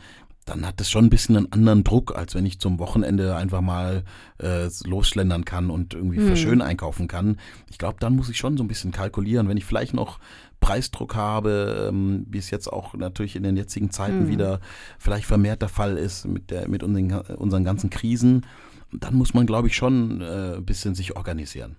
dann 0.50 0.66
hat 0.66 0.80
das 0.80 0.90
schon 0.90 1.06
ein 1.06 1.10
bisschen 1.10 1.38
einen 1.38 1.52
anderen 1.52 1.84
Druck, 1.84 2.16
als 2.18 2.34
wenn 2.34 2.46
ich 2.46 2.60
zum 2.60 2.80
Wochenende 2.80 3.36
einfach 3.36 3.62
mal 3.62 4.04
äh, 4.42 4.68
losschlendern 4.84 5.46
kann 5.46 5.70
und 5.70 5.94
irgendwie 5.94 6.18
hm. 6.18 6.28
für 6.28 6.36
schön 6.36 6.62
einkaufen 6.62 7.08
kann. 7.08 7.38
Ich 7.70 7.78
glaube, 7.78 7.98
dann 8.00 8.16
muss 8.16 8.30
ich 8.30 8.38
schon 8.38 8.58
so 8.58 8.64
ein 8.64 8.68
bisschen 8.68 8.92
kalkulieren, 8.92 9.48
wenn 9.48 9.58
ich 9.58 9.66
vielleicht 9.66 9.94
noch 9.94 10.20
Preisdruck 10.60 11.16
habe, 11.16 11.90
ähm, 11.90 12.26
wie 12.30 12.40
es 12.40 12.50
jetzt 12.50 12.68
auch 12.68 12.96
natürlich 12.96 13.36
in 13.36 13.44
den 13.44 13.58
jetzigen 13.58 13.92
Zeiten 13.92 14.22
hm. 14.22 14.30
wieder 14.30 14.60
vielleicht 14.98 15.26
vermehrt 15.26 15.62
der 15.62 15.70
Fall 15.70 15.98
ist 15.98 16.26
mit, 16.26 16.50
der, 16.50 16.68
mit 16.68 16.82
unseren, 16.82 17.12
unseren 17.36 17.64
ganzen 17.64 17.92
Krisen, 17.92 18.46
dann 18.92 19.16
muss 19.16 19.36
man, 19.36 19.46
glaube 19.46 19.68
ich, 19.68 19.76
schon 19.76 20.22
äh, 20.22 20.56
ein 20.56 20.66
bisschen 20.66 20.96
sich 20.96 21.16
organisieren. 21.16 21.76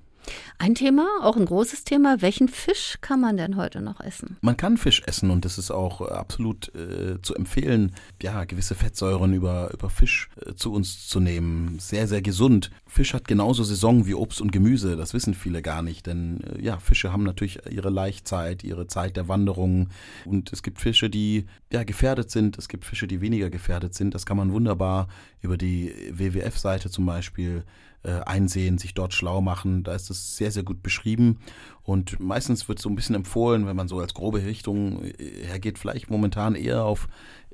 Ein 0.58 0.74
Thema, 0.74 1.06
auch 1.22 1.36
ein 1.36 1.46
großes 1.46 1.84
Thema, 1.84 2.20
welchen 2.20 2.48
Fisch 2.48 2.98
kann 3.00 3.20
man 3.20 3.36
denn 3.36 3.56
heute 3.56 3.80
noch 3.80 4.00
essen? 4.00 4.36
Man 4.42 4.56
kann 4.56 4.76
Fisch 4.76 5.02
essen 5.06 5.30
und 5.30 5.44
das 5.44 5.58
ist 5.58 5.70
auch 5.70 6.00
äh, 6.00 6.12
absolut 6.12 6.74
äh, 6.74 7.20
zu 7.22 7.34
empfehlen, 7.34 7.94
ja, 8.22 8.44
gewisse 8.44 8.74
Fettsäuren 8.74 9.32
über, 9.32 9.70
über 9.72 9.90
Fisch 9.90 10.28
äh, 10.44 10.54
zu 10.54 10.72
uns 10.72 11.08
zu 11.08 11.20
nehmen. 11.20 11.78
Sehr, 11.78 12.06
sehr 12.06 12.22
gesund. 12.22 12.70
Fisch 12.90 13.14
hat 13.14 13.28
genauso 13.28 13.62
Saison 13.62 14.06
wie 14.06 14.14
Obst 14.14 14.40
und 14.40 14.50
Gemüse, 14.50 14.96
das 14.96 15.14
wissen 15.14 15.34
viele 15.34 15.62
gar 15.62 15.80
nicht, 15.80 16.06
denn 16.06 16.40
äh, 16.40 16.60
ja, 16.60 16.78
Fische 16.78 17.12
haben 17.12 17.22
natürlich 17.22 17.60
ihre 17.70 17.88
Laichzeit, 17.88 18.64
ihre 18.64 18.88
Zeit 18.88 19.16
der 19.16 19.28
Wanderung 19.28 19.90
und 20.24 20.52
es 20.52 20.62
gibt 20.62 20.80
Fische, 20.80 21.08
die 21.08 21.46
ja 21.72 21.84
gefährdet 21.84 22.30
sind, 22.30 22.58
es 22.58 22.68
gibt 22.68 22.84
Fische, 22.84 23.06
die 23.06 23.20
weniger 23.20 23.48
gefährdet 23.48 23.94
sind. 23.94 24.14
Das 24.14 24.26
kann 24.26 24.36
man 24.36 24.52
wunderbar 24.52 25.06
über 25.40 25.56
die 25.56 25.94
WWF-Seite 26.10 26.90
zum 26.90 27.06
Beispiel 27.06 27.64
äh, 28.02 28.20
einsehen, 28.22 28.78
sich 28.78 28.94
dort 28.94 29.14
schlau 29.14 29.40
machen. 29.40 29.84
Da 29.84 29.94
ist 29.94 30.10
es 30.10 30.36
sehr, 30.36 30.50
sehr 30.50 30.62
gut 30.62 30.82
beschrieben. 30.82 31.38
Und 31.82 32.18
meistens 32.18 32.68
wird 32.68 32.78
so 32.78 32.88
ein 32.88 32.96
bisschen 32.96 33.14
empfohlen, 33.14 33.66
wenn 33.66 33.76
man 33.76 33.88
so 33.88 34.00
als 34.00 34.14
grobe 34.14 34.44
Richtung 34.44 35.04
äh, 35.04 35.14
hergeht, 35.46 35.78
vielleicht 35.78 36.10
momentan 36.10 36.54
eher 36.54 36.84
auf, 36.84 37.08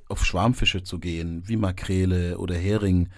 auf 0.08 0.24
Schwarmfische 0.24 0.82
zu 0.82 0.98
gehen, 0.98 1.42
wie 1.46 1.56
Makrele 1.56 2.38
oder 2.38 2.54
Hering. 2.54 3.08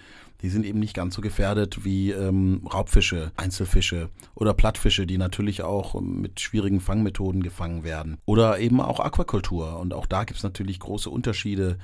Die 0.41 0.49
sind 0.49 0.65
eben 0.65 0.79
nicht 0.79 0.93
ganz 0.93 1.15
so 1.15 1.21
gefährdet 1.21 1.83
wie 1.83 2.11
ähm, 2.11 2.65
Raubfische, 2.71 3.31
Einzelfische 3.35 4.09
oder 4.35 4.53
Plattfische, 4.53 5.05
die 5.05 5.17
natürlich 5.17 5.63
auch 5.63 5.99
mit 5.99 6.39
schwierigen 6.39 6.79
Fangmethoden 6.79 7.43
gefangen 7.43 7.83
werden. 7.83 8.17
Oder 8.25 8.59
eben 8.59 8.79
auch 8.79 8.99
Aquakultur. 8.99 9.79
Und 9.79 9.93
auch 9.93 10.05
da 10.05 10.23
gibt 10.23 10.37
es 10.37 10.43
natürlich 10.43 10.79
große 10.79 11.09
Unterschiede. 11.09 11.77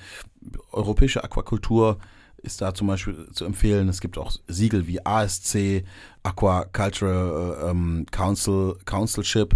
Europäische 0.72 1.24
Aquakultur 1.24 1.98
ist 2.46 2.62
da 2.62 2.74
zum 2.74 2.88
Beispiel 2.88 3.28
zu 3.34 3.44
empfehlen. 3.44 3.90
Es 3.90 4.00
gibt 4.00 4.18
auch 4.18 4.32
Siegel 4.48 4.88
wie 4.88 5.06
ASC, 5.06 5.84
Aquaculture 6.24 7.60
äh, 7.62 7.72
ähm, 7.72 8.06
Council, 8.12 8.78
Councilship 8.86 9.56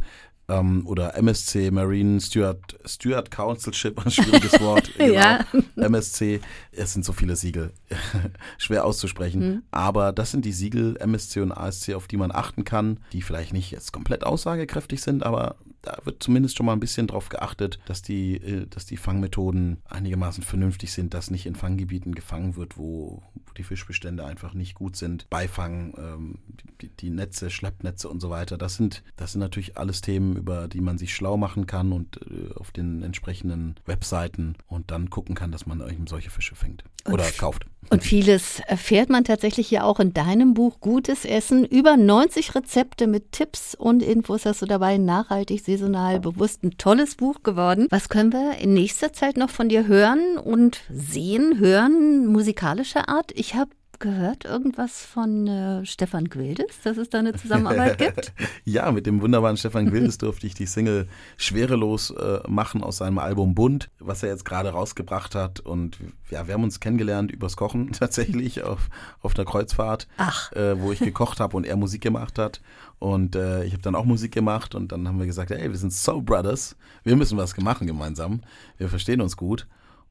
ähm, 0.49 0.85
oder 0.85 1.15
MSC, 1.15 1.71
Marine 1.71 2.19
Steward, 2.19 2.77
Steward 2.85 3.31
Councilship, 3.31 3.99
ein 4.05 4.11
schwieriges 4.11 4.53
Wort. 4.59 4.91
genau. 4.97 5.13
ja. 5.13 5.45
MSC, 5.75 6.41
es 6.71 6.93
sind 6.93 7.05
so 7.05 7.13
viele 7.13 7.35
Siegel, 7.35 7.71
schwer 8.57 8.85
auszusprechen. 8.85 9.39
Mhm. 9.41 9.63
Aber 9.71 10.11
das 10.11 10.31
sind 10.31 10.45
die 10.45 10.51
Siegel 10.51 10.97
MSC 10.97 11.41
und 11.41 11.51
ASC, 11.51 11.93
auf 11.93 12.07
die 12.07 12.17
man 12.17 12.31
achten 12.31 12.63
kann, 12.63 12.99
die 13.13 13.21
vielleicht 13.21 13.53
nicht 13.53 13.71
jetzt 13.71 13.93
komplett 13.93 14.23
aussagekräftig 14.23 15.01
sind, 15.01 15.23
aber 15.23 15.55
da 15.81 15.97
wird 16.03 16.21
zumindest 16.21 16.57
schon 16.57 16.65
mal 16.65 16.73
ein 16.73 16.79
bisschen 16.79 17.07
drauf 17.07 17.29
geachtet, 17.29 17.79
dass 17.85 18.01
die, 18.01 18.35
äh, 18.35 18.67
dass 18.67 18.85
die 18.85 18.97
Fangmethoden 18.97 19.77
einigermaßen 19.87 20.43
vernünftig 20.43 20.91
sind, 20.91 21.13
dass 21.13 21.31
nicht 21.31 21.45
in 21.45 21.55
Fanggebieten 21.55 22.13
gefangen 22.15 22.55
wird, 22.55 22.77
wo, 22.77 23.23
wo 23.33 23.48
die 23.59 23.63
Fischbestände 23.63 24.25
einfach 24.25 24.53
nicht 24.53 24.73
gut 24.73 24.95
sind. 24.95 25.29
Beifang, 25.29 25.93
ähm, 25.97 26.39
die, 26.81 26.89
die, 26.89 27.09
Netze, 27.09 27.49
Schleppnetze 27.49 28.09
und 28.09 28.21
so 28.21 28.29
weiter. 28.29 28.57
Das 28.57 28.75
sind, 28.75 29.03
das 29.17 29.33
sind 29.33 29.41
natürlich 29.41 29.77
alles 29.77 30.01
Themen, 30.01 30.35
über 30.37 30.67
die 30.67 30.81
man 30.81 30.97
sich 30.97 31.13
schlau 31.13 31.37
machen 31.37 31.67
kann 31.67 31.91
und 31.91 32.19
äh, 32.21 32.53
auf 32.55 32.71
den 32.71 33.03
entsprechenden 33.03 33.75
Webseiten 33.85 34.55
und 34.67 34.91
dann 34.91 35.09
gucken 35.09 35.35
kann, 35.35 35.51
dass 35.51 35.65
man 35.65 35.87
eben 35.87 36.07
solche 36.07 36.29
Fische 36.29 36.55
fängt 36.55 36.83
oder 37.05 37.25
und, 37.25 37.37
kauft. 37.37 37.65
Und 37.89 38.03
vieles 38.03 38.59
erfährt 38.67 39.09
man 39.09 39.23
tatsächlich 39.23 39.71
ja 39.71 39.83
auch 39.83 39.99
in 39.99 40.13
deinem 40.13 40.53
Buch 40.53 40.79
Gutes 40.79 41.25
Essen. 41.25 41.65
Über 41.65 41.97
90 41.97 42.53
Rezepte 42.53 43.07
mit 43.07 43.31
Tipps 43.31 43.73
und 43.73 44.03
Infos 44.03 44.45
hast 44.45 44.61
du 44.61 44.65
dabei 44.65 44.97
nachhaltig 44.97 45.61
saisonal 45.61 46.19
bewusst 46.19 46.63
ein 46.63 46.77
tolles 46.77 47.15
Buch 47.15 47.41
geworden. 47.41 47.87
Was 47.89 48.09
können 48.09 48.31
wir 48.31 48.57
in 48.59 48.73
nächster 48.73 49.11
Zeit 49.13 49.37
noch 49.37 49.49
von 49.49 49.69
dir 49.69 49.87
hören 49.87 50.37
und 50.37 50.81
sehen, 50.91 51.57
hören, 51.57 52.27
musikalischer 52.27 53.09
Art? 53.09 53.31
Ich 53.33 53.48
habe 53.55 53.71
gehört 53.99 54.45
irgendwas 54.45 55.05
von 55.05 55.47
äh, 55.47 55.85
Stefan 55.85 56.29
Gwildes, 56.29 56.81
dass 56.83 56.97
es 56.97 57.09
da 57.09 57.19
eine 57.19 57.33
Zusammenarbeit 57.33 57.97
gibt? 57.97 58.33
ja, 58.63 58.91
mit 58.91 59.05
dem 59.05 59.21
wunderbaren 59.21 59.57
Stefan 59.57 59.89
Gwildes 59.89 60.17
durfte 60.17 60.47
ich 60.47 60.53
die 60.53 60.65
Single 60.65 61.07
Schwerelos 61.37 62.11
äh, 62.11 62.39
machen 62.47 62.81
aus 62.81 62.97
seinem 62.97 63.19
Album 63.19 63.55
Bund, 63.55 63.89
was 63.99 64.23
er 64.23 64.29
jetzt 64.29 64.45
gerade 64.45 64.69
rausgebracht 64.69 65.35
hat. 65.35 65.59
Und 65.59 65.99
ja, 66.29 66.47
wir 66.47 66.53
haben 66.53 66.63
uns 66.63 66.79
kennengelernt 66.79 67.31
übers 67.31 67.57
Kochen 67.57 67.91
tatsächlich 67.91 68.63
auf, 68.63 68.89
auf 69.21 69.35
einer 69.35 69.45
Kreuzfahrt, 69.45 70.07
äh, 70.53 70.75
wo 70.77 70.91
ich 70.91 70.99
gekocht 70.99 71.39
habe 71.39 71.55
und 71.57 71.65
er 71.65 71.75
Musik 71.75 72.01
gemacht 72.01 72.39
hat. 72.39 72.61
Und 72.99 73.35
äh, 73.35 73.63
ich 73.65 73.73
habe 73.73 73.83
dann 73.83 73.95
auch 73.95 74.05
Musik 74.05 74.33
gemacht 74.33 74.75
und 74.75 74.91
dann 74.91 75.07
haben 75.07 75.19
wir 75.19 75.25
gesagt, 75.25 75.51
hey, 75.51 75.69
wir 75.69 75.77
sind 75.77 75.93
Soul 75.93 76.21
Brothers, 76.21 76.75
wir 77.03 77.15
müssen 77.15 77.37
was 77.37 77.55
machen 77.57 77.87
gemeinsam, 77.87 78.41
wir 78.77 78.89
verstehen 78.89 79.21
uns 79.21 79.35
gut. 79.35 79.67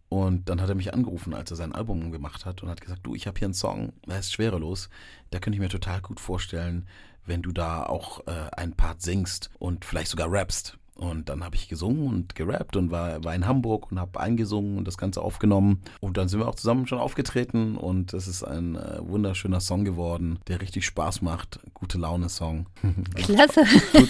Und 0.08 0.48
dann 0.48 0.60
hat 0.60 0.68
er 0.68 0.74
mich 0.74 0.94
angerufen, 0.94 1.34
als 1.34 1.50
er 1.50 1.56
sein 1.56 1.74
Album 1.74 2.10
gemacht 2.12 2.46
hat 2.46 2.62
und 2.62 2.70
hat 2.70 2.80
gesagt, 2.80 3.00
du, 3.04 3.14
ich 3.14 3.26
habe 3.26 3.38
hier 3.38 3.46
einen 3.46 3.54
Song, 3.54 3.92
der 4.06 4.20
ist 4.20 4.32
schwerelos, 4.32 4.88
da 5.30 5.38
könnte 5.38 5.56
ich 5.56 5.60
mir 5.60 5.68
total 5.68 6.00
gut 6.00 6.18
vorstellen, 6.18 6.86
wenn 7.26 7.42
du 7.42 7.52
da 7.52 7.84
auch 7.84 8.26
äh, 8.26 8.50
ein 8.56 8.72
Part 8.72 9.02
singst 9.02 9.50
und 9.58 9.84
vielleicht 9.84 10.10
sogar 10.10 10.32
rappst. 10.32 10.78
Und 10.98 11.28
dann 11.28 11.44
habe 11.44 11.54
ich 11.54 11.68
gesungen 11.68 12.08
und 12.08 12.34
gerappt 12.34 12.76
und 12.76 12.90
war, 12.90 13.22
war 13.22 13.32
in 13.32 13.46
Hamburg 13.46 13.92
und 13.92 14.00
habe 14.00 14.18
eingesungen 14.18 14.78
und 14.78 14.84
das 14.84 14.98
Ganze 14.98 15.22
aufgenommen. 15.22 15.80
Und 16.00 16.16
dann 16.16 16.28
sind 16.28 16.40
wir 16.40 16.48
auch 16.48 16.56
zusammen 16.56 16.88
schon 16.88 16.98
aufgetreten 16.98 17.76
und 17.76 18.12
es 18.14 18.26
ist 18.26 18.42
ein 18.42 18.74
äh, 18.74 18.98
wunderschöner 19.00 19.60
Song 19.60 19.84
geworden, 19.84 20.40
der 20.48 20.60
richtig 20.60 20.84
Spaß 20.86 21.22
macht. 21.22 21.60
Gute 21.72 21.98
Laune-Song. 21.98 22.66
Klasse. 23.14 23.62
tut, 23.92 24.08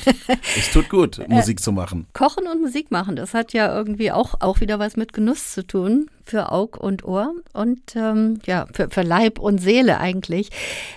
es 0.57 0.73
tut 0.73 0.89
gut, 0.89 1.21
Musik 1.29 1.61
zu 1.61 1.73
machen. 1.73 2.07
Kochen 2.15 2.47
und 2.47 2.63
Musik 2.63 2.91
machen, 2.91 3.17
das 3.17 3.35
hat 3.35 3.53
ja 3.53 3.77
irgendwie 3.77 4.11
auch, 4.11 4.37
auch 4.41 4.61
wieder 4.61 4.79
was 4.79 4.97
mit 4.97 5.13
Genuss 5.13 5.53
zu 5.53 5.67
tun 5.67 6.09
für 6.29 6.53
Aug 6.53 6.79
und 6.79 7.05
Ohr 7.05 7.33
und 7.53 7.97
ähm, 7.97 8.39
ja, 8.47 8.67
für, 8.73 8.91
für 8.91 9.03
Leib 9.03 9.39
und 9.39 9.59
Seele 9.59 9.99
eigentlich. 9.99 10.51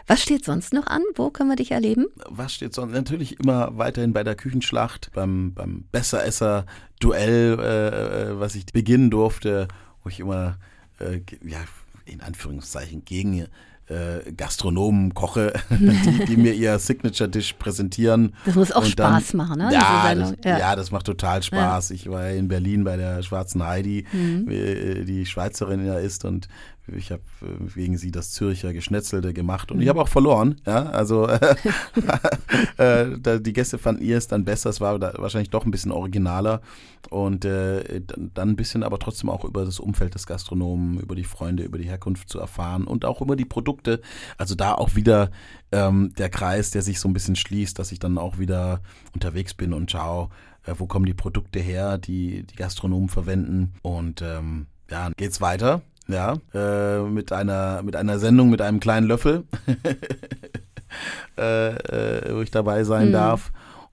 Was 0.08 0.22
steht 0.22 0.46
sonst 0.46 0.74
noch 0.74 0.88
an? 0.88 1.02
Wo 1.16 1.30
können 1.30 1.50
wir 1.50 1.56
dich 1.56 1.72
erleben? 1.72 2.08
Was 2.30 2.54
steht 2.54 2.74
sonst? 2.74 2.94
Natürlich 2.94 3.40
immer 3.40 3.78
weiterhin 3.78 4.14
bei 4.14 4.24
der 4.24 4.36
Küchenschlacht, 4.36 5.12
beim, 5.14 5.54
beim 5.54 5.81
Besseresser-Duell, 5.92 7.60
äh, 7.60 8.40
was 8.40 8.56
ich 8.56 8.66
beginnen 8.68 9.10
durfte, 9.10 9.68
wo 10.04 10.10
ich 10.10 10.20
immer, 10.20 10.58
äh, 11.00 11.22
ja, 11.48 11.60
in 12.06 12.22
Anführungszeichen 12.22 13.06
gegen 13.06 13.48
äh, 13.92 14.32
Gastronomen 14.32 15.14
koche, 15.14 15.54
die, 15.70 16.26
die, 16.26 16.38
mir 16.38 16.54
ihr 16.54 16.80
Signature-Dish 16.80 17.54
präsentieren. 17.54 18.34
Das 18.46 18.56
muss 18.56 18.72
auch 18.72 18.88
dann, 18.96 19.22
Spaß 19.22 19.34
machen, 19.34 19.58
ne? 19.58 19.70
Ja 19.72 20.16
das, 20.16 20.34
ja. 20.44 20.60
ja 20.60 20.76
das, 20.76 20.92
macht 20.92 21.06
total 21.06 21.44
Spaß. 21.44 21.90
Ja. 21.90 21.96
Ich 21.96 22.10
war 22.10 22.30
in 22.30 22.48
Berlin 22.48 22.84
bei 22.84 22.98
der 22.98 23.22
Schwarzen 23.24 23.66
Heidi, 23.66 24.06
mhm. 24.12 24.50
Äh, 24.50 25.04
die 25.04 25.26
Schweizerin 25.26 25.86
ja 25.86 25.98
ist 25.98 26.26
und 26.26 26.48
ich 26.88 27.12
habe 27.12 27.22
äh, 27.42 27.76
wegen 27.76 27.98
sie 27.98 28.12
das 28.12 28.32
Zürcher 28.32 28.74
Geschnetzelte 28.74 29.34
gemacht 29.34 29.72
und 29.72 29.78
mhm. 29.78 29.84
ich 29.84 29.90
habe 29.90 30.02
auch 30.02 30.08
verloren. 30.08 30.60
Ja, 30.66 30.88
also 30.88 31.28
äh, 32.78 33.40
die 33.40 33.54
Gäste 33.54 33.78
fanden 33.78 34.04
ihr 34.04 34.18
es 34.18 34.28
dann 34.28 34.46
besser. 34.46 34.70
Es 34.70 34.82
war 34.82 35.00
wahrscheinlich 35.00 35.50
doch 35.50 35.66
ein 35.66 35.72
bisschen 35.72 35.92
originaler 35.92 36.62
und 37.10 37.46
äh, 37.46 38.02
dann 38.08 38.50
ein 38.50 38.56
bisschen, 38.56 38.84
aber 38.84 39.00
trotzdem 39.00 39.30
auch 39.30 39.46
über 39.46 39.66
das 39.66 39.80
Umfeld 39.80 40.16
des 40.16 40.26
Gastronomen, 40.26 41.00
über 41.00 41.16
die 41.16 41.24
Freunde, 41.24 41.64
über 41.64 41.78
die 41.78 41.88
Herkunft 41.88 42.30
zu 42.30 42.40
erfahren 42.40 42.86
und 42.86 43.06
auch 43.06 43.22
über 43.22 43.36
die 43.36 43.46
Produkte. 43.46 44.02
Also 44.38 44.56
da 44.56 44.74
auch 44.74 44.96
wieder 44.96 45.32
ähm, 45.72 46.14
der 46.18 46.30
Kreis, 46.30 46.72
der 46.72 46.82
sich 46.82 47.00
so 47.00 47.08
ein 47.08 47.14
bisschen 47.14 47.36
schließt, 47.36 47.78
dass 47.78 47.92
ich 47.92 48.00
dann 48.00 48.18
auch 48.18 48.40
wieder 48.40 48.82
unterwegs 49.14 49.54
bin 49.54 49.74
und 49.74 49.92
schaue, 49.92 50.30
äh, 50.66 50.74
wo 50.78 50.88
kommen 50.88 51.06
die 51.06 51.14
Produkte 51.14 51.60
her, 51.60 51.98
die 51.98 52.44
die 52.44 52.56
Gastronomen 52.56 53.10
verwenden 53.10 53.74
und 53.82 54.22
ähm, 54.22 54.68
ja, 54.90 55.10
geht's 55.16 55.40
weiter 55.40 55.82
ja, 56.12 56.36
äh, 56.54 57.02
mit 57.04 57.32
einer 57.32 57.82
mit 57.84 57.96
einer 57.96 58.20
Sendung 58.20 58.50
mit 58.50 58.62
einem 58.62 58.80
kleinen 58.80 59.08
Löffel, 59.08 59.44
äh, 61.38 61.70
äh, 61.76 62.36
wo 62.36 62.42
ich 62.42 62.52
dabei 62.52 62.84
sein 62.84 63.10
mhm. 63.10 63.14
darf 63.14 63.52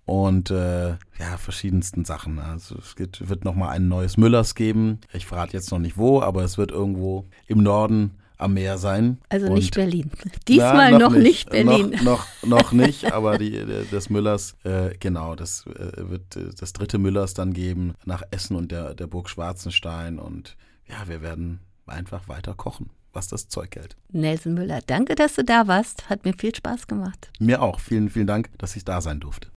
und 0.09 0.51
äh, 0.51 0.89
ja 0.89 1.37
verschiedensten 1.37 2.05
Sachen. 2.05 2.39
Also 2.39 2.77
es 2.79 2.97
gibt, 2.97 3.29
wird 3.29 3.45
noch 3.45 3.55
mal 3.55 3.69
ein 3.69 3.89
neues 3.89 4.17
Müllers 4.17 4.55
geben. 4.55 5.01
Ich 5.13 5.27
verrate 5.27 5.53
jetzt 5.53 5.71
noch 5.71 5.79
nicht 5.79 5.99
wo, 5.99 6.23
aber 6.23 6.45
es 6.45 6.57
wird 6.57 6.71
irgendwo 6.71 7.27
im 7.47 7.63
Norden 7.63 8.13
am 8.39 8.55
Meer 8.55 8.79
sein. 8.79 9.19
Also 9.29 9.49
und, 9.49 9.55
nicht 9.55 9.75
Berlin. 9.75 10.11
Diesmal 10.49 10.93
na, 10.93 10.99
noch, 10.99 11.11
noch, 11.11 11.19
nicht, 11.19 11.51
Berlin. 11.51 11.91
Noch, 12.03 12.27
noch, 12.43 12.47
noch 12.47 12.73
nicht, 12.73 13.13
aber 13.13 13.37
die, 13.37 13.51
des 13.93 14.09
Müllers, 14.09 14.57
äh, 14.65 14.97
genau, 14.99 15.35
das 15.35 15.67
äh, 15.67 16.09
wird 16.09 16.39
das 16.59 16.73
dritte 16.73 16.99
Müllers 16.99 17.35
dann 17.35 17.53
geben 17.53 17.95
nach 18.07 18.23
Essen 18.31 18.57
und 18.57 18.73
der, 18.73 18.95
der 18.95 19.09
Burg 19.09 19.29
Schwarzenstein. 19.29 20.19
Und 20.19 20.57
ja, 20.89 21.07
wir 21.07 21.21
werden 21.21 21.61
einfach 21.89 22.29
weiter 22.29 22.55
kochen, 22.55 22.91
was 23.13 23.29
das 23.29 23.49
Zeug 23.49 23.77
hält. 23.77 23.97
Nelson 24.11 24.55
Müller, 24.55 24.81
danke, 24.87 25.15
dass 25.15 25.35
du 25.35 25.45
da 25.45 25.69
warst. 25.69 26.11
Hat 26.11 26.25
mir 26.25 26.35
viel 26.37 26.55
Spaß 26.55 26.89
gemacht. 26.89 27.31
Mir 27.39 27.63
auch. 27.63 27.79
Vielen, 27.79 28.11
vielen 28.11 28.27
Dank, 28.27 28.51
dass 28.59 28.75
ich 28.75 28.85
da 28.85 29.01
sein 29.01 29.21
durfte. 29.21 29.47